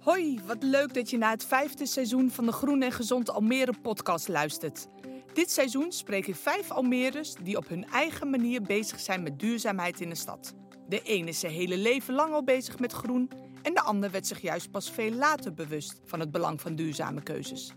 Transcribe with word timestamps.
Hoi, 0.00 0.40
wat 0.46 0.62
leuk 0.62 0.94
dat 0.94 1.10
je 1.10 1.18
naar 1.18 1.30
het 1.30 1.44
vijfde 1.44 1.86
seizoen 1.86 2.30
van 2.30 2.46
de 2.46 2.52
Groen 2.52 2.82
en 2.82 2.92
Gezond 2.92 3.30
Almere 3.30 3.74
podcast 3.82 4.28
luistert. 4.28 4.86
Dit 5.32 5.50
seizoen 5.50 5.92
spreek 5.92 6.26
ik 6.26 6.36
vijf 6.36 6.70
Almeres 6.70 7.34
die 7.42 7.56
op 7.56 7.68
hun 7.68 7.84
eigen 7.84 8.30
manier 8.30 8.62
bezig 8.62 9.00
zijn 9.00 9.22
met 9.22 9.38
duurzaamheid 9.38 10.00
in 10.00 10.08
de 10.08 10.14
stad. 10.14 10.54
De 10.88 11.02
ene 11.02 11.28
is 11.28 11.40
zijn 11.40 11.52
hele 11.52 11.76
leven 11.76 12.14
lang 12.14 12.32
al 12.32 12.44
bezig 12.44 12.78
met 12.78 12.92
groen 12.92 13.30
en 13.62 13.74
de 13.74 13.80
ander 13.80 14.10
werd 14.10 14.26
zich 14.26 14.40
juist 14.40 14.70
pas 14.70 14.90
veel 14.90 15.12
later 15.12 15.54
bewust 15.54 16.00
van 16.04 16.20
het 16.20 16.30
belang 16.30 16.60
van 16.60 16.74
duurzame 16.74 17.22
keuzes. 17.22 17.72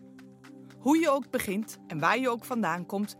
Hoe 0.79 0.97
je 0.99 1.09
ook 1.09 1.29
begint 1.29 1.77
en 1.87 1.99
waar 1.99 2.19
je 2.19 2.29
ook 2.29 2.45
vandaan 2.45 2.85
komt, 2.85 3.15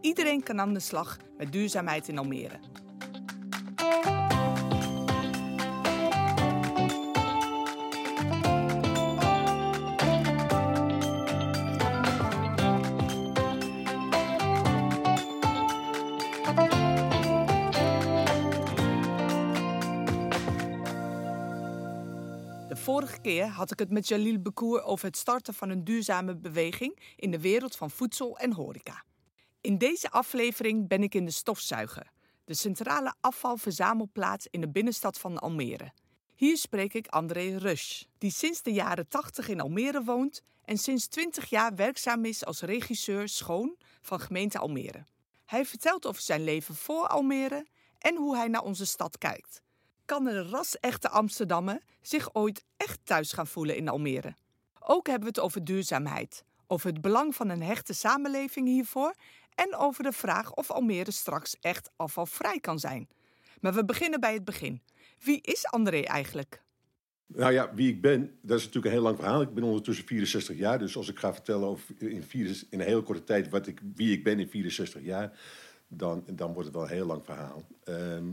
iedereen 0.00 0.42
kan 0.42 0.60
aan 0.60 0.74
de 0.74 0.80
slag 0.80 1.16
met 1.36 1.52
duurzaamheid 1.52 2.08
in 2.08 2.18
Almere. 2.18 2.58
Vorige 23.22 23.40
keer 23.40 23.54
had 23.56 23.70
ik 23.70 23.78
het 23.78 23.90
met 23.90 24.08
Jalil 24.08 24.38
Bekoer 24.38 24.82
over 24.82 25.06
het 25.06 25.16
starten 25.16 25.54
van 25.54 25.70
een 25.70 25.84
duurzame 25.84 26.36
beweging 26.36 26.98
in 27.16 27.30
de 27.30 27.40
wereld 27.40 27.76
van 27.76 27.90
voedsel 27.90 28.38
en 28.38 28.52
horeca. 28.52 29.04
In 29.60 29.78
deze 29.78 30.10
aflevering 30.10 30.88
ben 30.88 31.02
ik 31.02 31.14
in 31.14 31.24
de 31.24 31.30
stofzuiger, 31.30 32.10
de 32.44 32.54
centrale 32.54 33.14
afvalverzamelplaats 33.20 34.46
in 34.50 34.60
de 34.60 34.68
binnenstad 34.68 35.18
van 35.18 35.38
Almere. 35.38 35.92
Hier 36.34 36.56
spreek 36.56 36.94
ik 36.94 37.06
André 37.06 37.56
Rush, 37.56 38.02
die 38.18 38.30
sinds 38.30 38.62
de 38.62 38.72
jaren 38.72 39.08
80 39.08 39.48
in 39.48 39.60
Almere 39.60 40.04
woont 40.04 40.42
en 40.64 40.78
sinds 40.78 41.06
20 41.06 41.50
jaar 41.50 41.74
werkzaam 41.74 42.24
is 42.24 42.44
als 42.44 42.60
regisseur 42.60 43.28
schoon 43.28 43.76
van 44.02 44.20
gemeente 44.20 44.58
Almere. 44.58 45.04
Hij 45.44 45.64
vertelt 45.64 46.06
over 46.06 46.22
zijn 46.22 46.44
leven 46.44 46.74
voor 46.74 47.06
Almere 47.06 47.66
en 47.98 48.16
hoe 48.16 48.36
hij 48.36 48.48
naar 48.48 48.62
onze 48.62 48.86
stad 48.86 49.18
kijkt. 49.18 49.62
Kan 50.08 50.26
een 50.26 50.50
ras-echte 50.50 51.08
Amsterdammer 51.08 51.82
zich 52.00 52.34
ooit 52.34 52.64
echt 52.76 53.00
thuis 53.04 53.32
gaan 53.32 53.46
voelen 53.46 53.76
in 53.76 53.88
Almere? 53.88 54.34
Ook 54.78 55.06
hebben 55.06 55.28
we 55.28 55.34
het 55.34 55.44
over 55.44 55.64
duurzaamheid, 55.64 56.44
over 56.66 56.90
het 56.90 57.00
belang 57.00 57.34
van 57.34 57.48
een 57.48 57.62
hechte 57.62 57.92
samenleving 57.92 58.66
hiervoor 58.66 59.14
en 59.54 59.76
over 59.76 60.02
de 60.02 60.12
vraag 60.12 60.54
of 60.54 60.70
Almere 60.70 61.10
straks 61.10 61.56
echt 61.60 61.90
afvalvrij 61.96 62.60
kan 62.60 62.78
zijn. 62.78 63.08
Maar 63.60 63.74
we 63.74 63.84
beginnen 63.84 64.20
bij 64.20 64.32
het 64.32 64.44
begin. 64.44 64.82
Wie 65.18 65.40
is 65.42 65.66
André 65.66 66.00
eigenlijk? 66.00 66.62
Nou 67.26 67.52
ja, 67.52 67.74
wie 67.74 67.88
ik 67.88 68.00
ben, 68.00 68.38
dat 68.42 68.58
is 68.58 68.64
natuurlijk 68.64 68.86
een 68.94 69.00
heel 69.00 69.08
lang 69.08 69.18
verhaal. 69.18 69.40
Ik 69.40 69.54
ben 69.54 69.64
ondertussen 69.64 70.06
64 70.06 70.56
jaar, 70.56 70.78
dus 70.78 70.96
als 70.96 71.08
ik 71.08 71.18
ga 71.18 71.34
vertellen 71.34 71.68
over 71.68 71.94
in, 71.98 72.24
in 72.30 72.56
een 72.70 72.80
hele 72.80 73.02
korte 73.02 73.24
tijd 73.24 73.48
wat 73.48 73.66
ik, 73.66 73.80
wie 73.94 74.12
ik 74.12 74.24
ben 74.24 74.38
in 74.38 74.48
64 74.48 75.02
jaar, 75.02 75.38
dan, 75.88 76.24
dan 76.26 76.52
wordt 76.52 76.68
het 76.68 76.76
wel 76.76 76.84
een 76.84 76.94
heel 76.94 77.06
lang 77.06 77.24
verhaal. 77.24 77.62
Ehm, 77.84 78.26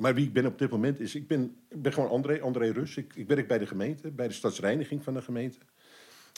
maar 0.00 0.14
wie 0.14 0.26
ik 0.26 0.32
ben 0.32 0.46
op 0.46 0.58
dit 0.58 0.70
moment 0.70 1.00
is, 1.00 1.14
ik 1.14 1.26
ben, 1.26 1.56
ik 1.68 1.82
ben 1.82 1.92
gewoon 1.92 2.10
André, 2.10 2.40
André 2.40 2.70
Rus. 2.70 2.96
Ik, 2.96 3.14
ik 3.14 3.28
werk 3.28 3.48
bij 3.48 3.58
de 3.58 3.66
gemeente, 3.66 4.10
bij 4.10 4.28
de 4.28 4.34
stadsreiniging 4.34 5.04
van 5.04 5.14
de 5.14 5.22
gemeente. 5.22 5.58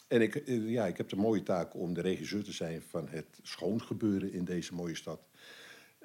En 0.09 0.23
ik, 0.23 0.35
eh, 0.35 0.71
ja, 0.71 0.87
ik 0.87 0.97
heb 0.97 1.09
de 1.09 1.17
mooie 1.17 1.43
taak 1.43 1.75
om 1.75 1.95
de 1.95 2.01
regisseur 2.01 2.45
te 2.45 2.53
zijn 2.53 2.83
van 2.89 3.09
het 3.09 3.27
schoongebeuren 3.43 4.33
in 4.33 4.45
deze 4.45 4.75
mooie 4.75 4.95
stad. 4.95 5.21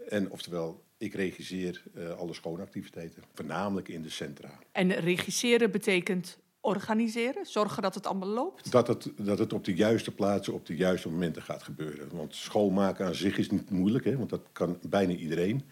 En 0.09 0.31
oftewel, 0.31 0.83
ik 0.97 1.14
regisseer 1.14 1.83
uh, 1.95 2.11
alle 2.11 2.33
schoonactiviteiten, 2.33 3.23
voornamelijk 3.33 3.88
in 3.88 4.02
de 4.02 4.09
centra. 4.09 4.59
En 4.71 4.92
regisseren 4.92 5.71
betekent 5.71 6.38
organiseren, 6.61 7.45
zorgen 7.45 7.81
dat 7.81 7.95
het 7.95 8.05
allemaal 8.05 8.30
loopt? 8.30 8.71
Dat 8.71 8.88
het, 8.88 9.11
dat 9.17 9.39
het 9.39 9.53
op 9.53 9.66
de 9.66 9.75
juiste 9.75 10.11
plaatsen, 10.11 10.53
op 10.53 10.66
de 10.66 10.75
juiste 10.75 11.09
momenten 11.09 11.42
gaat 11.42 11.64
gebeuren. 11.64 12.15
Want 12.15 12.36
schoonmaken 12.36 13.05
aan 13.05 13.15
zich 13.15 13.37
is 13.37 13.49
niet 13.49 13.70
moeilijk, 13.70 14.05
hè, 14.05 14.17
want 14.17 14.30
dat 14.30 14.42
kan 14.52 14.80
bijna 14.89 15.14
iedereen. 15.14 15.64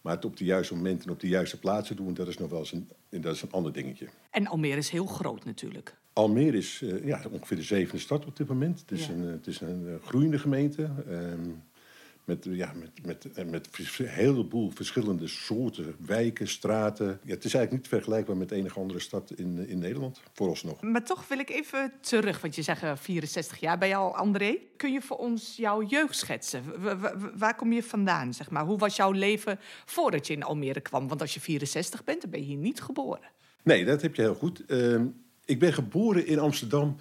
Maar 0.00 0.14
het 0.14 0.24
op 0.24 0.36
de 0.36 0.44
juiste 0.44 0.74
momenten 0.74 1.06
en 1.06 1.12
op 1.12 1.20
de 1.20 1.28
juiste 1.28 1.58
plaatsen 1.58 1.96
doen, 1.96 2.14
dat 2.14 2.28
is 2.28 2.38
nog 2.38 2.50
wel 2.50 2.58
eens 2.58 2.72
een, 2.72 2.88
dat 3.20 3.34
is 3.34 3.42
een 3.42 3.52
ander 3.52 3.72
dingetje. 3.72 4.08
En 4.30 4.46
Almere 4.46 4.76
is 4.76 4.90
heel 4.90 5.06
groot 5.06 5.44
natuurlijk. 5.44 5.96
Almere 6.12 6.56
is 6.56 6.80
uh, 6.80 7.06
ja, 7.06 7.22
ongeveer 7.30 7.56
de 7.56 7.62
zevende 7.62 8.00
stad 8.00 8.26
op 8.26 8.36
dit 8.36 8.48
moment. 8.48 8.80
Het 8.80 8.90
is 8.90 9.06
ja. 9.06 9.12
een, 9.12 9.22
het 9.22 9.46
is 9.46 9.60
een 9.60 9.82
uh, 9.82 9.94
groeiende 10.04 10.38
gemeente. 10.38 10.90
Um, 11.08 11.62
met, 12.28 12.46
ja, 12.50 12.72
met, 12.74 13.06
met, 13.06 13.50
met 13.50 13.68
een 13.98 14.06
heleboel 14.06 14.70
verschillende 14.70 15.28
soorten 15.28 15.96
wijken, 16.06 16.48
straten. 16.48 17.06
Ja, 17.06 17.34
het 17.34 17.44
is 17.44 17.54
eigenlijk 17.54 17.72
niet 17.72 17.88
vergelijkbaar 17.88 18.36
met 18.36 18.50
enige 18.50 18.80
andere 18.80 18.98
stad 18.98 19.32
in, 19.36 19.68
in 19.68 19.78
Nederland, 19.78 20.20
vooralsnog. 20.32 20.82
Maar 20.82 21.04
toch 21.04 21.28
wil 21.28 21.38
ik 21.38 21.50
even 21.50 21.92
terug, 22.00 22.40
want 22.40 22.54
je 22.54 22.62
zegt 22.62 23.00
64 23.00 23.60
jaar 23.60 23.78
ben 23.78 23.88
je 23.88 23.94
al, 23.94 24.16
André. 24.16 24.58
Kun 24.76 24.92
je 24.92 25.00
voor 25.00 25.16
ons 25.16 25.56
jouw 25.56 25.82
jeugd 25.82 26.16
schetsen? 26.16 26.62
Waar, 26.82 27.38
waar 27.38 27.56
kom 27.56 27.72
je 27.72 27.82
vandaan, 27.82 28.34
zeg 28.34 28.50
maar? 28.50 28.64
Hoe 28.64 28.78
was 28.78 28.96
jouw 28.96 29.12
leven 29.12 29.58
voordat 29.84 30.26
je 30.26 30.32
in 30.32 30.42
Almere 30.42 30.80
kwam? 30.80 31.08
Want 31.08 31.20
als 31.20 31.34
je 31.34 31.40
64 31.40 32.04
bent, 32.04 32.20
dan 32.20 32.30
ben 32.30 32.40
je 32.40 32.46
hier 32.46 32.56
niet 32.56 32.80
geboren. 32.80 33.30
Nee, 33.62 33.84
dat 33.84 34.02
heb 34.02 34.14
je 34.14 34.22
heel 34.22 34.34
goed. 34.34 34.62
Uh, 34.66 35.00
ik 35.44 35.58
ben 35.58 35.72
geboren 35.72 36.26
in 36.26 36.38
Amsterdam... 36.38 36.96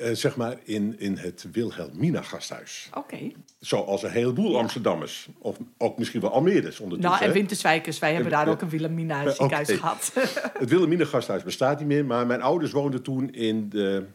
Uh, 0.00 0.10
zeg 0.12 0.36
maar 0.36 0.56
in, 0.64 0.98
in 0.98 1.16
het 1.16 1.46
Wilhelmina 1.52 2.22
gasthuis. 2.22 2.86
Oké. 2.88 2.98
Okay. 2.98 3.34
Zoals 3.60 4.02
een 4.02 4.10
heleboel 4.10 4.52
ja. 4.52 4.58
Amsterdammers. 4.58 5.28
Of 5.38 5.56
ook 5.78 5.98
misschien 5.98 6.20
wel 6.20 6.30
Almeerders 6.30 6.80
ondertussen. 6.80 7.18
Nou, 7.18 7.30
en 7.30 7.36
Winterswijkers. 7.38 7.98
Wij 7.98 8.14
hebben 8.14 8.32
en, 8.32 8.38
daar 8.38 8.48
ook 8.48 8.60
een 8.60 8.68
Wilhelmina 8.68 9.28
ziekenhuis 9.28 9.68
okay. 9.68 9.80
gehad. 9.80 10.12
het 10.58 10.68
Wilhelmina 10.68 11.04
gasthuis 11.04 11.42
bestaat 11.42 11.78
niet 11.78 11.88
meer. 11.88 12.04
Maar 12.04 12.26
mijn 12.26 12.42
ouders 12.42 12.72
woonden 12.72 13.02
toen 13.02 13.32
in 13.32 13.68
de 13.68 14.06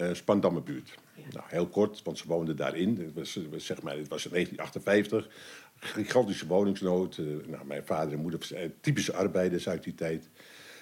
uh, 0.00 0.08
Spandammerbuurt. 0.12 0.94
Ja. 1.14 1.22
Nou, 1.32 1.44
heel 1.48 1.66
kort, 1.66 2.02
want 2.02 2.18
ze 2.18 2.26
woonden 2.26 2.56
daarin. 2.56 2.98
Het 2.98 3.14
was, 3.14 3.38
zeg 3.56 3.82
maar, 3.82 3.96
het 3.96 4.08
was 4.08 4.22
1958. 4.22 5.28
Gigantische 5.76 6.46
woningsnood. 6.46 7.16
Uh, 7.16 7.26
nou, 7.46 7.64
mijn 7.66 7.82
vader 7.84 8.12
en 8.12 8.20
moeder 8.20 8.40
typische 8.80 9.12
arbeiders 9.12 9.68
uit 9.68 9.84
die 9.84 9.94
tijd. 9.94 10.28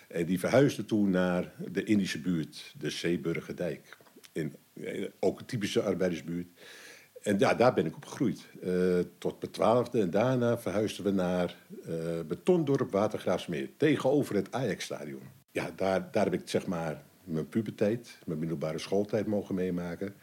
En 0.09 0.27
die 0.27 0.39
verhuisden 0.39 0.87
toen 0.87 1.11
naar 1.11 1.53
de 1.73 1.85
Indische 1.85 2.21
buurt, 2.21 2.75
de 2.79 2.91
Zeeburgerdijk 2.91 3.97
in, 4.39 4.57
ook 5.21 5.41
een 5.41 5.47
typische 5.47 5.83
arbeidersbuurt. 5.83 6.47
En 7.23 7.39
ja, 7.39 7.55
daar 7.55 7.75
ben 7.75 7.87
ik 7.87 7.97
opgegroeid. 7.97 8.47
Uh, 8.65 8.99
tot 9.19 9.41
mijn 9.41 9.53
twaalfde. 9.53 10.01
En 10.01 10.11
daarna 10.11 10.59
verhuisden 10.59 11.05
we 11.05 11.11
naar 11.11 11.57
uh, 11.89 11.95
Betondorp 12.27 12.91
Watergraafsmeer. 12.91 13.69
Tegenover 13.77 14.35
het 14.35 14.53
Ajax-stadion. 14.53 15.23
Ja, 15.51 15.71
daar, 15.77 16.09
daar 16.13 16.25
heb 16.25 16.35
ik 16.35 16.49
zeg 16.49 16.67
maar 16.67 17.03
mijn 17.25 17.49
puberteit, 17.49 18.19
mijn 18.27 18.39
middelbare 18.39 18.79
schooltijd 18.79 19.27
mogen 19.27 19.55
meemaken. 19.55 20.15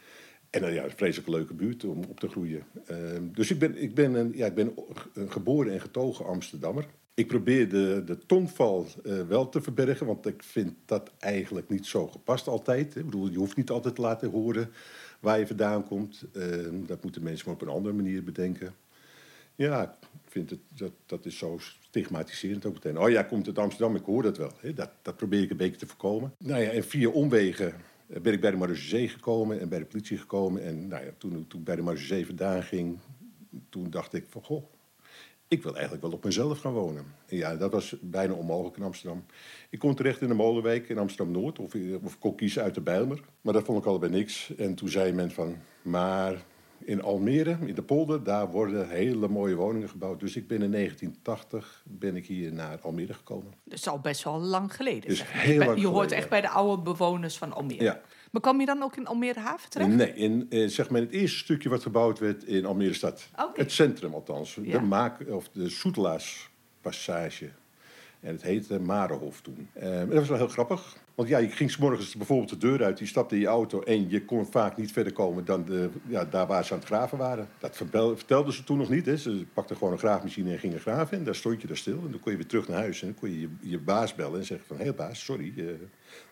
En 0.50 0.72
ja, 0.72 0.84
een 0.84 0.90
vreselijk 0.90 1.28
leuke 1.28 1.54
buurt 1.54 1.84
om 1.84 2.04
op 2.08 2.20
te 2.20 2.28
groeien. 2.28 2.64
dus 3.34 3.50
ik 3.50 3.58
ben, 3.58 3.82
ik, 3.82 3.94
ben 3.94 4.14
een, 4.14 4.32
ja, 4.34 4.46
ik 4.46 4.54
ben 4.54 4.74
een 5.14 5.30
geboren 5.30 5.72
en 5.72 5.80
getogen 5.80 6.26
Amsterdammer. 6.26 6.86
Ik 7.16 7.26
probeer 7.26 7.68
de, 7.68 8.02
de 8.04 8.18
tongval 8.26 8.86
uh, 9.04 9.22
wel 9.22 9.48
te 9.48 9.62
verbergen, 9.62 10.06
want 10.06 10.26
ik 10.26 10.42
vind 10.42 10.72
dat 10.84 11.10
eigenlijk 11.18 11.68
niet 11.68 11.86
zo 11.86 12.06
gepast 12.06 12.48
altijd. 12.48 12.96
Ik 12.96 13.04
bedoel, 13.04 13.30
je 13.30 13.38
hoeft 13.38 13.56
niet 13.56 13.70
altijd 13.70 13.94
te 13.94 14.00
laten 14.00 14.30
horen 14.30 14.70
waar 15.20 15.38
je 15.38 15.46
vandaan 15.46 15.86
komt. 15.86 16.24
Uh, 16.32 16.44
dat 16.86 17.02
moeten 17.02 17.22
mensen 17.22 17.46
maar 17.46 17.54
op 17.54 17.62
een 17.62 17.74
andere 17.74 17.94
manier 17.94 18.24
bedenken. 18.24 18.74
Ja, 19.54 19.82
ik 19.82 20.30
vind 20.30 20.50
het, 20.50 20.58
dat, 20.68 20.92
dat 21.06 21.26
is 21.26 21.38
zo 21.38 21.58
stigmatiserend 21.80 22.66
ook 22.66 22.74
meteen. 22.74 22.98
Oh 22.98 23.10
ja, 23.10 23.22
komt 23.22 23.46
uit 23.46 23.58
Amsterdam, 23.58 23.96
ik 23.96 24.04
hoor 24.04 24.22
dat 24.22 24.36
wel. 24.36 24.52
Dat, 24.74 24.90
dat 25.02 25.16
probeer 25.16 25.42
ik 25.42 25.50
een 25.50 25.56
beetje 25.56 25.76
te 25.76 25.86
voorkomen. 25.86 26.32
Nou 26.38 26.62
ja, 26.62 26.70
en 26.70 26.84
via 26.84 27.08
omwegen 27.08 27.74
ben 28.06 28.32
ik 28.32 28.40
bij 28.40 28.50
de 28.50 28.56
Marseillais 28.56 29.12
gekomen 29.12 29.60
en 29.60 29.68
bij 29.68 29.78
de 29.78 29.84
politie 29.84 30.18
gekomen. 30.18 30.62
En 30.62 30.88
nou 30.88 31.04
ja, 31.04 31.10
toen, 31.18 31.44
toen 31.48 31.60
ik 31.60 31.66
bij 31.66 31.76
de 31.76 31.82
Marseillais 31.82 32.26
vandaan 32.26 32.62
ging, 32.62 32.98
toen 33.68 33.90
dacht 33.90 34.14
ik 34.14 34.24
van, 34.28 34.42
goh, 34.42 34.64
ik 35.48 35.62
wil 35.62 35.72
eigenlijk 35.72 36.02
wel 36.02 36.12
op 36.12 36.24
mezelf 36.24 36.60
gaan 36.60 36.72
wonen. 36.72 37.04
En 37.26 37.36
ja, 37.36 37.56
dat 37.56 37.72
was 37.72 37.96
bijna 38.00 38.32
onmogelijk 38.32 38.76
in 38.76 38.82
Amsterdam. 38.82 39.24
Ik 39.70 39.78
kom 39.78 39.94
terecht 39.94 40.20
in 40.20 40.28
de 40.28 40.34
Molenwijk 40.34 40.88
in 40.88 40.98
Amsterdam-Noord, 40.98 41.58
of, 41.58 41.74
of 42.02 42.12
ik 42.12 42.20
kon 42.20 42.34
kiezen 42.34 42.62
uit 42.62 42.74
de 42.74 42.80
Bijlmer. 42.80 43.20
Maar 43.40 43.52
dat 43.52 43.64
vond 43.64 43.78
ik 43.78 43.86
allebei 43.86 44.12
niks. 44.12 44.54
En 44.56 44.74
toen 44.74 44.88
zei 44.88 45.12
men 45.12 45.30
van, 45.30 45.56
maar 45.82 46.44
in 46.78 47.02
Almere, 47.02 47.58
in 47.64 47.74
de 47.74 47.82
polder, 47.82 48.24
daar 48.24 48.50
worden 48.50 48.88
hele 48.88 49.28
mooie 49.28 49.54
woningen 49.54 49.88
gebouwd. 49.88 50.20
Dus 50.20 50.36
ik 50.36 50.46
ben 50.46 50.62
in 50.62 50.70
1980 50.70 51.82
ben 51.84 52.16
ik 52.16 52.26
hier 52.26 52.52
naar 52.52 52.78
Almere 52.80 53.14
gekomen. 53.14 53.52
Dat 53.64 53.78
is 53.78 53.88
al 53.88 54.00
best 54.00 54.24
wel 54.24 54.40
lang 54.40 54.74
geleden. 54.74 55.08
Dus 55.08 55.22
heel 55.26 55.58
lang 55.58 55.80
je 55.80 55.86
hoort 55.86 55.96
geleden, 55.96 56.16
echt 56.16 56.28
bij 56.28 56.40
de 56.40 56.48
oude 56.48 56.82
bewoners 56.82 57.38
van 57.38 57.52
Almere. 57.52 57.82
Ja. 57.82 58.00
Maar 58.30 58.42
kwam 58.42 58.60
je 58.60 58.66
dan 58.66 58.82
ook 58.82 58.96
in 58.96 59.06
Almere 59.06 59.40
Haven 59.40 59.70
terecht? 59.70 59.90
Nee, 59.90 60.14
in 60.14 60.46
eh, 60.50 60.68
zeg 60.68 60.90
maar 60.90 61.00
het 61.00 61.10
eerste 61.10 61.38
stukje 61.38 61.68
wat 61.68 61.82
gebouwd 61.82 62.18
werd 62.18 62.44
in 62.44 62.64
Almere 62.64 62.94
Stad. 62.94 63.28
Okay. 63.32 63.50
Het 63.54 63.72
centrum 63.72 64.14
althans. 64.14 64.58
Ja. 64.62 64.78
De, 64.78 64.84
maak, 64.84 65.28
of 65.28 65.48
de 65.48 65.68
Soetelaarspassage. 65.68 67.50
En 68.26 68.32
het 68.32 68.42
heette 68.42 68.80
Marenhof 68.80 69.40
toen. 69.40 69.68
Uh, 69.82 69.98
dat 69.98 70.12
was 70.12 70.28
wel 70.28 70.36
heel 70.36 70.48
grappig. 70.48 70.96
Want 71.14 71.28
ja, 71.28 71.38
je 71.38 71.48
ging 71.48 71.70
s 71.70 71.76
morgens 71.76 72.14
bijvoorbeeld 72.14 72.48
de 72.48 72.56
deur 72.56 72.84
uit, 72.84 72.98
je 72.98 73.06
stapte 73.06 73.34
in 73.34 73.40
je 73.40 73.46
auto 73.46 73.82
en 73.82 74.10
je 74.10 74.24
kon 74.24 74.46
vaak 74.46 74.76
niet 74.76 74.92
verder 74.92 75.12
komen 75.12 75.44
dan 75.44 75.64
de, 75.64 75.88
ja, 76.06 76.24
daar 76.24 76.46
waar 76.46 76.64
ze 76.64 76.72
aan 76.72 76.78
het 76.78 76.88
graven 76.88 77.18
waren. 77.18 77.48
Dat 77.58 77.76
vertelden 77.76 78.52
ze 78.52 78.64
toen 78.64 78.78
nog 78.78 78.88
niet. 78.88 79.06
Hè. 79.06 79.16
Ze 79.16 79.44
pakten 79.54 79.76
gewoon 79.76 79.92
een 79.92 79.98
graafmachine 79.98 80.52
en 80.52 80.58
gingen 80.58 80.80
graven 80.80 81.18
en 81.18 81.24
daar 81.24 81.34
stond 81.34 81.60
je 81.60 81.66
daar 81.66 81.76
stil. 81.76 82.00
En 82.04 82.10
dan 82.10 82.20
kon 82.20 82.32
je 82.32 82.38
weer 82.38 82.46
terug 82.46 82.68
naar 82.68 82.78
huis 82.78 83.00
en 83.00 83.06
dan 83.06 83.16
kon 83.16 83.30
je 83.30 83.40
je, 83.40 83.48
je 83.60 83.78
baas 83.78 84.14
bellen 84.14 84.38
en 84.38 84.44
zeggen 84.44 84.66
van... 84.66 84.76
hé 84.76 84.82
hey, 84.82 84.94
baas, 84.94 85.24
sorry, 85.24 85.52
uh, 85.56 85.70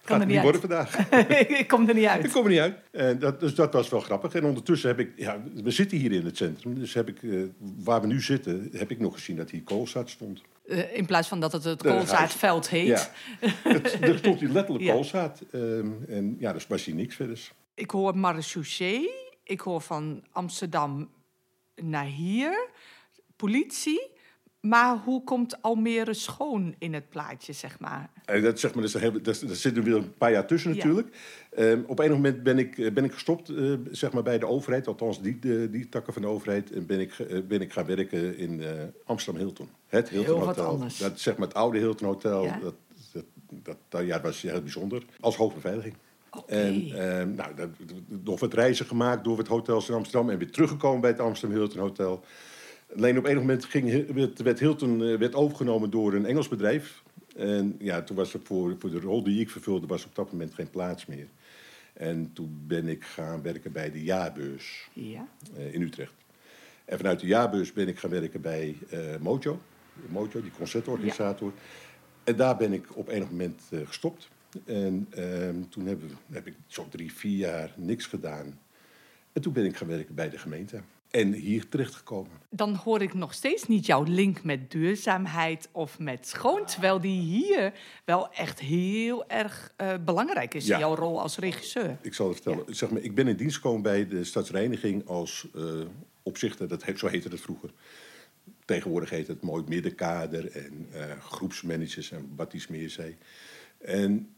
gaat 0.02 0.18
het 0.18 0.28
niet 0.28 0.42
worden 0.42 0.60
vandaag. 0.60 1.10
ik 1.60 1.68
kom 1.68 1.88
er 1.88 1.94
niet 1.94 2.06
uit. 2.06 2.24
Ik 2.24 2.30
kom 2.30 2.44
er 2.44 2.50
niet 2.50 2.60
uit. 2.60 2.76
En 2.90 3.18
dat, 3.18 3.40
dus 3.40 3.54
dat 3.54 3.72
was 3.72 3.88
wel 3.88 4.00
grappig. 4.00 4.34
En 4.34 4.44
ondertussen 4.44 4.88
heb 4.88 4.98
ik... 4.98 5.12
Ja, 5.16 5.42
we 5.62 5.70
zitten 5.70 5.98
hier 5.98 6.12
in 6.12 6.24
het 6.24 6.36
centrum, 6.36 6.78
dus 6.78 6.94
heb 6.94 7.08
ik, 7.08 7.22
uh, 7.22 7.44
waar 7.84 8.00
we 8.00 8.06
nu 8.06 8.20
zitten, 8.20 8.68
heb 8.72 8.90
ik 8.90 8.98
nog 8.98 9.14
gezien 9.14 9.36
dat 9.36 9.50
hier 9.50 9.62
koolzaad 9.62 10.10
stond. 10.10 10.42
Uh, 10.64 10.96
in 10.96 11.06
plaats 11.06 11.28
van 11.28 11.40
dat 11.40 11.52
het 11.52 11.64
het 11.64 11.82
koolzaadveld 11.82 12.68
heet. 12.68 12.86
Ja. 12.86 13.48
het, 13.48 14.02
er 14.02 14.18
stond 14.18 14.40
hier 14.40 14.48
letterlijk 14.48 14.84
ja. 14.88 14.92
koolzaad. 14.92 15.42
Um, 15.52 16.04
en 16.08 16.36
ja, 16.38 16.52
dus 16.52 16.66
was 16.66 16.84
hier 16.84 16.94
niks 16.94 17.14
verder. 17.14 17.52
Ik 17.74 17.90
hoor 17.90 18.16
marechaussee. 18.16 19.10
Ik 19.42 19.60
hoor 19.60 19.80
van 19.80 20.24
Amsterdam 20.32 21.10
naar 21.74 22.04
hier. 22.04 22.68
Politie. 23.36 24.10
Maar 24.64 24.96
hoe 25.04 25.24
komt 25.24 25.62
Almere 25.62 26.14
schoon 26.14 26.74
in 26.78 26.94
het 26.94 27.08
plaatje, 27.08 27.52
zeg 27.52 27.78
maar? 27.80 28.10
Dat, 28.42 28.60
zeg 28.60 28.74
maar, 28.74 28.82
dat, 28.82 28.94
is, 28.94 29.22
dat, 29.22 29.48
dat 29.48 29.56
zit 29.56 29.76
er 29.76 29.82
weer 29.82 29.96
een 29.96 30.14
paar 30.14 30.32
jaar 30.32 30.46
tussen 30.46 30.76
natuurlijk. 30.76 31.16
Ja. 31.56 31.62
Um, 31.62 31.84
op 31.86 31.98
een 31.98 32.10
moment 32.10 32.42
ben 32.42 32.58
ik, 32.58 32.94
ben 32.94 33.04
ik 33.04 33.12
gestopt 33.12 33.50
uh, 33.50 33.74
zeg 33.90 34.12
maar 34.12 34.22
bij 34.22 34.38
de 34.38 34.46
overheid, 34.46 34.86
althans 34.86 35.22
die, 35.22 35.38
de, 35.38 35.70
die 35.70 35.88
takken 35.88 36.12
van 36.12 36.22
de 36.22 36.28
overheid. 36.28 36.72
En 36.72 36.86
ben 36.86 37.00
ik, 37.00 37.18
uh, 37.18 37.40
ben 37.48 37.60
ik 37.60 37.72
gaan 37.72 37.86
werken 37.86 38.36
in 38.38 38.62
Amsterdam 39.04 39.42
Hilton. 39.42 39.68
Het 39.86 40.08
Hilton 40.08 40.34
heel 40.34 40.46
Hotel. 40.46 40.78
Dat, 40.78 41.20
zeg 41.20 41.36
maar 41.36 41.48
het 41.48 41.56
oude 41.56 41.78
Hilton 41.78 42.06
Hotel. 42.06 42.44
Ja. 42.44 42.58
Dat, 42.62 42.74
dat, 43.12 43.24
dat, 43.50 43.76
dat, 43.88 44.06
ja, 44.06 44.14
dat 44.14 44.22
was 44.22 44.42
heel 44.42 44.60
bijzonder. 44.60 45.02
Als 45.20 45.36
hoofdbeveiliging. 45.36 45.94
Okay. 46.30 46.58
En 46.58 46.86
uh, 46.86 47.36
nou, 47.36 47.54
dat, 47.54 47.68
nog 48.24 48.40
wat 48.40 48.54
reizen 48.54 48.86
gemaakt 48.86 49.24
door 49.24 49.38
het 49.38 49.48
hotels 49.48 49.88
in 49.88 49.94
Amsterdam 49.94 50.30
en 50.30 50.38
weer 50.38 50.50
teruggekomen 50.50 51.00
bij 51.00 51.10
het 51.10 51.20
Amsterdam 51.20 51.58
Hilton 51.58 51.80
Hotel. 51.80 52.24
Alleen 52.96 53.18
op 53.18 53.26
een 53.26 53.36
moment 53.36 53.64
ging, 53.64 54.12
werd, 54.12 54.42
werd 54.42 54.58
Hilton 54.58 55.18
werd 55.18 55.34
overgenomen 55.34 55.90
door 55.90 56.14
een 56.14 56.26
Engels 56.26 56.48
bedrijf. 56.48 57.02
En 57.36 57.76
ja, 57.78 58.02
toen 58.02 58.16
was 58.16 58.34
er 58.34 58.40
voor, 58.42 58.76
voor 58.78 58.90
de 58.90 59.00
rol 59.00 59.22
die 59.22 59.40
ik 59.40 59.50
vervulde, 59.50 59.86
was 59.86 60.04
op 60.04 60.14
dat 60.14 60.32
moment 60.32 60.54
geen 60.54 60.70
plaats 60.70 61.06
meer. 61.06 61.26
En 61.92 62.32
toen 62.32 62.64
ben 62.66 62.88
ik 62.88 63.04
gaan 63.04 63.42
werken 63.42 63.72
bij 63.72 63.90
de 63.90 64.02
jaarbeurs 64.02 64.88
ja. 64.92 65.28
uh, 65.58 65.74
in 65.74 65.82
Utrecht. 65.82 66.14
En 66.84 66.96
vanuit 66.96 67.20
de 67.20 67.26
jaarbeurs 67.26 67.72
ben 67.72 67.88
ik 67.88 67.98
gaan 67.98 68.10
werken 68.10 68.40
bij 68.40 68.76
uh, 68.92 69.16
Mojo. 69.20 69.60
Mojo, 70.08 70.42
die 70.42 70.50
concertorganisator. 70.56 71.52
Ja. 71.54 71.62
En 72.24 72.36
daar 72.36 72.56
ben 72.56 72.72
ik 72.72 72.96
op 72.96 73.08
enig 73.08 73.30
moment 73.30 73.62
uh, 73.70 73.86
gestopt. 73.86 74.28
En 74.64 75.08
toen 75.68 75.86
heb, 75.86 76.00
heb 76.30 76.46
ik 76.46 76.54
zo 76.66 76.86
drie, 76.90 77.12
vier 77.12 77.36
jaar 77.36 77.72
niks 77.76 78.06
gedaan. 78.06 78.58
En 79.32 79.42
toen 79.42 79.52
ben 79.52 79.64
ik 79.64 79.76
gaan 79.76 79.88
werken 79.88 80.14
bij 80.14 80.30
de 80.30 80.38
gemeente 80.38 80.80
en 81.14 81.32
hier 81.32 81.68
terechtgekomen. 81.68 82.30
Dan 82.50 82.74
hoor 82.74 83.02
ik 83.02 83.14
nog 83.14 83.34
steeds 83.34 83.66
niet 83.66 83.86
jouw 83.86 84.02
link 84.02 84.42
met 84.42 84.70
duurzaamheid 84.70 85.68
of 85.72 85.98
met 85.98 86.26
schoon, 86.26 86.64
terwijl 86.66 87.00
die 87.00 87.20
hier 87.20 87.72
wel 88.04 88.32
echt 88.32 88.60
heel 88.60 89.28
erg 89.28 89.72
uh, 89.76 89.94
belangrijk 90.04 90.54
is, 90.54 90.66
ja. 90.66 90.78
jouw 90.78 90.94
rol 90.94 91.20
als 91.20 91.38
regisseur. 91.38 91.98
Ik 92.02 92.14
zal 92.14 92.28
het 92.28 92.40
vertellen. 92.40 92.64
Ja. 92.66 92.74
Zeg 92.74 92.90
maar, 92.90 93.00
ik 93.00 93.14
ben 93.14 93.28
in 93.28 93.36
dienst 93.36 93.56
gekomen 93.56 93.82
bij 93.82 94.08
de 94.08 94.24
stadsreiniging 94.24 95.06
als 95.06 95.46
uh, 95.56 95.80
opzichter, 96.22 96.68
dat 96.68 96.84
heet, 96.84 96.98
zo 96.98 97.06
heette 97.06 97.28
het 97.28 97.40
vroeger. 97.40 97.70
Tegenwoordig 98.64 99.10
heet 99.10 99.26
het 99.26 99.42
mooi 99.42 99.64
middenkader 99.68 100.50
en 100.50 100.88
uh, 100.94 101.20
groepsmanagers 101.20 102.10
en 102.10 102.32
wat 102.36 102.52
iets 102.52 102.66
meer 102.66 102.90
zei. 102.90 103.16
En 103.78 104.34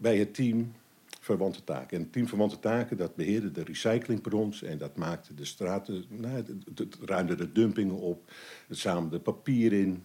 bij 0.00 0.18
het 0.18 0.34
team 0.34 0.72
verwante 1.22 1.64
taken. 1.64 1.98
En 1.98 2.10
team 2.10 2.28
verwante 2.28 2.58
taken 2.58 2.96
dat 2.96 3.14
beheerde 3.14 3.50
de 3.50 3.64
recycling 3.64 4.20
per 4.20 4.34
ons 4.34 4.62
en 4.62 4.78
dat 4.78 4.96
maakte 4.96 5.34
de 5.34 5.44
straten, 5.44 6.04
nou, 6.08 6.34
het, 6.34 6.98
ruimde 7.00 7.34
de 7.34 7.52
dumpingen 7.52 7.98
op, 7.98 8.30
het 8.68 8.78
zamelde 8.78 9.20
papier 9.20 9.72
in 9.72 10.04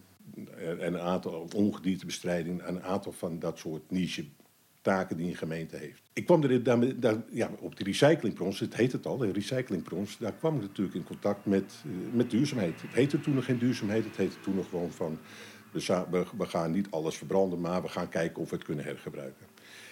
en 0.58 0.94
een 0.94 0.98
aantal 0.98 1.48
ongediertebestrijding, 1.54 2.62
een 2.66 2.82
aantal 2.82 3.12
van 3.12 3.38
dat 3.38 3.58
soort 3.58 3.90
niche 3.90 4.24
taken 4.80 5.16
die 5.16 5.28
een 5.28 5.36
gemeente 5.36 5.76
heeft. 5.76 6.02
Ik 6.12 6.24
kwam 6.24 6.42
er 6.42 6.62
daar, 7.00 7.22
ja, 7.30 7.50
op 7.60 7.76
de 7.76 7.84
recyclingprons, 7.84 8.60
het 8.60 8.74
heet 8.74 8.92
het 8.92 9.06
al, 9.06 9.16
de 9.16 9.32
recyclingprons, 9.32 10.18
daar 10.18 10.32
kwam 10.32 10.54
ik 10.54 10.60
natuurlijk 10.60 10.96
in 10.96 11.04
contact 11.04 11.46
met, 11.46 11.74
met 12.12 12.30
duurzaamheid. 12.30 12.82
Het 12.82 12.94
heette 12.94 13.20
toen 13.20 13.34
nog 13.34 13.44
geen 13.44 13.58
duurzaamheid, 13.58 14.04
het 14.04 14.16
heette 14.16 14.40
toen 14.40 14.54
nog 14.54 14.68
gewoon 14.68 14.90
van, 14.90 15.18
we 15.72 16.46
gaan 16.46 16.70
niet 16.70 16.90
alles 16.90 17.16
verbranden, 17.16 17.60
maar 17.60 17.82
we 17.82 17.88
gaan 17.88 18.08
kijken 18.08 18.42
of 18.42 18.50
we 18.50 18.56
het 18.56 18.64
kunnen 18.64 18.84
hergebruiken. 18.84 19.46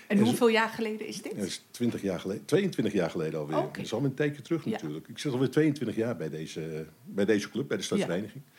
En 0.08 0.18
hoeveel 0.18 0.48
jaar 0.48 0.68
geleden 0.68 1.06
is 1.06 1.22
dit? 1.22 1.36
Dat 1.36 1.46
is 1.46 1.62
20 1.70 2.02
jaar 2.02 2.20
geleden, 2.20 2.44
22 2.44 2.92
jaar 2.92 3.10
geleden 3.10 3.40
alweer. 3.40 3.56
Okay. 3.56 3.72
Dat 3.72 3.84
is 3.84 3.92
al 3.92 4.04
een 4.04 4.14
teken 4.14 4.42
terug 4.42 4.66
natuurlijk. 4.66 5.06
Ja. 5.06 5.12
Ik 5.12 5.18
zit 5.18 5.32
alweer 5.32 5.50
22 5.50 5.96
jaar 5.96 6.16
bij 6.16 6.28
deze, 6.28 6.86
bij 7.04 7.24
deze 7.24 7.50
club, 7.50 7.68
bij 7.68 7.76
de 7.76 7.82
stadsvereniging. 7.82 8.42
Ja. 8.44 8.52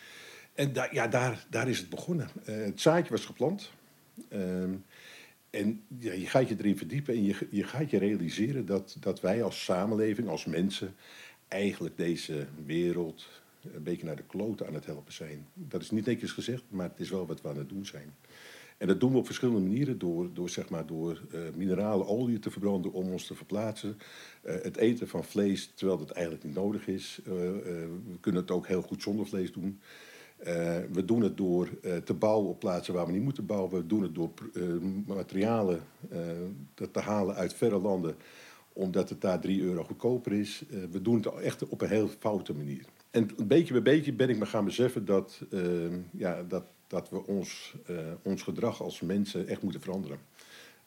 En 0.53 0.73
da, 0.73 0.87
ja, 0.91 1.07
daar, 1.07 1.45
daar 1.49 1.69
is 1.69 1.77
het 1.77 1.89
begonnen. 1.89 2.29
Uh, 2.49 2.55
het 2.55 2.81
zaadje 2.81 3.11
was 3.11 3.25
geplant. 3.25 3.71
Um, 4.33 4.85
en 5.49 5.83
ja, 5.99 6.13
je 6.13 6.25
gaat 6.25 6.49
je 6.49 6.55
erin 6.57 6.77
verdiepen 6.77 7.13
en 7.13 7.23
je, 7.23 7.47
je 7.49 7.63
gaat 7.63 7.89
je 7.89 7.97
realiseren 7.97 8.65
dat, 8.65 8.97
dat 8.99 9.21
wij 9.21 9.43
als 9.43 9.63
samenleving, 9.63 10.27
als 10.27 10.45
mensen, 10.45 10.95
eigenlijk 11.47 11.97
deze 11.97 12.47
wereld 12.65 13.27
een 13.73 13.83
beetje 13.83 14.05
naar 14.05 14.15
de 14.15 14.23
kloten 14.27 14.67
aan 14.67 14.73
het 14.73 14.85
helpen 14.85 15.13
zijn. 15.13 15.47
Dat 15.53 15.81
is 15.81 15.91
niet 15.91 16.05
netjes 16.05 16.31
gezegd, 16.31 16.63
maar 16.69 16.89
het 16.89 16.99
is 16.99 17.09
wel 17.09 17.25
wat 17.25 17.41
we 17.41 17.47
aan 17.47 17.57
het 17.57 17.69
doen 17.69 17.85
zijn. 17.85 18.15
En 18.77 18.87
dat 18.87 18.99
doen 18.99 19.11
we 19.11 19.17
op 19.17 19.25
verschillende 19.25 19.61
manieren. 19.61 19.97
Door, 19.97 20.29
door, 20.33 20.49
zeg 20.49 20.69
maar, 20.69 20.85
door 20.85 21.21
uh, 21.33 21.39
minerale 21.55 22.05
olie 22.05 22.39
te 22.39 22.51
verbranden 22.51 22.93
om 22.93 23.11
ons 23.11 23.27
te 23.27 23.35
verplaatsen. 23.35 23.97
Uh, 24.45 24.53
het 24.61 24.77
eten 24.77 25.07
van 25.07 25.23
vlees 25.23 25.71
terwijl 25.75 25.97
dat 25.97 26.09
eigenlijk 26.09 26.45
niet 26.45 26.55
nodig 26.55 26.87
is. 26.87 27.19
Uh, 27.21 27.33
we 27.33 28.17
kunnen 28.19 28.41
het 28.41 28.51
ook 28.51 28.67
heel 28.67 28.81
goed 28.81 29.01
zonder 29.01 29.27
vlees 29.27 29.51
doen. 29.51 29.79
we 30.91 31.03
doen 31.05 31.21
het 31.21 31.37
door 31.37 31.69
te 32.03 32.13
bouwen 32.13 32.49
op 32.49 32.59
plaatsen 32.59 32.93
waar 32.93 33.05
we 33.05 33.11
niet 33.11 33.23
moeten 33.23 33.45
bouwen. 33.45 33.71
We 33.71 33.87
doen 33.87 34.01
het 34.01 34.15
door 34.15 34.31
materialen 35.05 35.81
te 36.75 36.99
halen 36.99 37.35
uit 37.35 37.53
verre 37.53 37.79
landen 37.79 38.15
omdat 38.73 39.09
het 39.09 39.21
daar 39.21 39.39
3 39.39 39.61
euro 39.61 39.83
goedkoper 39.83 40.31
is. 40.31 40.63
we 40.91 41.01
doen 41.01 41.15
het 41.15 41.25
echt 41.25 41.67
op 41.67 41.81
een 41.81 41.89
heel 41.89 42.07
foute 42.19 42.53
manier. 42.53 42.85
En 43.11 43.29
beetje 43.47 43.73
bij 43.73 43.81
beetje 43.81 44.13
ben 44.13 44.29
ik 44.29 44.37
me 44.37 44.45
gaan 44.45 44.65
beseffen 44.65 45.05
dat, 45.05 45.41
ja, 46.11 46.43
dat 46.43 46.63
dat 46.87 47.09
we 47.09 47.25
ons, 47.25 47.75
uh, 47.89 47.97
ons 48.21 48.41
gedrag 48.41 48.81
als 48.81 49.01
mensen 49.01 49.47
echt 49.47 49.61
moeten 49.61 49.81
veranderen. 49.81 50.19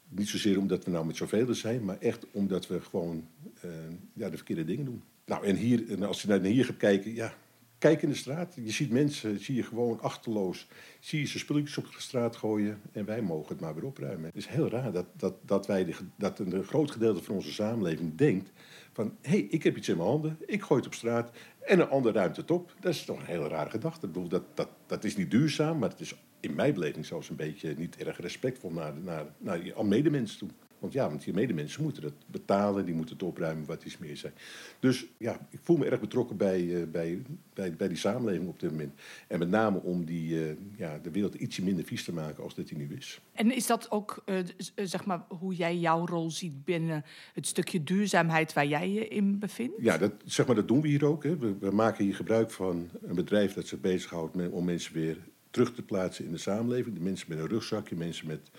Niet 0.09 0.29
zozeer 0.29 0.59
omdat 0.59 0.85
we 0.85 0.91
nou 0.91 1.07
met 1.07 1.17
zoveel 1.17 1.55
zijn, 1.55 1.85
maar 1.85 1.99
echt 1.99 2.27
omdat 2.31 2.67
we 2.67 2.81
gewoon 2.81 3.29
uh, 3.65 3.71
ja, 4.13 4.31
de 4.31 4.37
verkeerde 4.37 4.65
dingen 4.65 4.85
doen. 4.85 5.03
Nou, 5.25 5.45
en, 5.45 5.57
hier, 5.57 5.91
en 5.91 6.03
als 6.03 6.23
je 6.23 6.29
naar 6.29 6.41
hier 6.41 6.65
gaat 6.65 6.77
kijken, 6.77 7.15
ja, 7.15 7.35
kijk 7.81 8.03
in 8.03 8.09
de 8.09 8.15
straat. 8.15 8.55
Je 8.55 8.71
ziet 8.71 8.91
mensen, 8.91 9.39
zie 9.39 9.55
je 9.55 9.63
gewoon 9.63 10.01
achterloos, 10.01 10.67
zie 11.01 11.21
je 11.21 11.27
ze 11.27 11.39
spulletjes 11.39 11.79
op 11.79 11.85
de 11.85 12.01
straat 12.01 12.37
gooien 12.37 12.81
en 12.93 13.05
wij 13.05 13.23
mogen 13.23 13.49
het 13.49 13.61
maar 13.61 13.75
weer 13.75 13.85
opruimen. 13.85 14.25
Het 14.25 14.37
is 14.37 14.47
heel 14.47 14.69
raar 14.69 14.93
dat, 14.93 15.07
dat, 15.17 15.35
dat, 15.45 15.67
wij 15.67 15.85
de, 15.85 15.95
dat 16.17 16.39
een 16.39 16.65
groot 16.65 16.91
gedeelte 16.91 17.23
van 17.23 17.35
onze 17.35 17.53
samenleving 17.53 18.17
denkt 18.17 18.51
van, 18.93 19.17
hé, 19.21 19.31
hey, 19.31 19.41
ik 19.41 19.63
heb 19.63 19.77
iets 19.77 19.89
in 19.89 19.97
mijn 19.97 20.09
handen, 20.09 20.37
ik 20.47 20.63
gooi 20.63 20.81
het 20.81 20.89
op 20.89 20.95
straat 20.95 21.31
en 21.61 21.81
een 21.81 21.89
ander 21.89 22.13
ruimt 22.13 22.37
het 22.37 22.51
op. 22.51 22.75
Dat 22.81 22.93
is 22.93 23.05
toch 23.05 23.19
een 23.19 23.27
hele 23.27 23.49
rare 23.49 23.71
gedachte. 23.71 24.07
Bedoel, 24.07 24.29
dat, 24.29 24.43
dat, 24.55 24.69
dat 24.87 25.05
is 25.05 25.17
niet 25.17 25.31
duurzaam, 25.31 25.79
maar 25.79 25.89
het 25.89 26.01
is 26.01 26.15
in 26.41 26.55
mijn 26.55 26.75
beleving 26.75 27.07
zelfs 27.07 27.29
een 27.29 27.37
beetje 27.37 27.75
niet 27.77 27.97
erg 27.97 28.21
respectvol 28.21 28.71
naar, 28.71 28.95
naar, 28.95 29.27
naar 29.39 29.65
je 29.65 29.85
medemensen 29.85 30.39
toe. 30.39 30.49
Want 30.81 30.93
ja, 30.93 31.09
want 31.09 31.25
je 31.25 31.33
medemensen 31.33 31.83
moeten 31.83 32.03
het 32.03 32.15
betalen, 32.27 32.85
die 32.85 32.95
moeten 32.95 33.15
het 33.15 33.25
opruimen, 33.25 33.67
wat 33.67 33.85
iets 33.85 33.99
meer 33.99 34.17
zijn. 34.17 34.33
Dus 34.79 35.07
ja, 35.17 35.47
ik 35.51 35.59
voel 35.63 35.77
me 35.77 35.87
erg 35.87 36.01
betrokken 36.01 36.37
bij, 36.37 36.61
uh, 36.61 36.87
bij, 36.87 37.23
bij, 37.55 37.75
bij 37.77 37.89
die 37.89 37.97
samenleving 37.97 38.49
op 38.49 38.61
dit 38.61 38.71
moment. 38.71 38.93
En 39.27 39.39
met 39.39 39.49
name 39.49 39.79
om 39.79 40.05
die, 40.05 40.35
uh, 40.35 40.53
ja, 40.77 40.99
de 41.03 41.11
wereld 41.11 41.35
ietsje 41.35 41.63
minder 41.63 41.85
vies 41.85 42.05
te 42.05 42.13
maken 42.13 42.43
als 42.43 42.55
dat 42.55 42.69
die 42.69 42.79
nu 42.79 42.89
is. 42.99 43.21
En 43.33 43.55
is 43.55 43.67
dat 43.67 43.91
ook 43.91 44.23
uh, 44.27 44.39
zeg 44.75 45.05
maar, 45.05 45.25
hoe 45.29 45.55
jij 45.55 45.77
jouw 45.77 46.07
rol 46.07 46.31
ziet 46.31 46.65
binnen 46.65 47.05
het 47.35 47.47
stukje 47.47 47.83
duurzaamheid 47.83 48.53
waar 48.53 48.67
jij 48.67 48.91
je 48.91 49.09
in 49.09 49.39
bevindt? 49.39 49.75
Ja, 49.79 49.99
dat, 49.99 50.13
zeg 50.25 50.47
maar, 50.47 50.57
dat 50.57 50.69
doen 50.69 50.81
we 50.81 50.89
hier 50.89 51.05
ook. 51.05 51.25
Hè. 51.25 51.37
We, 51.37 51.57
we 51.59 51.71
maken 51.71 52.05
hier 52.05 52.15
gebruik 52.15 52.51
van 52.51 52.89
een 53.03 53.15
bedrijf 53.15 53.55
dat 53.55 53.67
zich 53.67 53.81
bezighoudt 53.81 54.35
met, 54.35 54.51
om 54.51 54.65
mensen 54.65 54.95
weer 54.95 55.19
terug 55.51 55.75
te 55.75 55.83
plaatsen 55.83 56.25
in 56.25 56.33
de 56.33 56.39
samenleving. 56.39 56.95
De 56.95 57.03
mensen 57.03 57.27
met 57.29 57.39
een 57.39 57.49
rugzakje, 57.49 57.97
mensen 57.97 58.27
met 58.27 58.51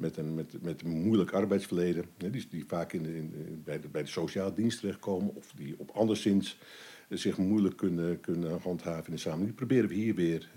met 0.00 0.16
een, 0.16 0.34
met, 0.34 0.62
met 0.62 0.82
een 0.82 1.02
moeilijk 1.02 1.32
arbeidsverleden, 1.32 2.04
die, 2.16 2.46
die 2.50 2.64
vaak 2.66 2.92
in 2.92 3.02
de, 3.02 3.16
in, 3.16 3.62
bij, 3.64 3.80
de, 3.80 3.88
bij 3.88 4.02
de 4.02 4.08
sociale 4.08 4.52
dienst 4.52 4.80
terechtkomen 4.80 5.34
of 5.34 5.52
die 5.56 5.74
op 5.78 5.90
anderszins 5.90 6.58
zich 7.18 7.38
moeilijk 7.38 7.76
kunnen, 7.76 8.20
kunnen 8.20 8.60
handhaven 8.62 9.06
in 9.06 9.12
de 9.12 9.18
samenleving. 9.18 9.56
Die 9.56 9.66
proberen 9.66 9.88
we 9.88 9.94
hier 9.94 10.14
weer 10.14 10.48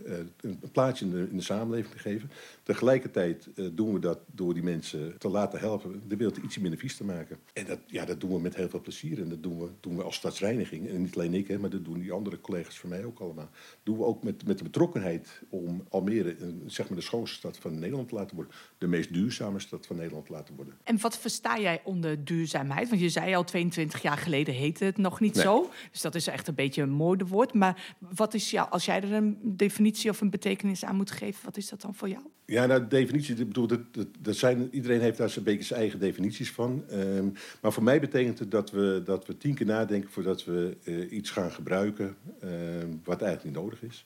een 0.41 0.59
plaatsje 0.71 1.05
in 1.05 1.11
de, 1.11 1.27
in 1.29 1.37
de, 1.37 1.43
samenleving 1.43 1.93
te 1.93 1.99
geven. 1.99 2.31
Tegelijkertijd 2.63 3.49
doen 3.71 3.93
we 3.93 3.99
dat 3.99 4.19
door 4.25 4.53
die 4.53 4.63
mensen 4.63 5.17
te 5.17 5.29
laten 5.29 5.59
helpen 5.59 6.01
de 6.07 6.15
wereld 6.15 6.37
iets 6.37 6.57
minder 6.57 6.79
vies 6.79 6.97
te 6.97 7.03
maken. 7.03 7.37
En 7.53 7.65
dat, 7.65 7.79
ja, 7.87 8.05
dat 8.05 8.21
doen 8.21 8.33
we 8.33 8.39
met 8.39 8.55
heel 8.55 8.69
veel 8.69 8.81
plezier. 8.81 9.21
En 9.21 9.29
dat 9.29 9.43
doen 9.43 9.59
we, 9.59 9.69
doen 9.79 9.95
we 9.95 10.03
als 10.03 10.15
stadsreiniging. 10.15 10.89
En 10.89 11.01
niet 11.01 11.15
alleen 11.15 11.33
ik, 11.33 11.47
hè, 11.47 11.59
maar 11.59 11.69
dat 11.69 11.85
doen 11.85 11.99
die 11.99 12.11
andere 12.11 12.41
collega's 12.41 12.79
van 12.79 12.89
mij 12.89 13.05
ook 13.05 13.19
allemaal. 13.19 13.49
Dat 13.51 13.77
doen 13.83 13.97
we 13.97 14.03
ook 14.03 14.23
met, 14.23 14.45
met 14.45 14.57
de 14.57 14.63
betrokkenheid 14.63 15.41
om 15.49 15.83
Almere 15.89 16.35
zeg 16.65 16.89
maar 16.89 16.97
de 16.97 17.03
schoonste 17.03 17.37
stad 17.37 17.57
van 17.57 17.79
Nederland 17.79 18.09
te 18.09 18.15
laten 18.15 18.35
worden. 18.35 18.53
De 18.77 18.87
meest 18.87 19.13
duurzame 19.13 19.59
stad 19.59 19.85
van 19.85 19.95
Nederland 19.95 20.25
te 20.25 20.31
laten 20.31 20.55
worden. 20.55 20.73
En 20.83 20.99
wat 20.99 21.17
versta 21.17 21.59
jij 21.59 21.81
onder 21.83 22.25
duurzaamheid? 22.25 22.89
Want 22.89 23.01
je 23.01 23.09
zei 23.09 23.35
al 23.35 23.43
22 23.43 24.01
jaar 24.01 24.17
geleden 24.17 24.53
heette 24.53 24.85
het 24.85 24.97
nog 24.97 25.19
niet 25.19 25.37
zo. 25.37 25.69
Dus 25.91 26.01
dat 26.01 26.15
is 26.15 26.27
echt 26.27 26.42
een 26.47 26.55
beetje 26.55 26.81
een 26.81 26.89
modewoord. 26.89 27.53
Maar 27.53 27.95
wat 27.97 28.33
is 28.33 28.51
jou, 28.51 28.69
als 28.69 28.85
jij 28.85 29.01
er 29.01 29.13
een 29.13 29.37
definitie 29.43 30.09
of 30.09 30.21
een 30.21 30.29
betekenis 30.29 30.85
aan 30.85 30.95
moet 30.95 31.11
geven, 31.11 31.45
wat 31.45 31.57
is 31.57 31.69
dat 31.69 31.81
dan 31.81 31.95
voor 31.95 32.09
jou? 32.09 32.23
Ja, 32.45 32.65
nou, 32.65 32.81
de 32.81 32.87
definitie, 32.87 33.35
ik 33.35 33.47
bedoel, 33.47 33.67
dat, 33.67 33.79
dat, 34.19 34.35
zijn, 34.35 34.69
iedereen 34.71 35.01
heeft 35.01 35.17
daar 35.17 35.29
zijn 35.29 35.45
beetje 35.45 35.63
zijn 35.63 35.79
eigen 35.79 35.99
definities 35.99 36.51
van. 36.51 36.83
Ehm, 36.89 37.27
maar 37.61 37.73
voor 37.73 37.83
mij 37.83 37.99
betekent 37.99 38.39
het 38.39 38.51
dat 38.51 38.71
we, 38.71 39.01
dat 39.05 39.27
we 39.27 39.37
tien 39.37 39.55
keer 39.55 39.65
nadenken 39.65 40.09
voordat 40.09 40.45
we 40.45 40.77
uh, 40.83 41.11
iets 41.11 41.29
gaan 41.29 41.51
gebruiken 41.51 42.15
ehm, 42.39 42.87
wat 43.03 43.21
eigenlijk 43.21 43.43
niet 43.43 43.63
nodig 43.63 43.83
is. 43.83 44.05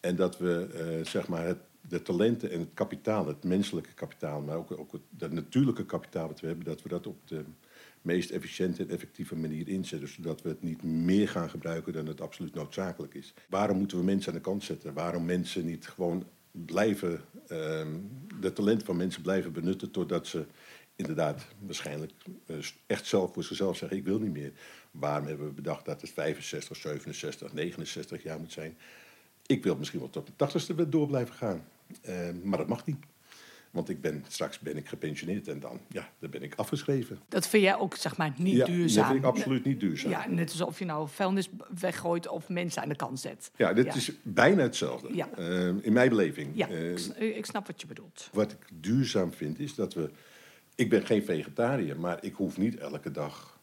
En 0.00 0.16
dat 0.16 0.38
we 0.38 0.68
uh, 0.98 1.06
zeg 1.06 1.28
maar 1.28 1.46
het, 1.46 1.58
de 1.88 2.02
talenten 2.02 2.50
en 2.50 2.58
het 2.58 2.74
kapitaal, 2.74 3.26
het 3.26 3.44
menselijke 3.44 3.92
kapitaal, 3.94 4.40
maar 4.40 4.56
ook, 4.56 4.78
ook 4.78 4.92
het, 5.18 5.32
natuurlijke 5.32 5.84
kapitaal 5.84 6.28
dat 6.28 6.40
we 6.40 6.46
hebben, 6.46 6.64
dat 6.64 6.82
we 6.82 6.88
dat 6.88 7.06
op 7.06 7.28
de 7.28 7.44
meest 8.02 8.30
efficiënte 8.30 8.82
en 8.82 8.90
effectieve 8.90 9.36
manier 9.36 9.68
inzetten, 9.68 10.08
zodat 10.08 10.42
we 10.42 10.48
het 10.48 10.62
niet 10.62 10.82
meer 10.82 11.28
gaan 11.28 11.50
gebruiken 11.50 11.92
dan 11.92 12.06
het 12.06 12.20
absoluut 12.20 12.54
noodzakelijk 12.54 13.14
is. 13.14 13.34
Waarom 13.48 13.78
moeten 13.78 13.98
we 13.98 14.04
mensen 14.04 14.32
aan 14.32 14.38
de 14.38 14.44
kant 14.44 14.64
zetten? 14.64 14.92
Waarom 14.92 15.24
mensen 15.24 15.66
niet 15.66 15.86
gewoon 15.86 16.24
blijven, 16.50 17.20
uh, 17.42 17.86
de 18.40 18.52
talenten 18.54 18.86
van 18.86 18.96
mensen 18.96 19.22
blijven 19.22 19.52
benutten 19.52 19.90
totdat 19.90 20.26
ze 20.26 20.44
inderdaad 20.96 21.46
waarschijnlijk 21.66 22.12
uh, 22.46 22.56
echt 22.86 23.06
zelf 23.06 23.32
voor 23.32 23.44
zichzelf 23.44 23.76
zeggen: 23.76 23.98
Ik 23.98 24.04
wil 24.04 24.18
niet 24.18 24.32
meer. 24.32 24.52
Waarom 24.90 25.26
hebben 25.26 25.46
we 25.46 25.52
bedacht 25.52 25.84
dat 25.84 26.00
het 26.00 26.10
65, 26.10 26.76
67, 26.76 27.52
69 27.52 28.22
jaar 28.22 28.40
moet 28.40 28.52
zijn? 28.52 28.76
Ik 29.46 29.64
wil 29.64 29.76
misschien 29.76 30.00
wel 30.00 30.10
tot 30.10 30.30
de 30.36 30.48
80ste 30.48 30.88
door 30.88 31.06
blijven 31.06 31.34
gaan. 31.34 31.64
Uh, 32.08 32.30
maar 32.42 32.58
dat 32.58 32.68
mag 32.68 32.86
niet. 32.86 32.96
Want 33.70 33.88
ik 33.88 34.00
ben, 34.00 34.24
straks 34.28 34.58
ben 34.58 34.76
ik 34.76 34.88
gepensioneerd 34.88 35.48
en 35.48 35.60
dan, 35.60 35.80
ja, 35.88 36.08
dan 36.18 36.30
ben 36.30 36.42
ik 36.42 36.54
afgeschreven. 36.54 37.18
Dat 37.28 37.48
vind 37.48 37.62
jij 37.62 37.76
ook, 37.76 37.96
zeg 37.96 38.16
maar, 38.16 38.32
niet 38.36 38.66
duurzaam? 38.66 39.02
dat 39.02 39.12
vind 39.12 39.24
ik 39.24 39.30
absoluut 39.30 39.64
niet 39.64 39.80
duurzaam. 39.80 40.10
Ja, 40.10 40.28
net 40.28 40.50
alsof 40.50 40.78
je 40.78 40.84
nou 40.84 41.08
vuilnis 41.08 41.48
weggooit 41.80 42.28
of 42.28 42.48
mensen 42.48 42.82
aan 42.82 42.88
de 42.88 42.96
kant 42.96 43.20
zet. 43.20 43.50
Ja, 43.56 43.72
dit 43.72 43.94
is 43.94 44.12
bijna 44.22 44.62
hetzelfde. 44.62 45.14
Ja. 45.14 45.28
Uh, 45.38 45.66
in 45.80 45.92
mijn 45.92 46.08
beleving. 46.08 46.50
Ja, 46.54 46.70
uh, 46.70 47.36
ik 47.36 47.46
snap 47.46 47.66
wat 47.66 47.80
je 47.80 47.86
bedoelt. 47.86 48.28
Wat 48.32 48.52
ik 48.52 48.68
duurzaam 48.72 49.32
vind, 49.32 49.58
is 49.58 49.74
dat 49.74 49.94
we... 49.94 50.10
Ik 50.74 50.90
ben 50.90 51.06
geen 51.06 51.24
vegetariër, 51.24 52.00
maar 52.00 52.18
ik 52.24 52.34
hoef 52.34 52.58
niet 52.58 52.76
elke 52.76 53.10
dag 53.10 53.59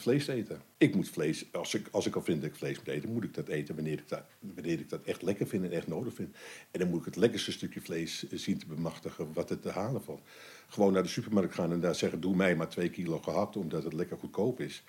vlees 0.00 0.26
eten. 0.26 0.60
Ik 0.78 0.94
moet 0.94 1.08
vlees, 1.08 1.52
als 1.52 1.74
ik, 1.74 1.88
als 1.90 2.06
ik 2.06 2.14
al 2.14 2.22
vind 2.22 2.40
dat 2.40 2.50
ik 2.50 2.56
vlees 2.56 2.76
moet 2.76 2.88
eten, 2.88 3.12
moet 3.12 3.24
ik 3.24 3.34
dat 3.34 3.48
eten 3.48 3.74
wanneer 3.74 3.98
ik 3.98 4.08
dat, 4.08 4.24
wanneer 4.38 4.80
ik 4.80 4.88
dat 4.88 5.04
echt 5.04 5.22
lekker 5.22 5.46
vind 5.46 5.64
en 5.64 5.72
echt 5.72 5.86
nodig 5.86 6.14
vind. 6.14 6.36
En 6.70 6.80
dan 6.80 6.88
moet 6.88 6.98
ik 6.98 7.04
het 7.04 7.16
lekkerste 7.16 7.52
stukje 7.52 7.80
vlees 7.80 8.30
zien 8.30 8.58
te 8.58 8.66
bemachtigen 8.66 9.32
wat 9.32 9.48
het 9.48 9.62
te 9.62 9.70
halen 9.70 10.02
valt. 10.02 10.22
Gewoon 10.68 10.92
naar 10.92 11.02
de 11.02 11.08
supermarkt 11.08 11.54
gaan 11.54 11.72
en 11.72 11.80
daar 11.80 11.94
zeggen, 11.94 12.20
doe 12.20 12.36
mij 12.36 12.56
maar 12.56 12.68
twee 12.68 12.90
kilo 12.90 13.18
gehakt 13.18 13.56
omdat 13.56 13.84
het 13.84 13.92
lekker 13.92 14.18
goedkoop 14.18 14.60
is. 14.60 14.82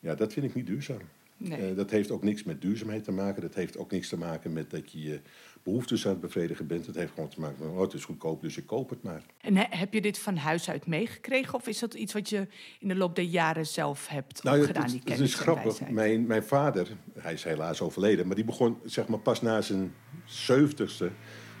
Ja, 0.00 0.14
dat 0.14 0.32
vind 0.32 0.46
ik 0.46 0.54
niet 0.54 0.66
duurzaam. 0.66 1.00
Nee. 1.36 1.70
Uh, 1.70 1.76
dat 1.76 1.90
heeft 1.90 2.10
ook 2.10 2.22
niks 2.22 2.42
met 2.42 2.60
duurzaamheid 2.60 3.04
te 3.04 3.12
maken. 3.12 3.42
Dat 3.42 3.54
heeft 3.54 3.76
ook 3.76 3.90
niks 3.90 4.08
te 4.08 4.18
maken 4.18 4.52
met 4.52 4.70
dat 4.70 4.92
je 4.92 5.02
je 5.02 5.20
behoeftes 5.66 6.04
aan 6.04 6.10
het 6.10 6.20
bevredigen 6.20 6.66
bent. 6.66 6.86
Het 6.86 6.94
heeft 6.94 7.12
gewoon 7.14 7.28
te 7.28 7.40
maken 7.40 7.56
met, 7.58 7.74
oh, 7.74 7.80
het 7.80 7.92
is 7.92 8.04
goedkoop, 8.04 8.42
dus 8.42 8.56
ik 8.56 8.66
koop 8.66 8.90
het 8.90 9.02
maar. 9.02 9.22
En 9.40 9.56
heb 9.56 9.92
je 9.92 10.00
dit 10.00 10.18
van 10.18 10.36
huis 10.36 10.70
uit 10.70 10.86
meegekregen? 10.86 11.54
Of 11.54 11.66
is 11.66 11.78
dat 11.78 11.94
iets 11.94 12.12
wat 12.12 12.28
je 12.28 12.46
in 12.78 12.88
de 12.88 12.96
loop 12.96 13.14
der 13.14 13.24
jaren 13.24 13.66
zelf 13.66 14.06
hebt 14.08 14.42
nou, 14.42 14.64
gedaan? 14.64 14.82
Het, 14.82 14.92
die 14.92 15.00
het 15.04 15.20
is 15.20 15.34
grappig. 15.34 15.88
Mijn, 15.88 16.26
mijn 16.26 16.42
vader, 16.42 16.88
hij 17.18 17.32
is 17.32 17.44
helaas 17.44 17.80
overleden... 17.80 18.26
maar 18.26 18.36
die 18.36 18.44
begon 18.44 18.78
zeg 18.84 19.08
maar, 19.08 19.18
pas 19.18 19.42
na 19.42 19.60
zijn 19.60 19.94
zeventigste... 20.24 21.10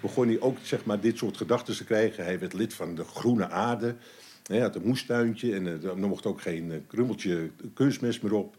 begon 0.00 0.26
hij 0.26 0.40
ook 0.40 0.56
zeg 0.62 0.84
maar, 0.84 1.00
dit 1.00 1.18
soort 1.18 1.36
gedachten 1.36 1.76
te 1.76 1.84
krijgen. 1.84 2.24
Hij 2.24 2.38
werd 2.38 2.52
lid 2.52 2.74
van 2.74 2.94
de 2.94 3.04
Groene 3.04 3.48
Aarde... 3.48 3.96
Hij 4.46 4.60
had 4.60 4.74
een 4.76 4.86
moestuintje 4.86 5.54
en 5.54 5.66
er 5.66 5.98
mocht 5.98 6.26
ook 6.26 6.40
geen 6.40 6.72
eh, 6.72 6.78
krummeltje 6.86 7.50
kunstmest 7.74 8.22
meer 8.22 8.32
op. 8.32 8.56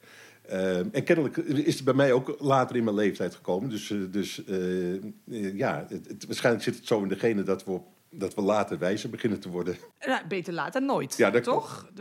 Uh, 0.52 0.78
en 0.78 1.04
kennelijk 1.04 1.38
is 1.38 1.76
het 1.76 1.84
bij 1.84 1.94
mij 1.94 2.12
ook 2.12 2.36
later 2.40 2.76
in 2.76 2.84
mijn 2.84 2.96
leeftijd 2.96 3.36
gekomen. 3.36 3.70
Dus, 3.70 3.90
uh, 3.90 4.12
dus 4.12 4.44
uh, 4.46 5.58
ja, 5.58 5.86
het, 5.90 6.08
het, 6.08 6.26
waarschijnlijk 6.26 6.64
zit 6.64 6.76
het 6.76 6.88
zo 6.88 7.02
in 7.02 7.08
degene 7.08 7.44
dat 7.44 7.66
we, 7.66 7.80
dat 8.10 8.34
we 8.34 8.42
later 8.42 8.78
wijzer 8.80 9.10
beginnen 9.10 9.40
te 9.40 9.50
worden. 9.50 9.78
Nou, 10.06 10.28
beter 10.28 10.54
later 10.54 10.82
nooit, 10.82 11.18
ja, 11.18 11.30
dat 11.30 11.44
toch? 11.44 11.92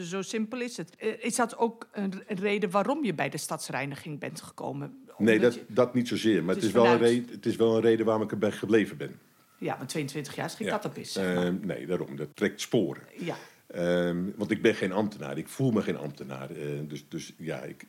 Zo 0.00 0.22
simpel 0.22 0.60
is 0.60 0.76
het. 0.76 0.96
Is 1.20 1.36
dat 1.36 1.56
ook 1.56 1.88
een 1.92 2.22
reden 2.26 2.70
waarom 2.70 3.04
je 3.04 3.14
bij 3.14 3.28
de 3.28 3.38
stadsreiniging 3.38 4.18
bent 4.18 4.40
gekomen? 4.40 5.04
nee, 5.18 5.38
dat, 5.38 5.58
dat 5.66 5.94
niet 5.94 6.08
zozeer. 6.08 6.44
Maar 6.44 6.54
het, 6.54 6.64
is, 6.64 6.72
wel 6.72 6.86
een 6.86 6.98
reden, 6.98 7.30
het 7.30 7.46
is 7.46 7.56
wel 7.56 7.76
een 7.76 7.82
reden 7.82 8.06
waarom 8.06 8.24
ik 8.24 8.30
erbij 8.30 8.52
gebleven 8.52 8.96
ben. 8.96 9.20
Ja, 9.58 9.76
maar 9.76 9.86
22 9.86 10.34
jaar 10.34 10.50
schiet 10.50 10.66
ja. 10.66 10.72
dat 10.72 10.84
op 10.84 10.96
is. 10.96 11.12
Zeg 11.12 11.52
nee, 11.60 11.86
daarom. 11.86 12.16
Dat 12.16 12.28
trekt 12.34 12.60
sporen. 12.60 13.02
Ja. 13.16 13.36
Um, 13.76 14.32
want 14.36 14.50
ik 14.50 14.62
ben 14.62 14.74
geen 14.74 14.92
ambtenaar, 14.92 15.38
ik 15.38 15.48
voel 15.48 15.70
me 15.70 15.82
geen 15.82 15.96
ambtenaar. 15.96 16.50
Uh, 16.50 16.80
dus, 16.88 17.04
dus 17.08 17.32
ja, 17.38 17.62
ik, 17.62 17.84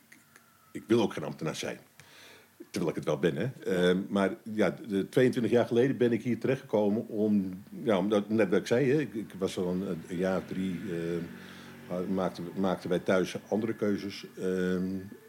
ik 0.72 0.82
wil 0.86 1.00
ook 1.00 1.12
geen 1.12 1.24
ambtenaar 1.24 1.56
zijn. 1.56 1.78
Terwijl 2.70 2.90
ik 2.90 2.96
het 2.96 3.04
wel 3.04 3.18
ben, 3.18 3.36
hè. 3.36 3.48
Uh, 3.92 4.00
maar 4.08 4.34
ja, 4.42 4.76
de, 4.88 5.08
22 5.08 5.52
jaar 5.52 5.66
geleden 5.66 5.96
ben 5.96 6.12
ik 6.12 6.22
hier 6.22 6.40
terechtgekomen 6.40 7.08
om... 7.08 7.62
Ja, 7.82 7.98
omdat, 7.98 8.28
net 8.28 8.48
wat 8.48 8.58
ik 8.58 8.66
zei, 8.66 8.90
hè, 8.90 9.00
ik, 9.00 9.14
ik 9.14 9.32
was 9.38 9.58
al 9.58 9.68
een, 10.08 10.16
jaar 10.16 10.38
of 10.38 10.46
drie... 10.46 10.80
Uh, 10.80 12.08
maakten, 12.08 12.44
maakten 12.56 12.90
wij 12.90 12.98
thuis 12.98 13.36
andere 13.48 13.74
keuzes. 13.74 14.26
Ehm, 14.36 14.46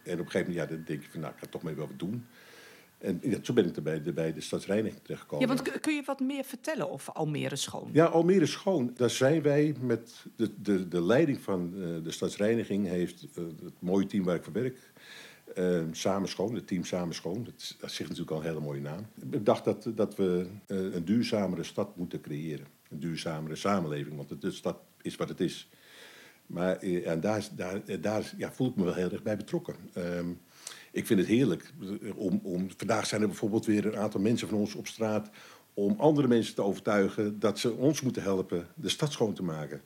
en 0.03 0.19
op 0.19 0.25
een 0.25 0.31
gegeven 0.31 0.39
moment 0.39 0.55
ja, 0.55 0.65
dan 0.65 0.83
denk 0.85 1.01
je 1.01 1.09
van... 1.09 1.19
Nou, 1.19 1.33
ik 1.33 1.39
ga 1.39 1.47
toch 1.49 1.63
mee 1.63 1.75
wel 1.75 1.87
wat 1.87 1.99
doen. 1.99 2.25
En 3.05 3.19
ja, 3.21 3.37
zo 3.41 3.53
ben 3.53 3.65
ik 3.65 3.75
er 3.75 3.81
bij 3.81 4.01
de, 4.01 4.13
bij 4.13 4.33
de 4.33 4.41
stadsreiniging 4.41 5.01
terechtgekomen. 5.03 5.47
Ja, 5.47 5.55
want 5.55 5.79
kun 5.79 5.95
je 5.95 6.03
wat 6.05 6.19
meer 6.19 6.43
vertellen 6.43 6.91
over 6.91 7.13
Almere 7.13 7.55
Schoon? 7.55 7.89
Ja, 7.91 8.05
Almere 8.05 8.45
Schoon, 8.45 8.91
daar 8.95 9.09
zijn 9.09 9.41
wij 9.41 9.75
met 9.81 10.25
de, 10.35 10.51
de, 10.61 10.87
de 10.87 11.01
leiding 11.01 11.39
van 11.39 11.73
uh, 11.75 12.03
de 12.03 12.11
stadsreiniging... 12.11 12.87
heeft 12.87 13.27
uh, 13.37 13.45
het 13.63 13.73
mooie 13.79 14.05
team 14.05 14.23
waar 14.23 14.35
ik 14.35 14.43
voor 14.43 14.53
werk... 14.53 14.93
Uh, 15.57 15.83
Samen 15.91 16.29
Schoon, 16.29 16.55
het 16.55 16.67
team 16.67 16.83
Samen 16.83 17.15
Schoon, 17.15 17.43
dat, 17.43 17.75
dat 17.79 17.91
zegt 17.91 18.09
natuurlijk 18.09 18.31
al 18.31 18.37
een 18.37 18.47
hele 18.47 18.59
mooie 18.59 18.81
naam. 18.81 19.05
Ik 19.31 19.45
dacht 19.45 19.65
dat, 19.65 19.91
dat 19.95 20.15
we 20.15 20.47
een 20.67 21.05
duurzamere 21.05 21.63
stad 21.63 21.95
moeten 21.95 22.21
creëren. 22.21 22.65
Een 22.89 22.99
duurzamere 22.99 23.55
samenleving, 23.55 24.15
want 24.15 24.41
de 24.41 24.51
stad 24.51 24.77
is 25.01 25.15
wat 25.15 25.29
het 25.29 25.39
is. 25.39 25.69
Maar 26.45 26.77
en 26.77 27.19
daar, 27.19 27.47
daar, 27.55 27.81
daar 28.01 28.33
ja, 28.37 28.51
voel 28.51 28.69
ik 28.69 28.75
me 28.75 28.83
wel 28.83 28.93
heel 28.93 29.11
erg 29.11 29.23
bij 29.23 29.37
betrokken. 29.37 29.75
Ik 30.95 31.05
vind 31.05 31.19
het 31.19 31.29
heerlijk. 31.29 31.71
Om, 32.15 32.39
om, 32.43 32.67
vandaag 32.77 33.05
zijn 33.05 33.21
er 33.21 33.27
bijvoorbeeld 33.27 33.65
weer 33.65 33.85
een 33.85 33.97
aantal 33.97 34.21
mensen 34.21 34.47
van 34.47 34.57
ons 34.57 34.75
op 34.75 34.87
straat 34.87 35.29
om 35.73 35.95
andere 35.99 36.27
mensen 36.27 36.55
te 36.55 36.61
overtuigen 36.61 37.39
dat 37.39 37.59
ze 37.59 37.73
ons 37.73 38.01
moeten 38.01 38.21
helpen 38.21 38.67
de 38.75 38.89
stad 38.89 39.11
schoon 39.11 39.33
te 39.33 39.43
maken. 39.43 39.81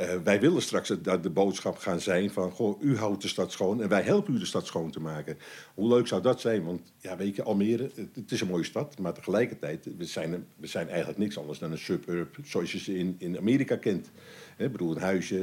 Uh, 0.00 0.14
wij 0.24 0.40
willen 0.40 0.62
straks 0.62 0.92
dat 1.02 1.22
de 1.22 1.30
boodschap 1.30 1.76
gaan 1.76 2.00
zijn 2.00 2.30
van... 2.30 2.50
Goh, 2.50 2.82
u 2.82 2.96
houdt 2.96 3.22
de 3.22 3.28
stad 3.28 3.52
schoon 3.52 3.82
en 3.82 3.88
wij 3.88 4.02
helpen 4.02 4.34
u 4.34 4.38
de 4.38 4.46
stad 4.46 4.66
schoon 4.66 4.90
te 4.90 5.00
maken. 5.00 5.38
Hoe 5.74 5.88
leuk 5.88 6.06
zou 6.06 6.22
dat 6.22 6.40
zijn? 6.40 6.64
Want 6.64 6.92
ja, 6.98 7.16
weet 7.16 7.36
je, 7.36 7.42
Almere, 7.42 7.90
het, 7.94 8.16
het 8.16 8.32
is 8.32 8.40
een 8.40 8.48
mooie 8.48 8.64
stad... 8.64 8.98
maar 8.98 9.14
tegelijkertijd, 9.14 9.88
we 9.98 10.04
zijn, 10.04 10.46
we 10.56 10.66
zijn 10.66 10.88
eigenlijk 10.88 11.18
niks 11.18 11.38
anders 11.38 11.58
dan 11.58 11.72
een 11.72 11.78
suburb... 11.78 12.36
zoals 12.42 12.72
je 12.72 12.78
ze 12.78 12.98
in, 12.98 13.14
in 13.18 13.38
Amerika 13.38 13.76
kent. 13.76 14.10
Ik 14.56 14.72
bedoel, 14.72 14.96
een 14.96 15.02
huisje, 15.02 15.36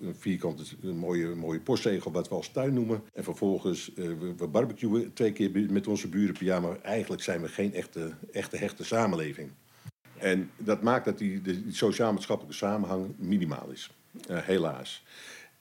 een 0.00 0.14
vierkante, 0.14 0.62
een 0.82 0.96
mooie, 0.96 1.34
mooie 1.34 1.60
postzegel, 1.60 2.12
wat 2.12 2.28
we 2.28 2.34
als 2.34 2.48
tuin 2.48 2.74
noemen. 2.74 3.02
En 3.12 3.24
vervolgens, 3.24 3.92
uh, 3.94 4.10
we, 4.36 4.46
barbecuen 4.46 5.12
twee 5.12 5.32
keer 5.32 5.70
met 5.70 5.86
onze 5.86 6.08
buren 6.08 6.34
per 6.34 6.44
jaar... 6.44 6.60
maar 6.60 6.80
eigenlijk 6.80 7.22
zijn 7.22 7.42
we 7.42 7.48
geen 7.48 7.74
echte, 7.74 8.12
echte 8.32 8.56
hechte 8.56 8.84
samenleving. 8.84 9.50
En 10.18 10.50
dat 10.56 10.82
maakt 10.82 11.04
dat 11.04 11.18
die, 11.18 11.40
die 11.42 11.64
sociaal-maatschappelijke 11.68 12.56
samenhang 12.56 13.14
minimaal 13.18 13.70
is. 13.70 13.90
Uh, 14.30 14.38
helaas. 14.38 15.04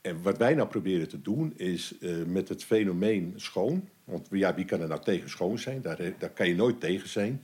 En 0.02 0.22
wat 0.22 0.38
wij 0.38 0.54
nou 0.54 0.68
proberen 0.68 1.08
te 1.08 1.22
doen 1.22 1.54
is 1.58 1.94
uh, 2.00 2.26
met 2.26 2.50
het 2.50 2.64
fenomeen 2.64 3.34
schoon. 3.36 3.90
Want 4.04 4.28
ja, 4.32 4.56
wie 4.56 4.66
kan 4.66 4.82
er 4.82 4.88
nou 4.88 5.02
tegen 5.02 5.30
schoon 5.30 5.60
zijn? 5.60 5.82
Daar, 5.82 6.00
eh, 6.00 6.12
daar 6.18 6.30
kan 6.30 6.48
je 6.48 6.56
nooit 6.56 6.80
tegen 6.80 7.10
zijn. 7.10 7.42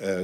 Uh, 0.00 0.20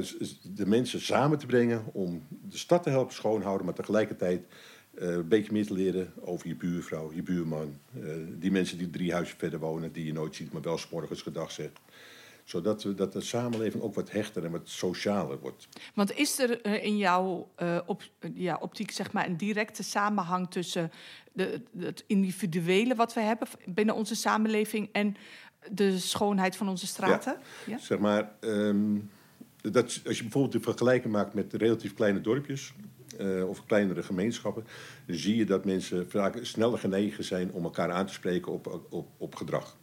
de 0.55 0.67
mensen 0.67 1.00
samen 1.00 1.39
te 1.39 1.47
brengen 1.47 1.85
om 1.93 2.23
de 2.29 2.59
stad 2.59 2.83
te 2.83 2.91
helpen 2.91 3.15
schoonhouden, 3.15 3.67
maar 3.67 3.75
tegelijkertijd 3.75 4.47
een 4.95 5.29
beetje 5.29 5.53
meer 5.53 5.67
te 5.67 5.73
leren 5.73 6.12
over 6.21 6.49
je 6.49 6.57
buurvrouw, 6.57 7.12
je 7.12 7.23
buurman. 7.23 7.75
die 8.39 8.50
mensen 8.50 8.79
die 8.79 8.91
drie 8.91 9.12
huizen 9.12 9.39
verder 9.39 9.59
wonen, 9.59 9.93
die 9.93 10.05
je 10.05 10.12
nooit 10.12 10.35
ziet, 10.35 10.53
maar 10.53 10.62
wel 10.62 10.79
s 10.79 10.89
morgens 10.91 11.23
gedag 11.23 11.50
zegt 11.50 11.81
zodat 12.45 12.83
we, 12.83 12.95
dat 12.95 13.12
de 13.12 13.21
samenleving 13.21 13.83
ook 13.83 13.95
wat 13.95 14.11
hechter 14.11 14.45
en 14.45 14.50
wat 14.50 14.69
socialer 14.69 15.39
wordt. 15.39 15.69
Want 15.95 16.17
is 16.17 16.39
er 16.39 16.83
in 16.83 16.97
jouw 16.97 17.49
op, 17.87 18.03
ja, 18.35 18.59
optiek 18.61 18.91
zeg 18.91 19.12
maar, 19.12 19.27
een 19.27 19.37
directe 19.37 19.83
samenhang 19.83 20.50
tussen 20.50 20.91
de, 21.33 21.62
het 21.79 22.05
individuele 22.07 22.95
wat 22.95 23.15
we 23.15 23.21
hebben 23.21 23.49
binnen 23.67 23.95
onze 23.95 24.15
samenleving 24.15 24.89
en 24.93 25.17
de 25.71 25.99
schoonheid 25.99 26.57
van 26.57 26.69
onze 26.69 26.87
straten? 26.87 27.37
Ja. 27.67 27.79
Zeg 27.79 27.99
maar, 27.99 28.33
ehm, 28.41 28.97
dat, 29.62 30.00
als 30.07 30.17
je 30.17 30.23
bijvoorbeeld 30.23 30.52
de 30.52 30.61
vergelijking 30.61 31.12
maakt 31.12 31.35
met 31.35 31.52
relatief 31.52 31.95
kleine 31.95 32.21
dorpjes 32.21 32.73
uh, 33.21 33.49
of 33.49 33.67
kleinere 33.67 34.02
gemeenschappen, 34.02 34.64
dan 35.07 35.17
zie 35.17 35.37
je 35.37 35.45
dat 35.45 35.64
mensen 35.64 36.11
vaak 36.11 36.38
sneller 36.43 36.79
genegen 36.79 37.25
zijn 37.25 37.52
om 37.52 37.64
elkaar 37.64 37.90
aan 37.90 38.07
te 38.07 38.12
spreken 38.12 38.52
op, 38.52 38.87
op, 38.90 39.09
op 39.17 39.35
gedrag. 39.35 39.79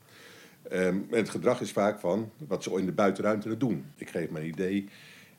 Um, 0.72 1.08
en 1.12 1.18
het 1.18 1.30
gedrag 1.30 1.62
is 1.62 1.72
vaak 1.72 2.00
van 2.00 2.32
wat 2.48 2.64
ze 2.64 2.72
in 2.72 2.86
de 2.86 2.92
buitenruimte 2.92 3.58
doen. 3.58 3.86
Ik 3.96 4.10
geef 4.10 4.30
mijn 4.30 4.48
idee. 4.48 4.90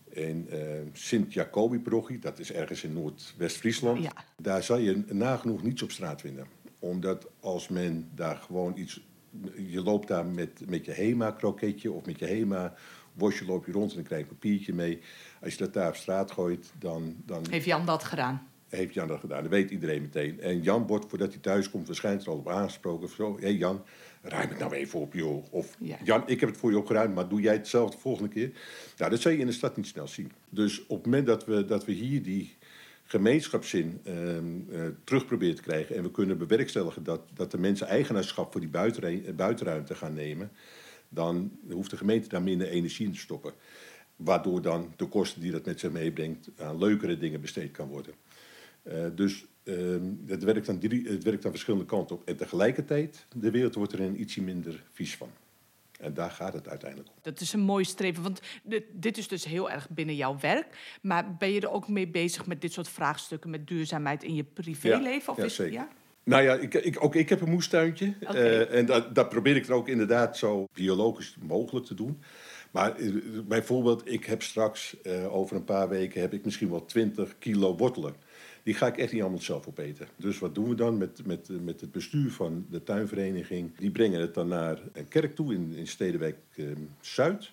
In 0.08 0.48
uh, 0.52 0.58
Sint-Jacobi-parochie, 0.92 2.18
dat 2.18 2.38
is 2.38 2.52
ergens 2.52 2.84
in 2.84 2.92
Noordwest-Friesland, 2.92 4.02
ja. 4.02 4.12
daar 4.36 4.62
zal 4.62 4.78
je 4.78 5.04
nagenoeg 5.08 5.62
niets 5.62 5.82
op 5.82 5.90
straat 5.90 6.20
vinden. 6.20 6.46
Omdat 6.78 7.28
als 7.40 7.68
men 7.68 8.08
daar 8.14 8.36
gewoon 8.36 8.76
iets. 8.76 9.06
Je 9.66 9.82
loopt 9.82 10.08
daar 10.08 10.26
met, 10.26 10.62
met 10.68 10.84
je 10.84 10.92
HEMA-kroketje 10.92 11.92
of 11.92 12.06
met 12.06 12.18
je 12.18 12.26
HEMA-worstje 13.18 13.44
loop 13.46 13.66
je 13.66 13.72
rond 13.72 13.90
en 13.90 13.96
dan 13.96 14.04
krijg 14.04 14.22
je 14.22 14.28
een 14.28 14.34
papiertje 14.34 14.74
mee. 14.74 15.00
Als 15.42 15.52
je 15.52 15.58
dat 15.58 15.72
daar 15.72 15.88
op 15.88 15.96
straat 15.96 16.30
gooit, 16.30 16.72
dan. 16.78 17.16
dan 17.26 17.46
Heeft 17.50 17.64
Jan 17.64 17.86
dat 17.86 18.04
gedaan? 18.04 18.48
Heeft 18.68 18.94
Jan 18.94 19.08
dat 19.08 19.20
gedaan, 19.20 19.42
dat 19.42 19.50
weet 19.50 19.70
iedereen 19.70 20.02
meteen. 20.02 20.40
En 20.40 20.62
Jan 20.62 20.86
wordt, 20.86 21.06
voordat 21.08 21.32
hij 21.32 21.38
thuis 21.40 21.70
komt, 21.70 21.86
waarschijnlijk 21.86 22.26
er 22.26 22.32
al 22.32 22.38
op 22.38 22.48
aangesproken. 22.48 23.08
Zo, 23.08 23.36
hé 23.36 23.42
hey 23.42 23.54
Jan, 23.54 23.82
ruim 24.22 24.48
het 24.48 24.58
nou 24.58 24.74
even 24.74 25.00
op, 25.00 25.14
joh. 25.14 25.44
Of 25.50 25.76
Jan, 26.04 26.22
ik 26.26 26.40
heb 26.40 26.48
het 26.48 26.58
voor 26.58 26.70
je 26.70 26.78
opgeruimd, 26.78 27.14
maar 27.14 27.28
doe 27.28 27.40
jij 27.40 27.52
het 27.52 27.68
zelf 27.68 27.90
de 27.90 27.98
volgende 27.98 28.28
keer? 28.28 28.50
Nou, 28.96 29.10
dat 29.10 29.20
zou 29.20 29.34
je 29.34 29.40
in 29.40 29.46
de 29.46 29.52
stad 29.52 29.76
niet 29.76 29.86
snel 29.86 30.08
zien. 30.08 30.32
Dus 30.48 30.86
op 30.86 30.96
het 30.96 31.04
moment 31.04 31.26
dat 31.26 31.44
we, 31.44 31.64
dat 31.64 31.84
we 31.84 31.92
hier 31.92 32.22
die 32.22 32.56
gemeenschapszin 33.04 34.00
uh, 34.04 34.34
uh, 34.34 34.88
terug 35.04 35.26
proberen 35.26 35.54
te 35.54 35.62
krijgen... 35.62 35.96
en 35.96 36.02
we 36.02 36.10
kunnen 36.10 36.38
bewerkstelligen 36.38 37.04
dat, 37.04 37.20
dat 37.34 37.50
de 37.50 37.58
mensen 37.58 37.86
eigenaarschap 37.86 38.52
voor 38.52 38.60
die 38.60 38.70
buitenruimte 39.34 39.94
gaan 39.94 40.14
nemen... 40.14 40.50
dan 41.08 41.58
hoeft 41.70 41.90
de 41.90 41.96
gemeente 41.96 42.28
daar 42.28 42.42
minder 42.42 42.68
energie 42.68 43.06
in 43.06 43.12
te 43.12 43.18
stoppen. 43.18 43.52
Waardoor 44.16 44.62
dan 44.62 44.92
de 44.96 45.06
kosten 45.06 45.40
die 45.40 45.50
dat 45.50 45.64
met 45.64 45.80
zich 45.80 45.90
meebrengt 45.90 46.48
aan 46.56 46.78
leukere 46.78 47.18
dingen 47.18 47.40
besteed 47.40 47.70
kan 47.70 47.88
worden. 47.88 48.14
Uh, 48.82 49.04
dus 49.14 49.44
uh, 49.64 49.96
het, 50.26 50.44
werkt 50.44 50.68
aan 50.68 50.78
drie, 50.78 51.08
het 51.08 51.24
werkt 51.24 51.44
aan 51.44 51.50
verschillende 51.50 51.86
kanten 51.86 52.16
op. 52.16 52.28
En 52.28 52.36
tegelijkertijd, 52.36 53.26
de 53.36 53.50
wereld 53.50 53.74
wordt 53.74 53.92
er 53.92 54.00
een 54.00 54.20
ietsje 54.20 54.42
minder 54.42 54.84
vies 54.92 55.16
van. 55.16 55.30
En 55.98 56.14
daar 56.14 56.30
gaat 56.30 56.52
het 56.52 56.68
uiteindelijk 56.68 57.10
om. 57.10 57.16
Dat 57.22 57.40
is 57.40 57.52
een 57.52 57.60
mooi 57.60 57.84
streven, 57.84 58.22
want 58.22 58.40
dit, 58.62 58.84
dit, 58.92 59.18
is 59.18 59.28
dus 59.28 59.44
heel 59.44 59.70
erg 59.70 59.88
binnen 59.88 60.16
jouw 60.16 60.38
werk. 60.38 60.98
Maar 61.02 61.36
ben 61.36 61.50
je 61.50 61.60
er 61.60 61.70
ook 61.70 61.88
mee 61.88 62.08
bezig 62.08 62.46
met 62.46 62.60
dit 62.60 62.72
soort 62.72 62.88
vraagstukken, 62.88 63.50
met 63.50 63.66
duurzaamheid 63.66 64.22
in 64.22 64.34
je 64.34 64.44
privéleven? 64.44 65.10
Ja, 65.10 65.32
of 65.32 65.36
ja, 65.36 65.44
is, 65.44 65.54
zeker. 65.54 65.72
Ja? 65.72 65.88
Nou 66.28 66.42
ja, 66.42 66.54
ik, 66.54 66.74
ik, 66.74 67.04
ook 67.04 67.14
ik 67.14 67.28
heb 67.28 67.40
een 67.40 67.50
moestuintje. 67.50 68.14
Okay. 68.20 68.36
Uh, 68.36 68.74
en 68.74 68.86
dat, 68.86 69.14
dat, 69.14 69.28
probeer 69.28 69.56
ik 69.56 69.66
er 69.66 69.72
ook 69.72 69.88
inderdaad 69.88 70.36
zo 70.36 70.68
biologisch 70.72 71.36
mogelijk 71.40 71.86
te 71.86 71.94
doen. 71.94 72.22
Maar 72.70 72.96
eh, 72.96 73.12
bijvoorbeeld, 73.44 74.10
ik 74.12 74.24
heb 74.24 74.42
straks, 74.42 74.96
uh, 75.02 75.34
over 75.34 75.56
een 75.56 75.64
paar 75.64 75.88
weken, 75.88 76.20
heb 76.20 76.32
ik 76.32 76.44
misschien 76.44 76.70
wel 76.70 76.84
20 76.84 77.38
kilo 77.38 77.76
wortelen. 77.76 78.14
Die 78.62 78.74
ga 78.74 78.86
ik 78.86 78.96
echt 78.96 79.12
niet 79.12 79.22
allemaal 79.22 79.40
zelf 79.40 79.66
opeten. 79.66 80.08
Dus 80.16 80.38
wat 80.38 80.54
doen 80.54 80.68
we 80.68 80.74
dan 80.74 80.98
met, 80.98 81.26
met, 81.26 81.48
met 81.64 81.80
het 81.80 81.92
bestuur 81.92 82.30
van 82.30 82.66
de 82.70 82.82
tuinvereniging? 82.82 83.76
Die 83.78 83.90
brengen 83.90 84.20
het 84.20 84.34
dan 84.34 84.48
naar 84.48 84.78
een 84.92 85.08
kerk 85.08 85.34
toe 85.34 85.54
in, 85.54 85.72
in 85.76 85.86
Stedenwijk 85.86 86.36
uh, 86.54 86.66
Zuid 87.00 87.50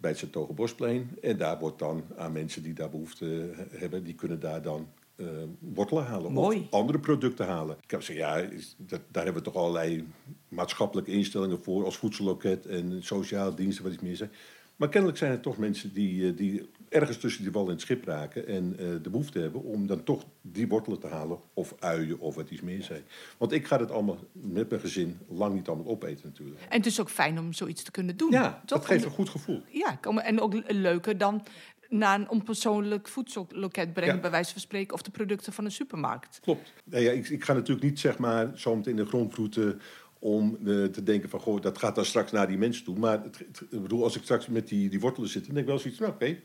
bij 0.00 0.16
het 0.20 0.54
Bosplein. 0.54 1.10
En 1.22 1.36
daar 1.36 1.58
wordt 1.58 1.78
dan 1.78 2.04
aan 2.16 2.32
mensen 2.32 2.62
die 2.62 2.72
daar 2.72 2.90
behoefte 2.90 3.50
hebben, 3.70 4.04
die 4.04 4.14
kunnen 4.14 4.40
daar 4.40 4.62
dan 4.62 4.88
uh, 5.20 5.26
wortelen 5.58 6.04
halen. 6.04 6.32
Mooi. 6.32 6.66
Of 6.70 6.80
andere 6.80 6.98
producten 6.98 7.46
halen. 7.46 7.76
Ik 7.80 7.88
kan 7.88 8.02
zeggen, 8.02 8.24
ja, 8.24 8.48
dat, 8.76 9.00
daar 9.10 9.24
hebben 9.24 9.42
we 9.42 9.50
toch 9.50 9.62
allerlei 9.62 10.06
maatschappelijke 10.48 11.10
instellingen 11.10 11.62
voor, 11.62 11.84
als 11.84 11.96
voedselloket 11.96 12.66
en 12.66 13.02
sociale 13.02 13.54
diensten, 13.54 13.84
wat 13.84 13.92
iets 13.92 14.02
meer 14.02 14.16
zijn. 14.16 14.30
Maar 14.80 14.88
kennelijk 14.88 15.18
zijn 15.18 15.32
er 15.32 15.40
toch 15.40 15.56
mensen 15.56 15.92
die, 15.92 16.26
eh, 16.26 16.36
die 16.36 16.68
ergens 16.88 17.18
tussen 17.18 17.42
die 17.42 17.52
wal 17.52 17.64
en 17.64 17.70
het 17.70 17.80
schip 17.80 18.04
raken 18.04 18.46
en 18.46 18.76
uh, 18.80 18.86
de 19.02 19.10
behoefte 19.10 19.38
hebben 19.38 19.62
om 19.62 19.86
dan 19.86 20.04
toch 20.04 20.24
die 20.40 20.68
wortelen 20.68 21.00
te 21.00 21.06
halen 21.06 21.38
of 21.54 21.74
uien 21.78 22.18
of 22.18 22.34
wat 22.34 22.50
iets 22.50 22.60
meer 22.60 22.82
zijn. 22.82 23.02
Want 23.38 23.52
ik 23.52 23.66
ga 23.66 23.78
het 23.78 23.90
allemaal 23.90 24.18
met 24.32 24.68
mijn 24.68 24.80
gezin 24.80 25.18
lang 25.28 25.54
niet 25.54 25.68
allemaal 25.68 25.86
opeten 25.86 26.28
natuurlijk. 26.28 26.60
En 26.68 26.76
het 26.76 26.86
is 26.86 27.00
ook 27.00 27.10
fijn 27.10 27.38
om 27.38 27.52
zoiets 27.52 27.82
te 27.82 27.90
kunnen 27.90 28.16
doen. 28.16 28.30
Ja, 28.30 28.62
dat 28.64 28.86
geeft 28.86 29.04
een 29.04 29.10
goed 29.10 29.28
gevoel. 29.28 29.62
Ja, 29.68 29.98
en 30.22 30.40
ook 30.40 30.54
leuker 30.66 31.18
dan 31.18 31.42
naar 31.90 32.20
een 32.20 32.30
onpersoonlijk 32.30 33.08
voedselloket 33.08 33.92
brengen, 33.92 34.20
bij 34.20 34.30
wijze 34.30 34.52
van 34.52 34.60
spreken, 34.60 34.94
of 34.94 35.02
de 35.02 35.10
producten 35.10 35.52
van 35.52 35.64
een 35.64 35.72
supermarkt. 35.72 36.40
Klopt. 36.42 36.72
Nee, 36.84 37.04
ja, 37.04 37.10
ik, 37.10 37.28
ik, 37.28 37.44
ga 37.44 37.52
natuurlijk 37.52 37.86
niet 37.86 38.00
zeg 38.00 38.18
maar 38.18 38.50
zo 38.54 38.80
in 38.84 38.96
de 38.96 39.06
grond 39.06 39.34
om 40.18 40.58
uh, 40.64 40.84
te 40.84 41.02
denken 41.02 41.28
van, 41.28 41.40
goh, 41.40 41.60
dat 41.60 41.78
gaat 41.78 41.94
dan 41.94 42.04
straks 42.04 42.32
naar 42.32 42.48
die 42.48 42.58
mensen 42.58 42.84
toe. 42.84 42.98
Maar 42.98 43.22
het, 43.22 43.38
het, 43.38 43.60
ik 43.70 43.82
bedoel, 43.82 44.02
als 44.02 44.16
ik 44.16 44.22
straks 44.22 44.46
met 44.46 44.68
die, 44.68 44.88
die 44.88 45.00
wortelen 45.00 45.28
zit, 45.28 45.44
dan 45.44 45.54
denk 45.54 45.66
ik 45.66 45.72
wel 45.72 45.80
zoiets, 45.80 46.00
nou 46.00 46.12
oké, 46.12 46.38